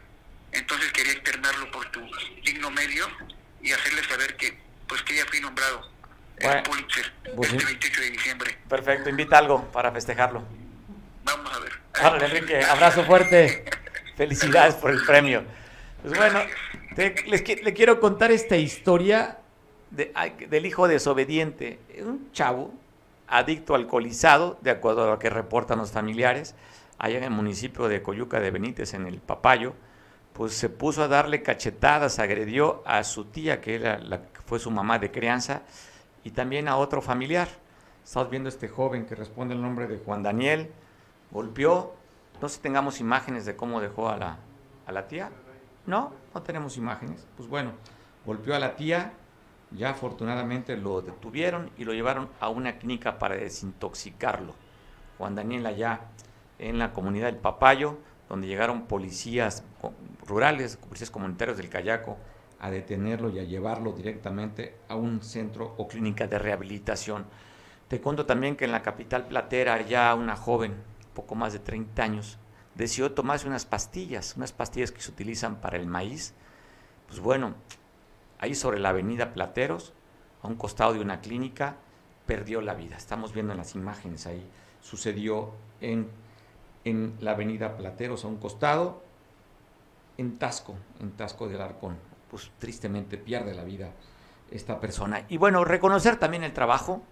entonces 0.52 0.92
quería 0.92 1.14
externarlo 1.14 1.68
por 1.72 1.90
tu 1.90 2.00
digno 2.44 2.70
medio 2.70 3.08
y 3.60 3.72
hacerles 3.72 4.06
saber 4.06 4.36
que 4.36 4.56
pues 4.86 5.02
que 5.02 5.16
ya 5.16 5.26
fui 5.26 5.40
nombrado 5.40 5.90
en 6.36 6.62
Pulitzer 6.62 7.12
pues 7.34 7.52
este 7.52 7.64
28 7.64 8.00
de 8.02 8.10
diciembre. 8.10 8.58
Perfecto, 8.68 9.10
invita 9.10 9.36
algo 9.36 9.72
para 9.72 9.90
festejarlo. 9.90 10.46
Vamos. 12.02 12.22
Enrique, 12.22 12.62
abrazo 12.64 13.04
fuerte. 13.04 13.64
Felicidades 14.16 14.74
por 14.76 14.90
el 14.90 15.04
premio. 15.04 15.42
Pues 16.02 16.16
bueno, 16.16 16.40
les, 16.96 17.62
le 17.62 17.74
quiero 17.74 18.00
contar 18.00 18.30
esta 18.30 18.56
historia 18.56 19.38
del 19.90 20.66
hijo 20.66 20.88
desobediente. 20.88 21.78
Un 22.00 22.30
chavo 22.32 22.72
adicto 23.26 23.74
alcoholizado, 23.74 24.58
de 24.62 24.70
acuerdo 24.70 25.04
a 25.04 25.10
lo 25.10 25.18
que 25.18 25.30
reportan 25.30 25.78
los 25.78 25.92
familiares, 25.92 26.54
allá 26.98 27.18
en 27.18 27.24
el 27.24 27.30
municipio 27.30 27.88
de 27.88 28.02
Coyuca 28.02 28.40
de 28.40 28.50
Benítez, 28.50 28.94
en 28.94 29.06
el 29.06 29.18
Papayo, 29.18 29.74
pues 30.32 30.54
se 30.54 30.68
puso 30.68 31.02
a 31.02 31.08
darle 31.08 31.42
cachetadas, 31.42 32.18
agredió 32.18 32.82
a 32.86 33.04
su 33.04 33.26
tía, 33.26 33.60
que 33.60 33.74
era 33.74 33.98
la, 33.98 34.22
fue 34.46 34.58
su 34.58 34.70
mamá 34.70 34.98
de 34.98 35.10
crianza, 35.10 35.62
y 36.24 36.30
también 36.30 36.68
a 36.68 36.76
otro 36.76 37.02
familiar. 37.02 37.48
Estamos 38.04 38.30
viendo 38.30 38.48
este 38.48 38.68
joven 38.68 39.04
que 39.04 39.14
responde 39.14 39.54
el 39.54 39.60
nombre 39.60 39.86
de 39.86 39.98
Juan 39.98 40.22
Daniel, 40.22 40.70
golpeó. 41.30 41.94
No 42.40 42.48
sé 42.48 42.56
si 42.56 42.60
tengamos 42.62 43.00
imágenes 43.00 43.44
de 43.44 43.56
cómo 43.56 43.80
dejó 43.80 44.08
a 44.08 44.16
la, 44.16 44.38
a 44.86 44.92
la 44.92 45.08
tía. 45.08 45.30
No, 45.86 46.12
no 46.34 46.42
tenemos 46.42 46.76
imágenes. 46.76 47.26
Pues 47.36 47.48
bueno, 47.48 47.72
golpeó 48.24 48.54
a 48.54 48.58
la 48.58 48.76
tía. 48.76 49.12
Ya 49.70 49.90
afortunadamente 49.90 50.76
lo 50.76 51.02
detuvieron 51.02 51.70
y 51.76 51.84
lo 51.84 51.92
llevaron 51.92 52.30
a 52.40 52.48
una 52.48 52.78
clínica 52.78 53.18
para 53.18 53.36
desintoxicarlo. 53.36 54.54
Juan 55.18 55.34
Daniel 55.34 55.66
allá 55.66 56.00
en 56.58 56.78
la 56.78 56.92
comunidad 56.92 57.26
del 57.26 57.36
Papayo, 57.36 57.98
donde 58.28 58.46
llegaron 58.46 58.86
policías 58.86 59.64
rurales, 60.26 60.76
policías 60.76 61.10
comunitarios 61.10 61.58
del 61.58 61.68
Cayaco, 61.68 62.16
a 62.60 62.70
detenerlo 62.70 63.30
y 63.30 63.38
a 63.38 63.44
llevarlo 63.44 63.92
directamente 63.92 64.76
a 64.88 64.96
un 64.96 65.22
centro 65.22 65.74
o 65.76 65.86
clínica 65.86 66.26
de 66.26 66.38
rehabilitación. 66.38 67.26
Te 67.88 68.00
cuento 68.00 68.26
también 68.26 68.56
que 68.56 68.64
en 68.64 68.72
la 68.72 68.82
capital 68.82 69.26
platera 69.26 69.80
ya 69.82 70.14
una 70.14 70.36
joven 70.36 70.74
poco 71.18 71.34
más 71.34 71.52
de 71.52 71.58
30 71.58 72.00
años, 72.00 72.38
decidió 72.76 73.10
tomarse 73.10 73.48
unas 73.48 73.66
pastillas, 73.66 74.36
unas 74.36 74.52
pastillas 74.52 74.92
que 74.92 75.00
se 75.00 75.10
utilizan 75.10 75.56
para 75.56 75.76
el 75.76 75.86
maíz. 75.86 76.32
Pues 77.08 77.18
bueno, 77.18 77.54
ahí 78.38 78.54
sobre 78.54 78.78
la 78.78 78.90
avenida 78.90 79.32
Plateros, 79.32 79.94
a 80.42 80.46
un 80.46 80.54
costado 80.54 80.92
de 80.92 81.00
una 81.00 81.20
clínica, 81.20 81.74
perdió 82.24 82.60
la 82.60 82.74
vida. 82.74 82.96
Estamos 82.96 83.32
viendo 83.32 83.52
en 83.52 83.58
las 83.58 83.74
imágenes 83.74 84.28
ahí. 84.28 84.48
Sucedió 84.80 85.54
en, 85.80 86.08
en 86.84 87.16
la 87.18 87.32
avenida 87.32 87.76
Plateros, 87.76 88.24
a 88.24 88.28
un 88.28 88.36
costado, 88.36 89.02
en 90.16 90.38
Tasco, 90.38 90.76
en 91.00 91.10
Tasco 91.10 91.48
del 91.48 91.60
Arcón. 91.60 91.96
Pues 92.30 92.52
tristemente 92.60 93.18
pierde 93.18 93.54
la 93.54 93.64
vida 93.64 93.90
esta 94.52 94.78
persona. 94.78 95.24
Y 95.28 95.36
bueno, 95.36 95.64
reconocer 95.64 96.16
también 96.16 96.44
el 96.44 96.52
trabajo 96.52 97.02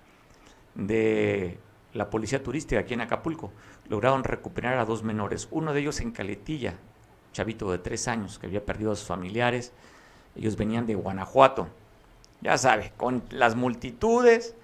de 0.77 1.59
la 1.97 2.11
policía 2.11 2.43
turística 2.43 2.81
aquí 2.81 2.95
en 2.95 3.01
Acapulco. 3.01 3.53
Lograron 3.89 4.25
recuperar 4.25 4.79
a 4.79 4.85
dos 4.85 5.03
menores, 5.03 5.49
uno 5.51 5.73
de 5.73 5.81
ellos 5.81 6.01
en 6.01 6.11
Caletilla, 6.11 6.75
chavito 7.33 7.71
de 7.71 7.79
tres 7.79 8.09
años 8.09 8.39
que 8.39 8.47
había 8.47 8.65
perdido 8.65 8.93
a 8.93 8.97
sus 8.97 9.07
familiares. 9.07 9.73
Ellos 10.35 10.57
venían 10.57 10.87
de 10.87 10.95
Guanajuato. 10.95 11.69
Ya 12.41 12.59
sabe, 12.59 12.93
con 12.97 13.23
las 13.31 13.55
multitudes, 13.55 14.55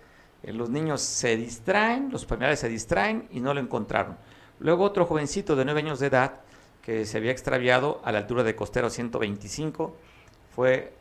eh, 0.43 0.53
los 0.53 0.70
niños 0.70 1.01
se 1.01 1.37
distraen, 1.37 2.11
los 2.11 2.27
familiares 2.27 2.61
se 2.61 2.68
distraen 2.68 3.29
y 3.31 3.41
no 3.41 3.55
lo 3.55 3.61
encontraron. 3.61 4.16
Luego 4.59 4.85
otro 4.85 5.07
jovencito 5.07 5.57
de 5.57 5.64
nueve 5.64 5.81
años 5.81 6.01
de 6.01 6.09
edad 6.09 6.41
que 6.83 7.07
se 7.07 7.18
había 7.18 7.31
extraviado 7.31 8.01
a 8.05 8.12
la 8.12 8.18
altura 8.18 8.43
de 8.43 8.57
Costero 8.57 8.91
125 8.91 9.97
fue 10.55 10.93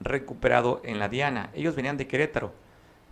recuperado 0.00 0.80
en 0.84 0.98
la 0.98 1.08
Diana. 1.08 1.50
Ellos 1.54 1.74
venían 1.74 1.96
de 1.96 2.06
Querétaro. 2.06 2.52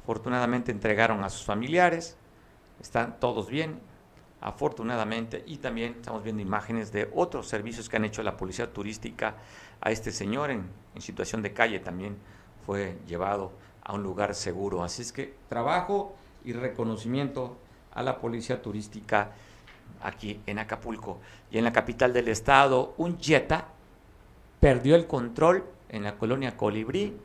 Afortunadamente 0.02 0.72
entregaron 0.72 1.24
a 1.24 1.30
sus 1.30 1.44
familiares, 1.44 2.16
están 2.80 3.18
todos 3.20 3.50
bien, 3.50 3.80
afortunadamente, 4.40 5.42
y 5.46 5.58
también 5.58 5.94
estamos 5.96 6.22
viendo 6.22 6.42
imágenes 6.42 6.92
de 6.92 7.10
otros 7.14 7.48
servicios 7.48 7.88
que 7.88 7.96
han 7.96 8.04
hecho 8.04 8.22
la 8.22 8.36
policía 8.36 8.72
turística 8.72 9.34
a 9.80 9.90
este 9.90 10.12
señor 10.12 10.50
en, 10.50 10.70
situación 10.98 11.42
de 11.42 11.52
calle, 11.52 11.78
también 11.78 12.16
fue 12.66 12.98
llevado 13.06 13.52
a 13.84 13.94
un 13.94 14.02
lugar 14.02 14.34
seguro. 14.34 14.82
Así 14.82 15.02
es 15.02 15.12
que 15.12 15.34
trabajo 15.48 16.16
y 16.44 16.52
reconocimiento 16.52 17.56
a 17.94 18.02
la 18.02 18.18
policía 18.18 18.60
turística 18.60 19.30
aquí 20.02 20.40
en 20.46 20.58
Acapulco. 20.58 21.18
Y 21.52 21.58
en 21.58 21.64
la 21.64 21.72
capital 21.72 22.12
del 22.12 22.28
estado, 22.28 22.94
un 22.96 23.18
Jetta, 23.18 23.68
perdió 24.58 24.96
el 24.96 25.06
control 25.06 25.64
en 25.88 26.02
la 26.02 26.16
colonia 26.16 26.56
Colibrí 26.56 27.16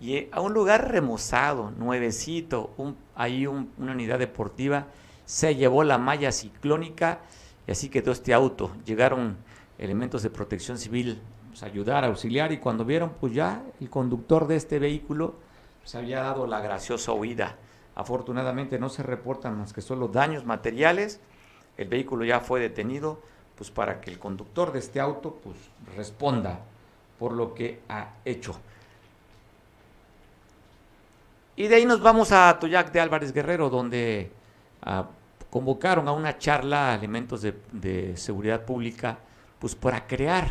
y 0.00 0.16
eh, 0.16 0.28
a 0.32 0.40
un 0.40 0.54
lugar 0.54 0.90
remozado, 0.90 1.70
nuevecito, 1.72 2.72
un, 2.76 2.96
ahí 3.14 3.46
una 3.46 3.92
unidad 3.92 4.18
deportiva, 4.18 4.86
se 5.30 5.54
llevó 5.54 5.84
la 5.84 5.96
malla 5.96 6.32
ciclónica 6.32 7.20
y 7.64 7.70
así 7.70 7.88
quedó 7.88 8.10
este 8.10 8.34
auto. 8.34 8.72
Llegaron 8.84 9.36
elementos 9.78 10.24
de 10.24 10.30
protección 10.30 10.76
civil 10.76 11.22
pues, 11.50 11.62
a 11.62 11.66
ayudar, 11.66 12.02
a 12.02 12.08
auxiliar 12.08 12.50
y 12.50 12.58
cuando 12.58 12.84
vieron, 12.84 13.12
pues 13.20 13.32
ya 13.32 13.62
el 13.80 13.88
conductor 13.88 14.48
de 14.48 14.56
este 14.56 14.80
vehículo 14.80 15.36
se 15.84 15.98
había 15.98 16.22
dado 16.22 16.48
la 16.48 16.60
graciosa 16.60 17.12
huida. 17.12 17.54
Afortunadamente 17.94 18.80
no 18.80 18.88
se 18.88 19.04
reportan 19.04 19.56
más 19.56 19.72
que 19.72 19.82
solo 19.82 20.08
daños 20.08 20.44
materiales. 20.46 21.20
El 21.76 21.86
vehículo 21.86 22.24
ya 22.24 22.40
fue 22.40 22.58
detenido 22.58 23.22
pues 23.54 23.70
para 23.70 24.00
que 24.00 24.10
el 24.10 24.18
conductor 24.18 24.72
de 24.72 24.80
este 24.80 24.98
auto 24.98 25.38
pues 25.44 25.54
responda 25.94 26.58
por 27.20 27.34
lo 27.34 27.54
que 27.54 27.82
ha 27.88 28.14
hecho. 28.24 28.58
Y 31.54 31.68
de 31.68 31.76
ahí 31.76 31.86
nos 31.86 32.02
vamos 32.02 32.32
a 32.32 32.58
Toyac 32.58 32.90
de 32.90 32.98
Álvarez 32.98 33.32
Guerrero, 33.32 33.70
donde 33.70 34.32
ah, 34.82 35.06
convocaron 35.50 36.08
a 36.08 36.12
una 36.12 36.38
charla 36.38 36.92
a 36.92 36.94
elementos 36.94 37.42
de, 37.42 38.16
seguridad 38.16 38.64
pública, 38.64 39.18
pues 39.58 39.74
para 39.74 40.06
crear 40.06 40.48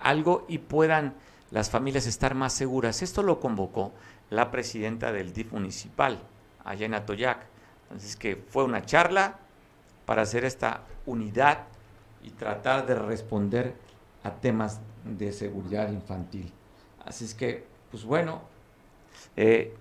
algo 0.00 0.44
y 0.48 0.58
puedan 0.58 1.14
las 1.50 1.70
familias 1.70 2.06
estar 2.06 2.34
más 2.34 2.52
seguras. 2.52 3.02
Esto 3.02 3.22
lo 3.22 3.40
convocó 3.40 3.92
la 4.30 4.50
presidenta 4.50 5.12
del 5.12 5.32
DIF 5.32 5.52
municipal, 5.52 6.18
allá 6.64 6.86
en 6.86 6.94
Atoyac. 6.94 7.46
Entonces 7.84 8.16
que 8.16 8.36
fue 8.36 8.64
una 8.64 8.84
charla 8.84 9.38
para 10.06 10.22
hacer 10.22 10.44
esta 10.44 10.82
unidad 11.06 11.64
y 12.22 12.30
tratar 12.30 12.86
de 12.86 12.94
responder 12.94 13.74
a 14.24 14.32
temas 14.32 14.80
de 15.04 15.32
seguridad 15.32 15.90
infantil. 15.90 16.52
Así 17.04 17.24
es 17.24 17.34
que, 17.34 17.64
pues 17.90 18.04
bueno, 18.04 18.42
eh, 19.36 19.74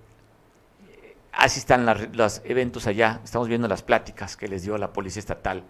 así 1.31 1.59
están 1.59 1.85
los 2.13 2.41
eventos 2.45 2.87
allá. 2.87 3.21
Estamos 3.23 3.47
viendo 3.47 3.67
las 3.67 3.83
pláticas 3.83 4.37
que 4.37 4.47
les 4.47 4.63
dio 4.63 4.77
la 4.77 4.93
Policía 4.93 5.19
Estatal 5.19 5.63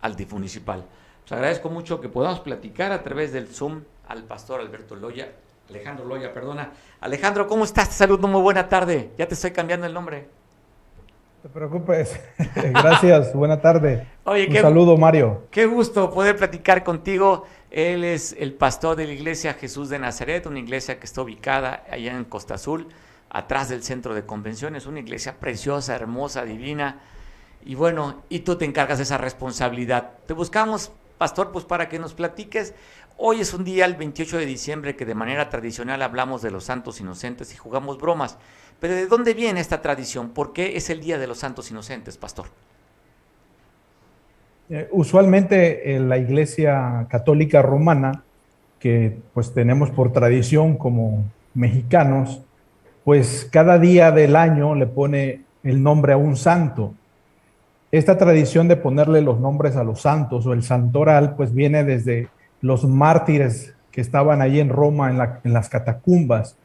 al 0.00 0.16
DIF 0.16 0.32
municipal. 0.32 0.84
Pues 1.22 1.32
agradezco 1.32 1.68
mucho 1.70 2.00
que 2.00 2.08
podamos 2.08 2.40
platicar 2.40 2.92
a 2.92 3.02
través 3.02 3.32
del 3.32 3.48
Zoom 3.48 3.82
al 4.08 4.24
pastor 4.24 4.60
Alberto 4.60 4.94
Loya, 4.94 5.32
Alejandro 5.68 6.04
Loya, 6.04 6.32
perdona. 6.32 6.70
Alejandro, 7.00 7.46
¿cómo 7.46 7.64
estás? 7.64 7.88
Te 7.88 7.94
saludo, 7.94 8.28
muy 8.28 8.40
buena 8.40 8.68
tarde. 8.68 9.10
Ya 9.18 9.26
te 9.26 9.34
estoy 9.34 9.50
cambiando 9.50 9.86
el 9.86 9.94
nombre 9.94 10.28
te 11.46 11.52
preocupes. 11.52 12.18
Gracias, 12.56 13.32
buena 13.32 13.60
tarde. 13.60 14.06
Oye, 14.24 14.48
Un 14.48 14.56
saludo, 14.56 14.96
Mario. 14.96 15.44
Qué 15.52 15.66
gusto 15.66 16.10
poder 16.10 16.36
platicar 16.36 16.82
contigo. 16.82 17.44
Él 17.70 18.02
es 18.02 18.34
el 18.38 18.52
pastor 18.54 18.96
de 18.96 19.06
la 19.06 19.12
iglesia 19.12 19.54
Jesús 19.54 19.88
de 19.88 19.98
Nazaret, 20.00 20.46
una 20.46 20.58
iglesia 20.58 20.98
que 20.98 21.06
está 21.06 21.22
ubicada 21.22 21.84
allá 21.90 22.16
en 22.16 22.24
Costa 22.24 22.54
Azul, 22.54 22.88
atrás 23.30 23.68
del 23.68 23.82
centro 23.82 24.14
de 24.14 24.24
convenciones, 24.24 24.86
una 24.86 25.00
iglesia 25.00 25.38
preciosa, 25.38 25.94
hermosa, 25.94 26.44
divina. 26.44 27.00
Y 27.64 27.74
bueno, 27.74 28.22
y 28.28 28.40
tú 28.40 28.56
te 28.56 28.64
encargas 28.64 28.98
de 28.98 29.04
esa 29.04 29.18
responsabilidad. 29.18 30.12
Te 30.26 30.34
buscamos, 30.34 30.92
pastor, 31.18 31.52
pues 31.52 31.64
para 31.64 31.88
que 31.88 31.98
nos 31.98 32.14
platiques. 32.14 32.74
Hoy 33.18 33.40
es 33.40 33.54
un 33.54 33.64
día, 33.64 33.86
el 33.86 33.96
28 33.96 34.38
de 34.38 34.46
diciembre, 34.46 34.96
que 34.96 35.04
de 35.04 35.14
manera 35.14 35.48
tradicional 35.48 36.02
hablamos 36.02 36.42
de 36.42 36.50
los 36.50 36.64
santos 36.64 37.00
inocentes 37.00 37.52
y 37.52 37.56
jugamos 37.56 37.98
bromas. 37.98 38.38
Pero 38.78 38.94
¿de 38.94 39.06
dónde 39.06 39.34
viene 39.34 39.60
esta 39.60 39.80
tradición? 39.80 40.30
¿Por 40.30 40.52
qué 40.52 40.76
es 40.76 40.90
el 40.90 41.00
Día 41.00 41.18
de 41.18 41.26
los 41.26 41.38
Santos 41.38 41.70
Inocentes, 41.70 42.18
pastor? 42.18 42.46
Eh, 44.68 44.88
usualmente 44.90 45.94
en 45.94 46.08
la 46.08 46.18
Iglesia 46.18 47.06
Católica 47.08 47.62
Romana, 47.62 48.24
que 48.78 49.16
pues 49.32 49.54
tenemos 49.54 49.90
por 49.90 50.12
tradición 50.12 50.76
como 50.76 51.24
mexicanos, 51.54 52.42
pues 53.06 53.48
cada 53.52 53.78
día 53.78 54.10
del 54.10 54.34
año 54.34 54.74
le 54.74 54.88
pone 54.88 55.42
el 55.62 55.80
nombre 55.80 56.12
a 56.12 56.16
un 56.16 56.34
santo. 56.34 56.92
Esta 57.92 58.18
tradición 58.18 58.66
de 58.66 58.74
ponerle 58.74 59.22
los 59.22 59.38
nombres 59.38 59.76
a 59.76 59.84
los 59.84 60.00
santos 60.00 60.44
o 60.44 60.52
el 60.52 60.64
santoral, 60.64 61.36
pues 61.36 61.54
viene 61.54 61.84
desde 61.84 62.26
los 62.60 62.84
mártires 62.84 63.76
que 63.92 64.00
estaban 64.00 64.42
ahí 64.42 64.58
en 64.58 64.70
Roma 64.70 65.08
en, 65.08 65.20
en 65.44 65.52
las 65.52 65.68
catacumbas 65.68 66.56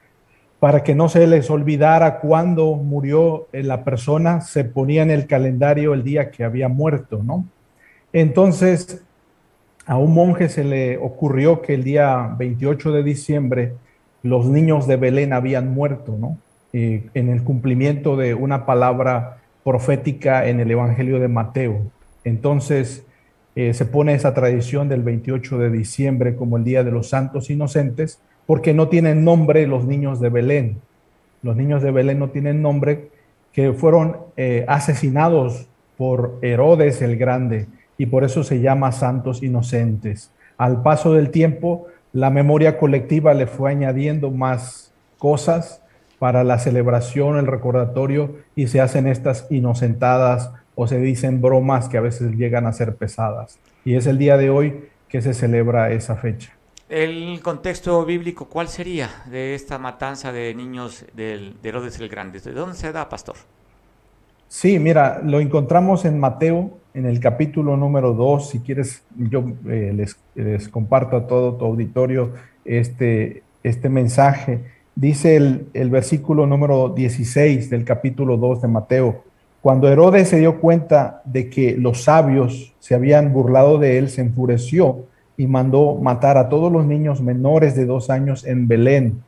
para 0.59 0.81
que 0.81 0.95
no 0.95 1.09
se 1.09 1.27
les 1.27 1.47
olvidara 1.51 2.19
cuándo 2.19 2.73
murió 2.73 3.47
la 3.51 3.83
persona, 3.83 4.41
se 4.41 4.63
ponía 4.63 5.03
en 5.03 5.11
el 5.11 5.27
calendario 5.27 5.93
el 5.93 6.03
día 6.03 6.31
que 6.31 6.43
había 6.43 6.69
muerto, 6.69 7.21
¿no? 7.23 7.45
Entonces, 8.13 9.03
a 9.85 9.95
un 9.95 10.15
monje 10.15 10.49
se 10.49 10.63
le 10.63 10.97
ocurrió 10.97 11.61
que 11.61 11.75
el 11.75 11.83
día 11.83 12.33
28 12.35 12.93
de 12.93 13.03
diciembre 13.03 13.73
los 14.23 14.45
niños 14.45 14.87
de 14.87 14.97
Belén 14.97 15.33
habían 15.33 15.73
muerto, 15.73 16.17
¿no? 16.19 16.37
En 16.73 17.29
el 17.29 17.43
cumplimiento 17.43 18.15
de 18.15 18.33
una 18.33 18.65
palabra 18.65 19.39
profética 19.63 20.47
en 20.47 20.59
el 20.59 20.71
Evangelio 20.71 21.19
de 21.19 21.27
Mateo. 21.27 21.81
Entonces, 22.23 23.05
eh, 23.55 23.73
se 23.73 23.85
pone 23.85 24.13
esa 24.13 24.33
tradición 24.33 24.87
del 24.87 25.03
28 25.03 25.57
de 25.57 25.69
diciembre 25.69 26.35
como 26.35 26.57
el 26.57 26.63
Día 26.63 26.83
de 26.83 26.91
los 26.91 27.09
Santos 27.09 27.49
Inocentes, 27.49 28.19
porque 28.45 28.73
no 28.73 28.87
tienen 28.87 29.25
nombre 29.25 29.67
los 29.67 29.85
niños 29.85 30.19
de 30.19 30.29
Belén. 30.29 30.77
Los 31.43 31.57
niños 31.57 31.81
de 31.81 31.91
Belén 31.91 32.19
no 32.19 32.29
tienen 32.29 32.61
nombre, 32.61 33.09
que 33.51 33.73
fueron 33.73 34.17
eh, 34.37 34.63
asesinados 34.67 35.67
por 35.97 36.39
Herodes 36.41 37.01
el 37.01 37.17
Grande 37.17 37.67
y 37.97 38.05
por 38.05 38.23
eso 38.23 38.43
se 38.43 38.61
llama 38.61 38.91
santos 38.91 39.43
inocentes. 39.43 40.31
Al 40.57 40.81
paso 40.81 41.13
del 41.13 41.29
tiempo, 41.29 41.87
la 42.13 42.29
memoria 42.29 42.77
colectiva 42.77 43.33
le 43.33 43.47
fue 43.47 43.71
añadiendo 43.71 44.31
más 44.31 44.93
cosas 45.17 45.81
para 46.19 46.43
la 46.43 46.59
celebración, 46.59 47.37
el 47.37 47.47
recordatorio, 47.47 48.35
y 48.55 48.67
se 48.67 48.81
hacen 48.81 49.07
estas 49.07 49.47
inocentadas 49.49 50.51
o 50.75 50.87
se 50.87 50.99
dicen 50.99 51.41
bromas 51.41 51.89
que 51.89 51.97
a 51.97 52.01
veces 52.01 52.33
llegan 52.33 52.67
a 52.67 52.73
ser 52.73 52.95
pesadas. 52.95 53.59
Y 53.85 53.95
es 53.95 54.05
el 54.07 54.17
día 54.17 54.37
de 54.37 54.49
hoy 54.49 54.89
que 55.07 55.21
se 55.21 55.33
celebra 55.33 55.91
esa 55.91 56.15
fecha. 56.15 56.53
El 56.89 57.39
contexto 57.41 58.05
bíblico, 58.05 58.49
¿cuál 58.49 58.67
sería 58.67 59.09
de 59.25 59.55
esta 59.55 59.77
matanza 59.77 60.31
de 60.31 60.53
niños 60.53 61.05
del, 61.13 61.55
de 61.61 61.69
Herodes 61.69 61.99
el 61.99 62.09
Grande? 62.09 62.39
¿De 62.39 62.51
dónde 62.51 62.75
se 62.75 62.91
da, 62.91 63.07
pastor? 63.07 63.35
Sí, 64.49 64.77
mira, 64.77 65.21
lo 65.23 65.39
encontramos 65.39 66.03
en 66.03 66.19
Mateo, 66.19 66.77
en 66.93 67.05
el 67.05 67.19
capítulo 67.19 67.77
número 67.77 68.13
2. 68.13 68.49
Si 68.49 68.59
quieres, 68.59 69.03
yo 69.17 69.43
eh, 69.67 69.93
les, 69.95 70.17
les, 70.35 70.67
comparto 70.69 71.15
a 71.17 71.27
todo 71.27 71.55
tu 71.55 71.65
auditorio 71.65 72.31
este, 72.65 73.43
este 73.63 73.89
mensaje. 73.89 74.59
Dice 74.95 75.35
el, 75.35 75.67
el 75.73 75.89
versículo 75.89 76.45
número 76.45 76.89
16 76.89 77.69
del 77.69 77.85
capítulo 77.85 78.37
2 78.37 78.61
de 78.61 78.67
Mateo. 78.67 79.23
Cuando 79.61 79.87
Herodes 79.87 80.29
se 80.29 80.39
dio 80.39 80.59
cuenta 80.59 81.21
de 81.23 81.49
que 81.49 81.77
los 81.77 82.03
sabios 82.03 82.73
se 82.79 82.95
habían 82.95 83.31
burlado 83.31 83.77
de 83.77 83.97
él, 83.97 84.09
se 84.09 84.21
enfureció 84.21 85.05
y 85.37 85.47
mandó 85.47 85.95
matar 85.95 86.37
a 86.37 86.49
todos 86.49 86.71
los 86.71 86.85
niños 86.85 87.21
menores 87.21 87.75
de 87.75 87.85
dos 87.85 88.09
años 88.09 88.45
en 88.45 88.67
Belén 88.67 89.21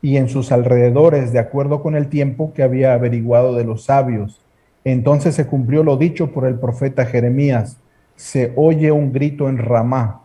y 0.00 0.16
en 0.16 0.28
sus 0.28 0.52
alrededores, 0.52 1.32
de 1.32 1.38
acuerdo 1.38 1.82
con 1.82 1.96
el 1.96 2.08
tiempo 2.08 2.52
que 2.54 2.62
había 2.62 2.92
averiguado 2.92 3.54
de 3.54 3.64
los 3.64 3.84
sabios. 3.84 4.43
Entonces 4.84 5.34
se 5.34 5.46
cumplió 5.46 5.82
lo 5.82 5.96
dicho 5.96 6.30
por 6.30 6.46
el 6.46 6.58
profeta 6.58 7.06
Jeremías. 7.06 7.78
Se 8.16 8.52
oye 8.56 8.92
un 8.92 9.12
grito 9.12 9.48
en 9.48 9.58
Ramá, 9.58 10.20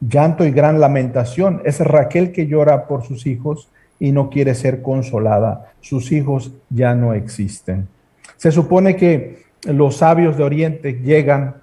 llanto 0.00 0.44
y 0.44 0.50
gran 0.50 0.80
lamentación. 0.80 1.62
Es 1.64 1.80
Raquel 1.80 2.30
que 2.32 2.46
llora 2.46 2.86
por 2.86 3.04
sus 3.04 3.26
hijos 3.26 3.68
y 3.98 4.12
no 4.12 4.28
quiere 4.28 4.54
ser 4.54 4.82
consolada. 4.82 5.72
Sus 5.80 6.12
hijos 6.12 6.52
ya 6.68 6.94
no 6.94 7.14
existen. 7.14 7.88
Se 8.36 8.52
supone 8.52 8.96
que 8.96 9.44
los 9.64 9.96
sabios 9.96 10.36
de 10.36 10.44
Oriente 10.44 11.00
llegan 11.02 11.56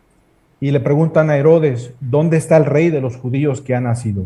y 0.60 0.72
le 0.72 0.80
preguntan 0.80 1.30
a 1.30 1.38
Herodes, 1.38 1.92
¿dónde 2.00 2.38
está 2.38 2.58
el 2.58 2.66
rey 2.66 2.90
de 2.90 3.02
los 3.02 3.18
judíos 3.18 3.62
que 3.62 3.76
ha 3.76 3.82
nacido? 3.82 4.26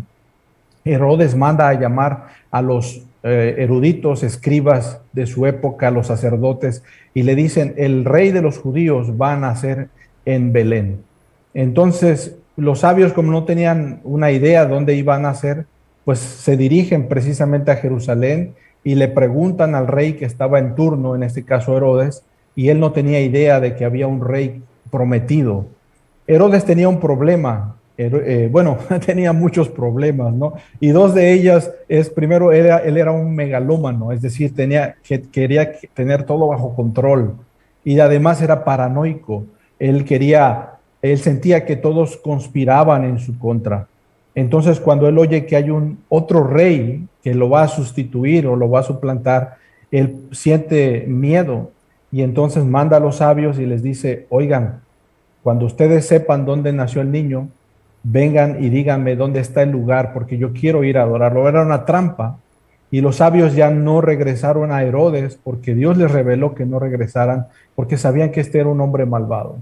Herodes 0.84 1.36
manda 1.36 1.68
a 1.68 1.74
llamar 1.74 2.28
a 2.52 2.62
los 2.62 3.04
eh, 3.26 3.56
eruditos, 3.58 4.24
escribas 4.24 5.02
de 5.12 5.26
su 5.26 5.46
época, 5.46 5.92
los 5.92 6.08
sacerdotes, 6.08 6.84
y 7.14 7.24
le 7.24 7.36
dicen, 7.36 7.74
el 7.76 8.06
rey 8.06 8.32
de 8.32 8.42
los 8.42 8.58
judíos 8.58 9.12
va 9.20 9.34
a 9.34 9.38
nacer 9.38 9.90
en 10.24 10.54
Belén. 10.54 11.00
Entonces, 11.54 12.38
los 12.56 12.80
sabios, 12.80 13.12
como 13.12 13.32
no 13.32 13.44
tenían 13.44 14.00
una 14.04 14.32
idea 14.32 14.66
de 14.66 14.74
dónde 14.74 14.96
iba 14.96 15.16
a 15.16 15.20
nacer, 15.20 15.66
pues 16.06 16.20
se 16.20 16.56
dirigen 16.56 17.08
precisamente 17.10 17.72
a 17.72 17.76
Jerusalén 17.76 18.54
y 18.84 18.96
le 18.96 19.10
preguntan 19.10 19.76
al 19.76 19.88
rey 19.88 20.14
que 20.14 20.26
estaba 20.26 20.60
en 20.60 20.76
turno, 20.76 21.16
en 21.16 21.24
este 21.24 21.44
caso 21.44 21.76
Herodes, 21.76 22.24
y 22.56 22.70
él 22.70 22.80
no 22.80 22.94
tenía 22.94 23.20
idea 23.20 23.60
de 23.60 23.76
que 23.76 23.84
había 23.84 24.08
un 24.08 24.24
rey 24.24 24.62
prometido 24.90 25.66
Herodes 26.28 26.66
tenía 26.66 26.90
un 26.90 27.00
problema, 27.00 27.76
eh, 27.98 28.50
bueno, 28.52 28.78
tenía 29.06 29.34
muchos 29.34 29.70
problemas, 29.70 30.34
¿no? 30.34 30.54
Y 30.80 30.90
dos 30.90 31.14
de 31.14 31.32
ellas 31.32 31.72
es, 31.88 32.10
primero, 32.10 32.52
él 32.52 32.98
era, 32.98 33.12
un 33.12 33.36
megalómano, 33.36 34.12
es 34.12 34.22
decir, 34.22 34.54
tenía, 34.54 34.96
quería 35.32 35.72
tener 35.94 36.24
todo 36.24 36.48
bajo 36.48 36.76
control 36.76 37.36
y 37.84 38.00
además 38.00 38.42
era 38.42 38.64
paranoico. 38.64 39.46
Él 39.80 40.04
quería, 40.06 40.72
él 41.02 41.18
sentía 41.18 41.66
que 41.66 41.76
todos 41.76 42.18
conspiraban 42.18 43.06
en 43.06 43.20
su 43.20 43.38
contra. 43.38 43.88
Entonces, 44.34 44.82
cuando 44.82 45.08
él 45.08 45.18
oye 45.18 45.46
que 45.46 45.56
hay 45.56 45.70
un 45.70 46.00
otro 46.10 46.44
rey 46.44 47.08
que 47.24 47.34
lo 47.34 47.50
va 47.50 47.64
a 47.64 47.68
sustituir 47.70 48.48
o 48.48 48.58
lo 48.58 48.70
va 48.70 48.82
a 48.82 48.84
suplantar, 48.84 49.56
él 49.92 50.28
siente 50.32 51.06
miedo 51.08 51.72
y 52.12 52.22
entonces 52.22 52.66
manda 52.66 52.98
a 52.98 53.00
los 53.00 53.18
sabios 53.18 53.60
y 53.60 53.66
les 53.66 53.82
dice, 53.82 54.26
oigan, 54.30 54.82
cuando 55.44 55.66
ustedes 55.66 56.08
sepan 56.08 56.46
dónde 56.46 56.74
nació 56.74 57.02
el 57.02 57.12
niño, 57.12 57.50
vengan 58.06 58.64
y 58.64 58.70
díganme 58.70 59.16
dónde 59.16 59.40
está 59.40 59.64
el 59.64 59.72
lugar, 59.72 60.14
porque 60.14 60.38
yo 60.38 60.54
quiero 60.54 60.84
ir 60.84 60.98
a 60.98 61.04
adorarlo. 61.04 61.50
Era 61.50 61.64
una 61.64 61.86
trampa. 61.86 62.38
Y 62.92 63.02
los 63.02 63.18
sabios 63.18 63.56
ya 63.56 63.72
no 63.72 64.00
regresaron 64.00 64.72
a 64.72 64.84
Herodes 64.84 65.38
porque 65.44 65.74
Dios 65.74 65.98
les 65.98 66.12
reveló 66.12 66.54
que 66.54 66.66
no 66.66 66.80
regresaran, 66.80 67.48
porque 67.76 67.98
sabían 67.98 68.32
que 68.32 68.42
este 68.42 68.60
era 68.60 68.70
un 68.70 68.80
hombre 68.80 69.06
malvado. 69.06 69.58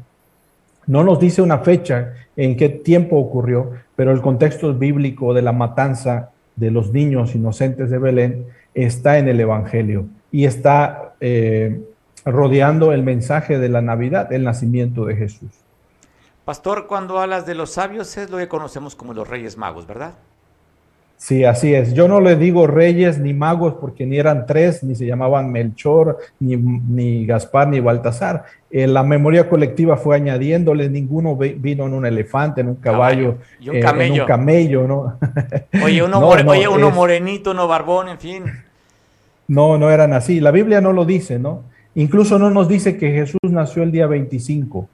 No 0.86 1.04
nos 1.04 1.20
dice 1.20 1.42
una 1.42 1.60
fecha 1.60 2.14
en 2.36 2.58
qué 2.58 2.68
tiempo 2.68 3.16
ocurrió, 3.18 3.72
pero 3.96 4.12
el 4.12 4.22
contexto 4.22 4.74
bíblico 4.74 5.34
de 5.34 5.42
la 5.42 5.54
matanza 5.54 6.32
de 6.58 6.70
los 6.70 6.92
niños 6.92 7.34
inocentes 7.34 7.90
de 7.90 7.98
Belén 7.98 8.46
está 8.76 9.18
en 9.18 9.30
el 9.30 9.40
Evangelio 9.40 10.06
y 10.32 10.46
está 10.46 11.14
eh, 11.22 11.80
rodeando 12.26 12.92
el 12.92 13.04
mensaje 13.04 13.58
de 13.58 13.70
la 13.70 13.82
Navidad, 13.82 14.32
el 14.34 14.44
nacimiento 14.44 15.06
de 15.06 15.16
Jesús. 15.16 15.63
Pastor, 16.46 16.88
cuando 16.88 17.20
hablas 17.20 17.46
de 17.46 17.56
los 17.56 17.72
sabios 17.72 18.18
es 18.18 18.30
lo 18.30 18.38
que 18.38 18.48
conocemos 18.48 18.96
como 18.96 19.14
los 19.14 19.28
reyes 19.28 19.58
magos, 19.58 19.88
¿verdad? 19.88 20.14
Sí, 21.16 21.46
así 21.46 21.74
es. 21.74 21.94
Yo 21.94 22.10
no 22.10 22.20
le 22.20 22.36
digo 22.36 22.68
reyes 22.68 23.18
ni 23.18 23.34
magos 23.34 23.76
porque 23.80 24.06
ni 24.06 24.18
eran 24.18 24.46
tres, 24.46 24.84
ni 24.84 24.94
se 24.94 25.06
llamaban 25.06 25.54
Melchor, 25.54 26.18
ni, 26.42 27.26
Gaspar, 27.26 27.70
ni 27.70 27.80
Baltasar. 27.80 28.44
La 28.70 29.04
memoria 29.04 29.48
colectiva 29.48 29.96
fue 29.96 30.18
añadiéndole, 30.18 30.90
ninguno 30.90 31.38
vino 31.38 31.88
en 31.88 31.94
un 31.94 32.06
elefante, 32.06 32.60
en 32.60 32.68
un 32.68 32.76
caballo, 32.76 33.38
y 33.58 33.70
un 33.70 33.80
camello. 33.80 34.14
Eh, 34.14 34.16
en 34.16 34.22
un 34.22 34.28
camello, 34.28 34.88
¿no? 34.88 35.18
Oye, 35.82 36.04
uno, 36.04 36.28
oye, 36.28 36.68
uno 36.68 36.92
morenito, 36.92 37.52
uno 37.52 37.70
barbón, 37.70 38.10
en 38.10 38.20
fin. 38.20 38.44
No, 39.48 39.78
no 39.78 39.92
eran 39.92 40.12
así. 40.12 40.42
La 40.42 40.52
Biblia 40.52 40.82
no 40.82 40.92
lo 40.92 41.06
dice, 41.06 41.40
¿no? 41.40 41.64
Incluso 41.96 42.38
no 42.38 42.50
nos 42.50 42.68
dice 42.68 42.98
que 42.98 43.12
Jesús 43.12 43.40
nació 43.44 43.84
el 43.84 43.94
día 43.94 44.08
25. 44.08 44.90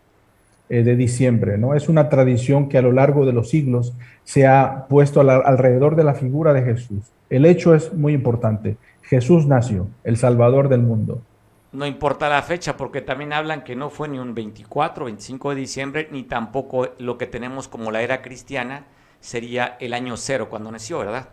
Eh, 0.71 0.83
de 0.83 0.95
diciembre, 0.95 1.57
¿no? 1.57 1.73
Es 1.73 1.89
una 1.89 2.09
tradición 2.09 2.69
que 2.69 2.77
a 2.77 2.83
lo 2.83 2.91
largo 2.91 3.25
de 3.25 3.33
los 3.33 3.49
siglos 3.49 3.93
se 4.23 4.45
ha 4.45 4.85
puesto 4.87 5.19
alrededor 5.19 5.95
de 5.95 6.03
la 6.03 6.13
figura 6.13 6.53
de 6.53 6.61
Jesús. 6.61 7.11
El 7.27 7.47
hecho 7.47 7.73
es 7.73 7.91
muy 7.91 8.13
importante. 8.13 8.77
Jesús 9.01 9.47
nació, 9.47 9.87
el 10.03 10.17
Salvador 10.17 10.69
del 10.69 10.83
mundo. 10.83 11.23
No 11.71 11.87
importa 11.87 12.29
la 12.29 12.43
fecha, 12.43 12.77
porque 12.77 13.01
también 13.01 13.33
hablan 13.33 13.63
que 13.63 13.75
no 13.75 13.89
fue 13.89 14.09
ni 14.09 14.19
un 14.19 14.35
24, 14.35 15.05
25 15.05 15.49
de 15.49 15.55
diciembre, 15.55 16.07
ni 16.11 16.21
tampoco 16.21 16.89
lo 16.99 17.17
que 17.17 17.25
tenemos 17.25 17.67
como 17.67 17.89
la 17.89 18.03
era 18.03 18.21
cristiana, 18.21 18.85
sería 19.19 19.75
el 19.79 19.95
año 19.95 20.17
cero 20.17 20.49
cuando 20.51 20.71
nació, 20.71 20.99
¿verdad? 20.99 21.29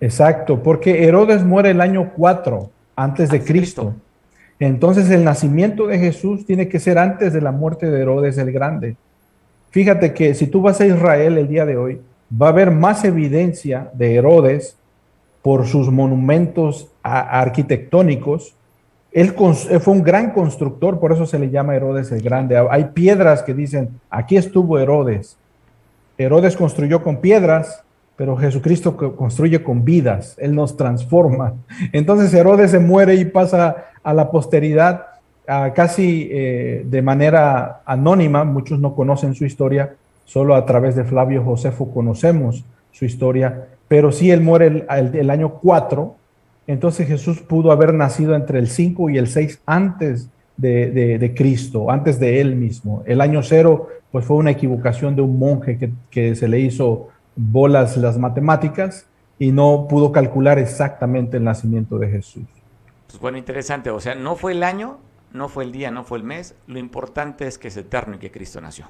Exacto, 0.00 0.62
porque 0.62 1.08
Herodes 1.08 1.42
muere 1.42 1.70
el 1.70 1.80
año 1.80 2.12
4 2.16 2.70
antes 2.94 3.30
de 3.30 3.42
Cristo. 3.42 3.96
Entonces 4.60 5.08
el 5.10 5.24
nacimiento 5.24 5.86
de 5.86 5.98
Jesús 5.98 6.44
tiene 6.44 6.68
que 6.68 6.80
ser 6.80 6.98
antes 6.98 7.32
de 7.32 7.40
la 7.40 7.52
muerte 7.52 7.90
de 7.90 8.00
Herodes 8.00 8.38
el 8.38 8.52
Grande. 8.52 8.96
Fíjate 9.70 10.12
que 10.12 10.34
si 10.34 10.46
tú 10.46 10.62
vas 10.62 10.80
a 10.80 10.86
Israel 10.86 11.38
el 11.38 11.48
día 11.48 11.64
de 11.64 11.76
hoy, 11.76 12.00
va 12.30 12.46
a 12.46 12.50
haber 12.50 12.70
más 12.70 13.04
evidencia 13.04 13.90
de 13.94 14.16
Herodes 14.16 14.76
por 15.42 15.66
sus 15.66 15.90
monumentos 15.90 16.88
arquitectónicos. 17.02 18.54
Él, 19.12 19.32
fue 19.32 19.94
un 19.94 20.02
gran 20.02 20.32
constructor, 20.32 20.98
por 20.98 21.12
eso 21.12 21.26
se 21.26 21.38
le 21.38 21.50
llama 21.50 21.76
Herodes 21.76 22.10
el 22.12 22.22
Grande. 22.22 22.56
Hay 22.70 22.86
piedras 22.86 23.42
que 23.42 23.54
dicen, 23.54 24.00
aquí 24.10 24.36
estuvo 24.36 24.78
Herodes. 24.78 25.36
Herodes 26.18 26.56
construyó 26.56 27.02
con 27.02 27.18
piedras, 27.18 27.84
pero 28.18 28.36
Jesucristo 28.36 28.96
construye 28.96 29.62
con 29.62 29.84
vidas, 29.84 30.34
Él 30.40 30.52
nos 30.52 30.76
transforma. 30.76 31.54
Entonces 31.92 32.34
Herodes 32.34 32.72
se 32.72 32.80
muere 32.80 33.14
y 33.14 33.24
pasa 33.24 33.84
a 34.02 34.12
la 34.12 34.32
posteridad 34.32 35.06
casi 35.46 36.28
eh, 36.32 36.84
de 36.84 37.00
manera 37.00 37.80
anónima, 37.86 38.42
muchos 38.42 38.80
no 38.80 38.96
conocen 38.96 39.36
su 39.36 39.44
historia, 39.44 39.94
solo 40.24 40.56
a 40.56 40.66
través 40.66 40.96
de 40.96 41.04
Flavio 41.04 41.44
Josefo 41.44 41.92
conocemos 41.92 42.64
su 42.90 43.04
historia, 43.04 43.68
pero 43.86 44.10
sí 44.10 44.32
él 44.32 44.40
muere 44.40 44.84
el, 44.90 45.30
año 45.30 45.54
4, 45.62 46.14
entonces 46.66 47.06
Jesús 47.06 47.40
pudo 47.40 47.70
haber 47.70 47.94
nacido 47.94 48.34
entre 48.34 48.58
el 48.58 48.66
5 48.66 49.10
y 49.10 49.18
el 49.18 49.28
6 49.28 49.62
antes 49.64 50.28
de, 50.56 51.32
Cristo, 51.36 51.88
antes 51.88 52.18
de 52.18 52.40
él 52.40 52.56
mismo. 52.56 53.04
El 53.06 53.20
año 53.20 53.44
0 53.44 53.88
pues 54.10 54.24
fue 54.24 54.38
una 54.38 54.50
equivocación 54.50 55.14
de 55.14 55.22
un 55.22 55.38
monje 55.38 55.92
que 56.10 56.34
se 56.34 56.48
le 56.48 56.58
hizo 56.58 57.08
bolas 57.38 57.96
las 57.96 58.18
matemáticas 58.18 59.06
y 59.38 59.52
no 59.52 59.86
pudo 59.88 60.10
calcular 60.10 60.58
exactamente 60.58 61.36
el 61.36 61.44
nacimiento 61.44 61.98
de 61.98 62.08
Jesús. 62.08 62.44
Pues 63.06 63.20
bueno, 63.20 63.38
interesante. 63.38 63.90
O 63.90 64.00
sea, 64.00 64.16
no 64.16 64.34
fue 64.34 64.52
el 64.52 64.62
año, 64.64 64.98
no 65.32 65.48
fue 65.48 65.64
el 65.64 65.72
día, 65.72 65.90
no 65.90 66.04
fue 66.04 66.18
el 66.18 66.24
mes. 66.24 66.56
Lo 66.66 66.78
importante 66.78 67.46
es 67.46 67.56
que 67.56 67.68
es 67.68 67.76
eterno 67.76 68.16
y 68.16 68.18
que 68.18 68.30
Cristo 68.30 68.60
nació. 68.60 68.86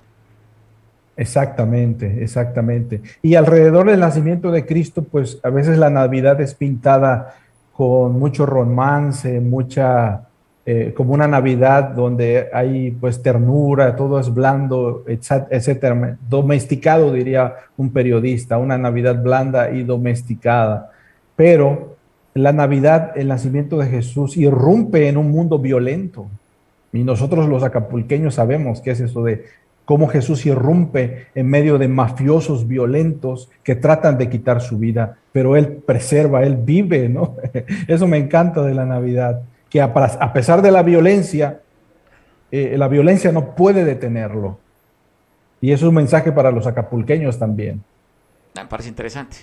Exactamente, 1.16 2.22
exactamente. 2.22 3.02
Y 3.22 3.34
alrededor 3.34 3.90
del 3.90 4.00
nacimiento 4.00 4.50
de 4.50 4.64
Cristo, 4.64 5.02
pues 5.02 5.38
a 5.42 5.50
veces 5.50 5.76
la 5.76 5.90
Navidad 5.90 6.40
es 6.40 6.54
pintada 6.54 7.34
con 7.72 8.18
mucho 8.18 8.46
romance, 8.46 9.40
mucha 9.40 10.27
eh, 10.70 10.92
como 10.94 11.14
una 11.14 11.26
Navidad 11.26 11.94
donde 11.94 12.50
hay 12.52 12.90
pues 12.90 13.22
ternura, 13.22 13.96
todo 13.96 14.20
es 14.20 14.34
blando, 14.34 15.02
etcétera, 15.06 16.18
domesticado 16.28 17.10
diría 17.10 17.54
un 17.78 17.90
periodista, 17.90 18.58
una 18.58 18.76
Navidad 18.76 19.22
blanda 19.22 19.70
y 19.70 19.82
domesticada. 19.82 20.90
Pero 21.36 21.96
la 22.34 22.52
Navidad, 22.52 23.12
el 23.16 23.28
nacimiento 23.28 23.78
de 23.78 23.86
Jesús, 23.86 24.36
irrumpe 24.36 25.08
en 25.08 25.16
un 25.16 25.30
mundo 25.30 25.58
violento. 25.58 26.26
Y 26.92 27.02
nosotros 27.02 27.48
los 27.48 27.62
acapulqueños 27.62 28.34
sabemos 28.34 28.82
qué 28.82 28.90
es 28.90 29.00
eso 29.00 29.24
de 29.24 29.46
cómo 29.86 30.06
Jesús 30.08 30.44
irrumpe 30.44 31.28
en 31.34 31.46
medio 31.46 31.78
de 31.78 31.88
mafiosos 31.88 32.68
violentos 32.68 33.48
que 33.62 33.74
tratan 33.74 34.18
de 34.18 34.28
quitar 34.28 34.60
su 34.60 34.76
vida, 34.76 35.16
pero 35.32 35.56
Él 35.56 35.68
preserva, 35.68 36.42
Él 36.42 36.58
vive, 36.62 37.08
¿no? 37.08 37.36
Eso 37.88 38.06
me 38.06 38.18
encanta 38.18 38.60
de 38.60 38.74
la 38.74 38.84
Navidad 38.84 39.40
que 39.70 39.80
a, 39.80 40.32
pesar 40.32 40.62
de 40.62 40.70
la 40.70 40.82
violencia, 40.82 41.60
eh, 42.50 42.76
la 42.78 42.88
violencia 42.88 43.32
no 43.32 43.54
puede 43.54 43.84
detenerlo. 43.84 44.58
Y 45.60 45.72
eso 45.72 45.86
es 45.86 45.88
un 45.88 45.94
mensaje 45.94 46.32
para 46.32 46.50
los 46.50 46.66
acapulqueños 46.66 47.38
también. 47.38 47.82
Me 48.54 48.66
parece 48.66 48.88
interesante. 48.88 49.36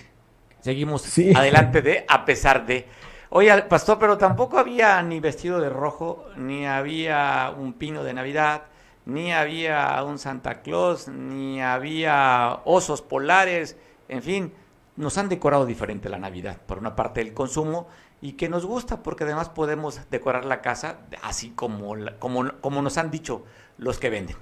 Seguimos 0.60 1.06
adelante 1.34 1.82
de 1.82 2.04
a 2.08 2.24
pesar 2.24 2.66
de. 2.66 2.86
Oye, 3.30 3.62
pastor, 3.62 3.98
pero 3.98 4.18
tampoco 4.18 4.58
había 4.58 5.02
ni 5.02 5.20
vestido 5.20 5.60
de 5.60 5.68
rojo, 5.68 6.24
ni 6.36 6.66
había 6.66 7.52
un 7.56 7.74
pino 7.74 8.02
de 8.02 8.14
Navidad, 8.14 8.62
ni 9.04 9.32
había 9.32 10.02
un 10.04 10.18
Santa 10.18 10.62
Claus, 10.62 11.08
ni 11.08 11.60
había 11.60 12.60
osos 12.64 13.02
polares, 13.02 13.76
en 14.08 14.22
fin, 14.22 14.52
nos 14.96 15.18
han 15.18 15.28
decorado 15.28 15.66
diferente 15.66 16.08
la 16.08 16.18
Navidad. 16.18 16.58
Por 16.66 16.78
una 16.78 16.96
parte 16.96 17.20
el 17.20 17.34
consumo 17.34 17.88
y 18.20 18.32
que 18.32 18.48
nos 18.48 18.64
gusta 18.64 19.02
porque 19.02 19.24
además 19.24 19.48
podemos 19.48 20.00
decorar 20.10 20.44
la 20.44 20.60
casa 20.60 20.96
así 21.22 21.50
como, 21.50 21.94
como, 22.18 22.50
como 22.60 22.82
nos 22.82 22.98
han 22.98 23.10
dicho 23.10 23.44
los 23.78 23.98
que 23.98 24.10
venden. 24.10 24.36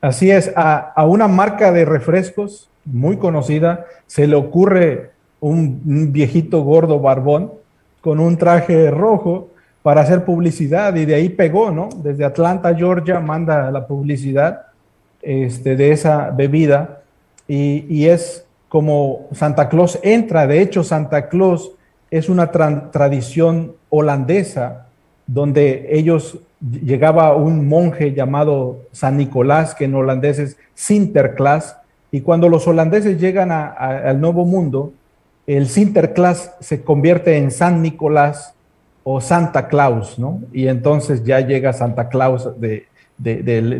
Así 0.00 0.30
es, 0.30 0.52
a, 0.56 0.94
una 1.06 1.28
marca 1.28 1.70
de 1.70 1.84
refrescos 1.84 2.68
muy 2.84 3.18
conocida 3.18 3.86
se 4.06 4.26
le 4.26 4.34
ocurre 4.34 5.12
un, 5.38 6.12
viejito 6.12 6.62
gordo 6.62 6.98
barbón 6.98 7.52
con 8.00 8.18
un 8.18 8.36
traje 8.36 8.90
rojo 8.90 9.48
para 9.82 10.00
hacer 10.00 10.24
publicidad 10.24 10.94
y 10.96 11.04
de 11.04 11.14
ahí 11.14 11.28
pegó, 11.28 11.70
¿no? 11.70 11.88
Desde 11.96 12.24
Atlanta, 12.24 12.74
Georgia, 12.74 13.20
manda 13.20 13.70
la 13.70 13.86
publicidad 13.86 14.66
este, 15.20 15.76
de 15.76 15.92
esa 15.92 16.30
bebida 16.30 17.02
y, 17.46 17.86
y 17.88 18.08
es 18.08 18.44
como 18.68 19.28
Santa 19.32 19.68
Claus 19.68 20.00
entra, 20.02 20.46
de 20.46 20.62
hecho 20.62 20.82
Santa 20.82 21.28
Claus 21.28 21.72
es 22.12 22.28
una 22.28 22.50
tradición 22.50 23.72
holandesa 23.88 24.86
donde 25.26 25.86
ellos 25.90 26.38
llegaba 26.60 27.34
un 27.34 27.66
monje 27.66 28.12
llamado 28.12 28.82
San 28.92 29.16
Nicolás, 29.16 29.74
que 29.74 29.86
en 29.86 29.94
holandés 29.94 30.38
es 30.38 30.58
Sinterklaas, 30.74 31.78
y 32.10 32.20
cuando 32.20 32.50
los 32.50 32.68
holandeses 32.68 33.18
llegan 33.18 33.50
al 33.50 34.20
Nuevo 34.20 34.44
Mundo, 34.44 34.92
el 35.46 35.66
Sinterklaas 35.66 36.54
se 36.60 36.82
convierte 36.82 37.38
en 37.38 37.50
San 37.50 37.80
Nicolás 37.80 38.52
o 39.04 39.22
Santa 39.22 39.68
Claus, 39.68 40.18
¿no? 40.18 40.42
Y 40.52 40.68
entonces 40.68 41.24
ya 41.24 41.40
llega 41.40 41.72
Santa 41.72 42.10
Claus 42.10 42.50
de, 42.60 42.84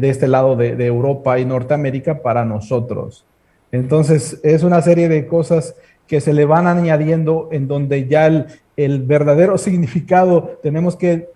este 0.09 0.27
lado 0.27 0.57
de 0.57 0.87
Europa 0.87 1.39
y 1.39 1.45
Norteamérica 1.45 2.23
para 2.23 2.47
nosotros. 2.47 3.27
Entonces 3.73 4.39
es 4.43 4.63
una 4.63 4.83
serie 4.83 5.09
de 5.09 5.27
cosas 5.27 5.75
que 6.07 6.21
se 6.21 6.33
le 6.33 6.45
van 6.45 6.67
añadiendo 6.67 7.49
en 7.53 7.69
donde 7.69 8.07
ya 8.07 8.27
el, 8.27 9.03
verdadero 9.03 9.59
significado 9.59 10.59
tenemos 10.63 10.97
que 10.97 11.29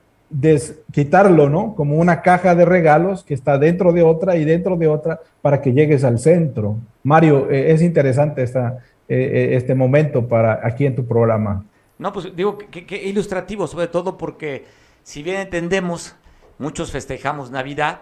quitarlo, 0.91 1.49
¿no? 1.49 1.75
Como 1.75 1.97
una 1.97 2.21
caja 2.23 2.55
de 2.55 2.65
regalos 2.65 3.23
que 3.23 3.35
está 3.35 3.59
dentro 3.59 3.93
de 3.93 4.03
otra 4.03 4.37
y 4.37 4.45
dentro 4.45 4.77
de 4.77 4.89
otra 4.89 5.21
para 5.41 5.63
que 5.63 5.73
llegues 5.73 6.03
al 6.05 6.19
centro. 6.19 6.77
Mario, 7.05 7.51
eh, 7.51 7.73
es 7.73 7.83
interesante 7.83 8.43
esta, 8.43 8.79
eh, 9.09 9.51
este 9.53 9.75
momento 9.75 10.27
para 10.27 10.61
aquí 10.63 10.85
en 10.85 10.97
tu 10.97 11.07
programa. 11.07 11.65
No, 11.99 12.13
pues 12.13 12.35
digo 12.35 12.59
que, 12.59 13.03
ilustrativo, 13.05 13.67
sobre 13.67 13.87
todo 13.87 14.19
porque 14.19 14.65
si 15.03 15.23
bien 15.23 15.37
entendemos, 15.37 16.17
muchos 16.59 16.91
festejamos 16.91 17.51
Navidad, 17.51 18.01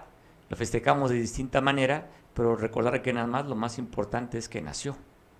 lo 0.48 0.56
festejamos 0.56 1.10
de 1.10 1.16
distinta 1.16 1.60
manera, 1.60 2.08
pero 2.32 2.56
recordar 2.56 3.02
que 3.02 3.12
nada 3.12 3.26
más 3.26 3.46
lo 3.46 3.54
más 3.54 3.78
importante 3.78 4.38
es 4.38 4.48
que 4.48 4.62
nació 4.62 4.96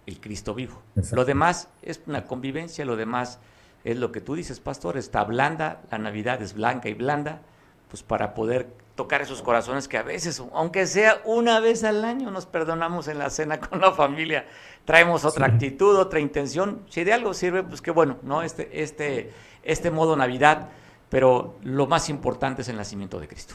el 0.07 0.20
Cristo 0.20 0.55
vivo. 0.55 0.82
Lo 1.12 1.24
demás 1.24 1.68
es 1.82 2.00
una 2.07 2.26
convivencia, 2.26 2.84
lo 2.84 2.96
demás 2.96 3.38
es 3.84 3.98
lo 3.98 4.12
que 4.12 4.20
tú 4.20 4.34
dices, 4.34 4.61
pastor, 4.61 4.96
está 4.96 5.24
blanda, 5.24 5.82
la 5.90 5.98
Navidad 5.98 6.40
es 6.42 6.55
blanca 6.55 6.88
y 6.88 6.94
blanda, 6.94 7.42
pues 7.88 8.02
para 8.02 8.34
poder 8.34 8.68
tocar 8.94 9.22
esos 9.22 9.42
corazones 9.42 9.88
que 9.88 9.98
a 9.98 10.02
veces, 10.02 10.42
aunque 10.52 10.86
sea 10.86 11.20
una 11.24 11.61
vez 11.61 11.84
al 11.84 12.05
año, 12.05 12.30
nos 12.30 12.46
perdonamos 12.46 13.09
en 13.09 13.18
la 13.18 13.28
cena 13.28 13.61
con 13.61 13.80
la 13.80 13.92
familia, 13.92 14.46
traemos 14.84 15.24
otra 15.24 15.46
actitud, 15.46 15.96
otra 15.96 16.20
intención, 16.20 16.82
si 16.88 17.05
de 17.05 17.12
algo 17.12 17.34
sirve, 17.34 17.62
pues 17.62 17.82
qué 17.82 17.90
bueno, 17.90 18.18
¿no? 18.22 18.42
Este, 18.42 18.82
este, 18.82 19.32
este 19.62 19.90
modo 19.90 20.16
Navidad, 20.16 20.68
pero 21.09 21.57
lo 21.62 21.86
más 21.86 22.09
importante 22.09 22.62
es 22.62 22.68
el 22.68 22.76
nacimiento 22.76 23.20
de 23.20 23.28
Cristo. 23.28 23.55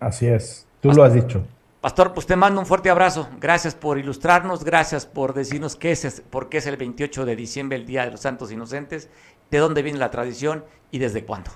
Así 0.00 0.26
es, 0.26 0.66
tú 0.80 0.90
lo 0.92 1.04
has 1.04 1.14
dicho. 1.14 1.44
Pastor, 1.82 2.14
pues 2.14 2.26
te 2.26 2.36
mando 2.36 2.60
un 2.60 2.66
fuerte 2.66 2.90
abrazo. 2.90 3.28
Gracias 3.40 3.74
por 3.74 3.98
ilustrarnos, 3.98 4.62
gracias 4.62 5.04
por 5.04 5.34
decirnos 5.34 5.74
qué 5.74 5.90
es, 5.90 6.22
por 6.30 6.48
qué 6.48 6.58
es 6.58 6.66
el 6.68 6.76
28 6.76 7.24
de 7.26 7.34
diciembre, 7.34 7.76
el 7.76 7.86
Día 7.86 8.04
de 8.04 8.12
los 8.12 8.20
Santos 8.20 8.52
Inocentes, 8.52 9.10
de 9.50 9.58
dónde 9.58 9.82
viene 9.82 9.98
la 9.98 10.08
tradición 10.08 10.64
y 10.92 11.00
desde 11.00 11.24
cuándo. 11.24 11.50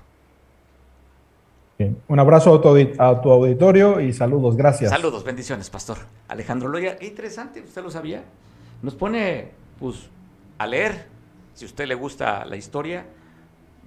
Un 2.08 2.18
abrazo 2.18 2.56
a 2.56 3.20
tu, 3.20 3.30
auditorio 3.30 4.00
y 4.00 4.12
saludos, 4.12 4.56
gracias. 4.56 4.90
Saludos, 4.90 5.22
bendiciones, 5.22 5.70
Pastor. 5.70 5.98
Alejandro 6.26 6.68
Loya, 6.70 6.96
qué 6.96 7.06
interesante, 7.06 7.60
usted 7.60 7.84
lo 7.84 7.92
sabía. 7.92 8.24
Nos 8.82 8.96
pone, 8.96 9.52
pues, 9.78 10.08
a 10.58 10.66
leer, 10.66 11.06
si 11.54 11.66
a 11.66 11.68
usted 11.68 11.86
le 11.86 11.94
gusta 11.94 12.44
la 12.46 12.56
historia, 12.56 13.06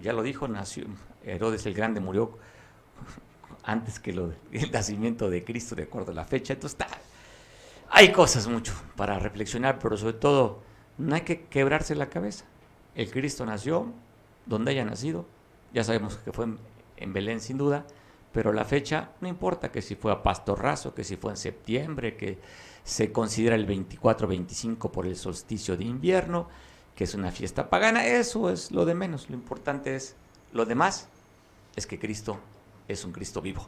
ya 0.01 0.13
lo 0.13 0.23
dijo, 0.23 0.47
nació, 0.47 0.85
Herodes 1.25 1.65
el 1.65 1.73
Grande 1.73 1.99
murió 1.99 2.37
antes 3.63 3.99
que 3.99 4.13
lo, 4.13 4.33
el 4.51 4.71
nacimiento 4.71 5.29
de 5.29 5.43
Cristo, 5.43 5.75
de 5.75 5.83
acuerdo 5.83 6.11
a 6.11 6.15
la 6.15 6.25
fecha. 6.25 6.53
Entonces, 6.53 6.79
está, 6.79 6.87
hay 7.89 8.11
cosas 8.11 8.47
mucho 8.47 8.73
para 8.95 9.17
reflexionar, 9.19 9.79
pero 9.79 9.97
sobre 9.97 10.13
todo, 10.13 10.61
no 10.97 11.15
hay 11.15 11.21
que 11.21 11.45
quebrarse 11.45 11.95
la 11.95 12.09
cabeza. 12.09 12.45
El 12.95 13.09
Cristo 13.09 13.45
nació 13.45 13.91
donde 14.45 14.71
haya 14.71 14.85
nacido, 14.85 15.25
ya 15.73 15.83
sabemos 15.83 16.17
que 16.17 16.31
fue 16.31 16.47
en, 16.97 17.13
Belén 17.13 17.39
sin 17.39 17.57
duda, 17.57 17.85
pero 18.31 18.51
la 18.51 18.65
fecha 18.65 19.11
no 19.21 19.27
importa 19.27 19.71
que 19.71 19.81
si 19.81 19.95
fue 19.95 20.11
a 20.11 20.21
Pastorrazo, 20.21 20.93
que 20.93 21.03
si 21.03 21.15
fue 21.15 21.31
en 21.31 21.37
septiembre, 21.37 22.17
que 22.17 22.39
se 22.83 23.11
considera 23.11 23.55
el 23.55 23.67
24-25 23.67 24.91
por 24.91 25.05
el 25.05 25.15
solsticio 25.15 25.77
de 25.77 25.85
invierno, 25.85 26.47
que 26.95 27.05
es 27.05 27.13
una 27.13 27.31
fiesta 27.31 27.69
pagana, 27.69 28.05
eso 28.05 28.49
es 28.49 28.71
lo 28.71 28.85
de 28.85 28.95
menos, 28.95 29.29
lo 29.29 29.35
importante 29.35 29.95
es 29.95 30.15
lo 30.51 30.65
demás, 30.65 31.07
es 31.75 31.87
que 31.87 31.99
Cristo 31.99 32.39
es 32.89 33.05
un 33.05 33.11
Cristo 33.11 33.41
vivo. 33.41 33.67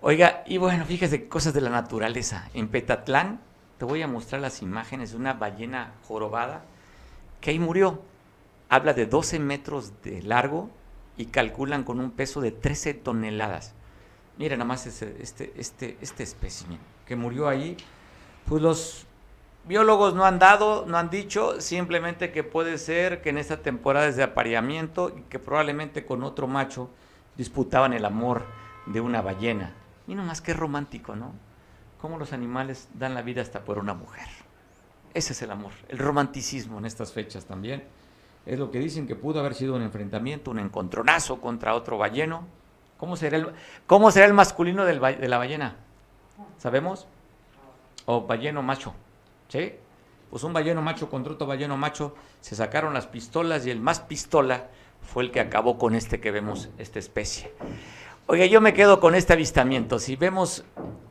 Oiga, 0.00 0.42
y 0.46 0.58
bueno, 0.58 0.84
fíjese 0.84 1.28
cosas 1.28 1.54
de 1.54 1.60
la 1.60 1.70
naturaleza. 1.70 2.48
En 2.54 2.68
Petatlán, 2.68 3.40
te 3.78 3.84
voy 3.84 4.02
a 4.02 4.08
mostrar 4.08 4.40
las 4.40 4.62
imágenes 4.62 5.10
de 5.10 5.16
una 5.16 5.34
ballena 5.34 5.94
jorobada 6.06 6.64
que 7.40 7.50
ahí 7.50 7.58
murió. 7.58 8.02
Habla 8.68 8.94
de 8.94 9.06
12 9.06 9.38
metros 9.38 9.92
de 10.02 10.22
largo 10.22 10.70
y 11.16 11.26
calculan 11.26 11.84
con 11.84 12.00
un 12.00 12.10
peso 12.10 12.40
de 12.40 12.52
13 12.52 12.94
toneladas. 12.94 13.74
Mira 14.38 14.56
nada 14.56 14.66
más 14.66 14.86
este, 14.86 15.16
este, 15.20 15.52
este, 15.56 15.96
este 16.00 16.22
espécimen 16.22 16.78
que 17.06 17.16
murió 17.16 17.48
ahí. 17.48 17.76
Pues 18.46 18.62
los 18.62 19.06
biólogos 19.66 20.14
no 20.14 20.24
han 20.24 20.38
dado, 20.38 20.84
no 20.86 20.98
han 20.98 21.10
dicho, 21.10 21.60
simplemente 21.60 22.32
que 22.32 22.44
puede 22.44 22.78
ser 22.78 23.22
que 23.22 23.30
en 23.30 23.38
esta 23.38 23.58
temporada 23.58 24.06
es 24.06 24.16
de 24.16 24.22
apareamiento 24.22 25.12
y 25.16 25.22
que 25.22 25.38
probablemente 25.38 26.04
con 26.04 26.22
otro 26.22 26.46
macho 26.46 26.90
disputaban 27.36 27.92
el 27.92 28.04
amor 28.04 28.44
de 28.86 29.00
una 29.00 29.22
ballena. 29.22 29.72
Y 30.06 30.14
no 30.14 30.22
más 30.22 30.40
que 30.40 30.54
romántico, 30.54 31.16
¿no? 31.16 31.32
Cómo 32.00 32.18
los 32.18 32.32
animales 32.32 32.88
dan 32.94 33.14
la 33.14 33.22
vida 33.22 33.42
hasta 33.42 33.64
por 33.64 33.78
una 33.78 33.94
mujer. 33.94 34.28
Ese 35.14 35.32
es 35.32 35.42
el 35.42 35.50
amor, 35.50 35.72
el 35.88 35.98
romanticismo 35.98 36.78
en 36.78 36.86
estas 36.86 37.12
fechas 37.12 37.46
también. 37.46 37.84
Es 38.44 38.58
lo 38.58 38.70
que 38.70 38.78
dicen 38.78 39.06
que 39.06 39.16
pudo 39.16 39.40
haber 39.40 39.54
sido 39.54 39.74
un 39.74 39.82
enfrentamiento, 39.82 40.50
un 40.50 40.58
encontronazo 40.58 41.40
contra 41.40 41.74
otro 41.74 41.98
balleno. 41.98 42.46
¿Cómo 42.98 43.16
será 43.16 43.36
el, 43.38 43.52
cómo 43.86 44.10
el 44.10 44.34
masculino 44.34 44.84
del, 44.84 45.00
de 45.00 45.28
la 45.28 45.38
ballena? 45.38 45.76
¿Sabemos? 46.58 47.06
O 48.04 48.26
balleno 48.26 48.62
macho. 48.62 48.94
¿Sí? 49.48 49.74
Pues 50.30 50.44
un 50.44 50.52
balleno 50.52 50.82
macho 50.82 51.08
contra 51.08 51.32
otro 51.32 51.46
balleno 51.46 51.76
macho, 51.76 52.14
se 52.40 52.54
sacaron 52.54 52.94
las 52.94 53.06
pistolas 53.06 53.66
y 53.66 53.70
el 53.70 53.80
más 53.80 54.00
pistola 54.00 54.68
fue 55.06 55.24
el 55.24 55.30
que 55.30 55.40
acabó 55.40 55.78
con 55.78 55.94
este 55.94 56.20
que 56.20 56.30
vemos, 56.30 56.68
esta 56.78 56.98
especie. 56.98 57.52
Oye, 58.26 58.48
yo 58.48 58.60
me 58.60 58.74
quedo 58.74 59.00
con 59.00 59.14
este 59.14 59.32
avistamiento. 59.32 59.98
Si 59.98 60.16
vemos 60.16 60.64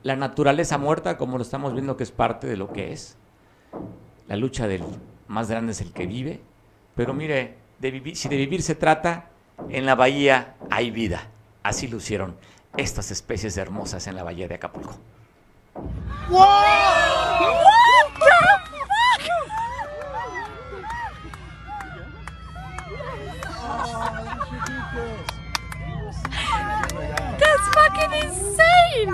la 0.03 0.15
naturaleza 0.15 0.77
muerta, 0.77 1.17
como 1.17 1.37
lo 1.37 1.43
estamos 1.43 1.73
viendo 1.73 1.97
que 1.97 2.03
es 2.03 2.11
parte 2.11 2.47
de 2.47 2.57
lo 2.57 2.71
que 2.73 2.91
es, 2.91 3.17
la 4.27 4.35
lucha 4.35 4.67
del 4.67 4.83
más 5.27 5.49
grande 5.49 5.71
es 5.71 5.81
el 5.81 5.93
que 5.93 6.07
vive, 6.07 6.41
pero 6.95 7.13
mire, 7.13 7.55
vivir, 7.79 8.15
si 8.15 8.29
de 8.29 8.37
vivir 8.37 8.61
se 8.61 8.75
trata, 8.75 9.29
en 9.69 9.85
la 9.85 9.95
bahía 9.95 10.55
hay 10.69 10.91
vida. 10.91 11.29
Así 11.63 11.87
lucieron 11.87 12.35
estas 12.77 13.11
especies 13.11 13.57
hermosas 13.57 14.07
en 14.07 14.15
la 14.15 14.23
bahía 14.23 14.47
de 14.47 14.55
Acapulco. 14.55 14.99
That's 16.27 17.94
fucking 27.95 28.13
insane! 28.21 29.13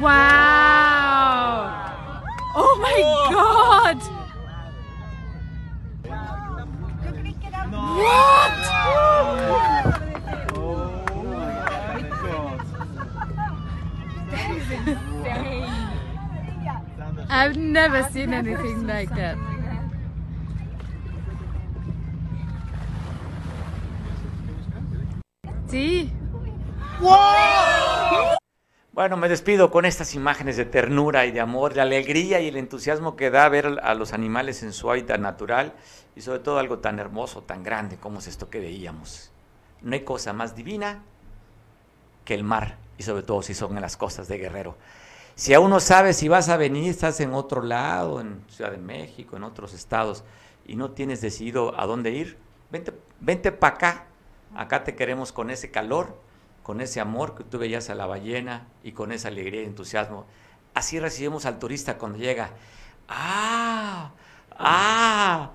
Wow! 0.00 1.92
Oh 2.54 2.74
my 2.80 3.00
god! 3.32 3.98
What? 7.98 8.54
I've 17.30 17.56
never 17.56 18.02
seen 18.10 18.32
anything 18.32 18.86
like 18.86 19.10
that. 19.10 19.36
Sí. 25.68 26.10
Bueno, 28.92 29.16
me 29.16 29.28
despido 29.28 29.70
con 29.70 29.84
estas 29.84 30.14
imágenes 30.14 30.56
de 30.56 30.64
ternura 30.64 31.26
y 31.26 31.30
de 31.30 31.40
amor, 31.40 31.74
de 31.74 31.82
alegría 31.82 32.40
y 32.40 32.48
el 32.48 32.56
entusiasmo 32.56 33.16
que 33.16 33.30
da 33.30 33.48
ver 33.48 33.78
a 33.82 33.94
los 33.94 34.12
animales 34.12 34.62
en 34.62 34.72
su 34.72 34.90
hábitat 34.90 35.20
natural 35.20 35.74
y 36.16 36.22
sobre 36.22 36.40
todo 36.40 36.58
algo 36.58 36.78
tan 36.78 36.98
hermoso, 36.98 37.42
tan 37.42 37.62
grande 37.62 37.96
como 37.98 38.18
es 38.18 38.26
esto 38.26 38.50
que 38.50 38.60
veíamos. 38.60 39.30
No 39.82 39.92
hay 39.92 40.00
cosa 40.00 40.32
más 40.32 40.56
divina 40.56 41.02
que 42.24 42.34
el 42.34 42.44
mar 42.44 42.78
y 42.96 43.04
sobre 43.04 43.22
todo 43.22 43.42
si 43.42 43.54
son 43.54 43.76
en 43.76 43.82
las 43.82 43.96
costas 43.96 44.26
de 44.26 44.38
Guerrero. 44.38 44.76
Si 45.36 45.54
aún 45.54 45.70
no 45.70 45.78
sabes 45.78 46.16
si 46.16 46.26
vas 46.26 46.48
a 46.48 46.56
venir, 46.56 46.90
estás 46.90 47.20
en 47.20 47.32
otro 47.32 47.62
lado, 47.62 48.20
en 48.20 48.42
Ciudad 48.48 48.72
de 48.72 48.78
México, 48.78 49.36
en 49.36 49.44
otros 49.44 49.72
estados, 49.74 50.24
y 50.66 50.74
no 50.74 50.90
tienes 50.90 51.20
decidido 51.20 51.78
a 51.78 51.86
dónde 51.86 52.10
ir, 52.10 52.36
vente, 52.72 52.92
vente 53.20 53.52
para 53.52 53.76
acá. 53.76 54.07
Acá 54.54 54.84
te 54.84 54.94
queremos 54.94 55.32
con 55.32 55.50
ese 55.50 55.70
calor, 55.70 56.20
con 56.62 56.80
ese 56.80 57.00
amor 57.00 57.34
que 57.34 57.44
tú 57.44 57.58
veías 57.58 57.90
a 57.90 57.94
la 57.94 58.06
ballena 58.06 58.66
y 58.82 58.92
con 58.92 59.12
esa 59.12 59.28
alegría 59.28 59.62
y 59.62 59.66
entusiasmo. 59.66 60.26
Así 60.74 61.00
recibimos 61.00 61.46
al 61.46 61.58
turista 61.58 61.98
cuando 61.98 62.18
llega. 62.18 62.50
¡Ah! 63.08 64.10
¡Ah! 64.50 65.52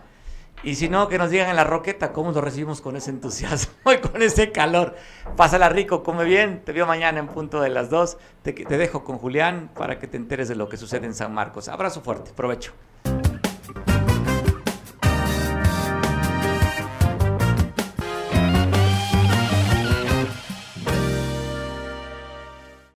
Y 0.63 0.75
si 0.75 0.87
no, 0.87 1.09
que 1.09 1.17
nos 1.17 1.29
digan 1.29 1.49
en 1.49 1.57
la 1.57 1.65
roqueta 1.65 2.13
cómo 2.13 2.31
lo 2.31 2.39
recibimos 2.39 2.79
con 2.79 2.95
ese 2.95 3.09
entusiasmo 3.09 3.73
y 3.91 3.97
con 3.97 4.21
ese 4.21 4.51
calor. 4.51 4.95
Pásala 5.35 5.67
rico, 5.67 6.03
come 6.03 6.23
bien. 6.23 6.63
Te 6.63 6.71
veo 6.71 6.85
mañana 6.85 7.19
en 7.19 7.27
punto 7.27 7.61
de 7.61 7.69
las 7.69 7.89
dos. 7.89 8.17
Te, 8.43 8.53
te 8.53 8.77
dejo 8.77 9.03
con 9.03 9.17
Julián 9.17 9.69
para 9.75 9.99
que 9.99 10.07
te 10.07 10.15
enteres 10.15 10.47
de 10.47 10.55
lo 10.55 10.69
que 10.69 10.77
sucede 10.77 11.05
en 11.05 11.13
San 11.13 11.33
Marcos. 11.33 11.67
Abrazo 11.67 12.01
fuerte, 12.01 12.31
provecho. 12.31 12.71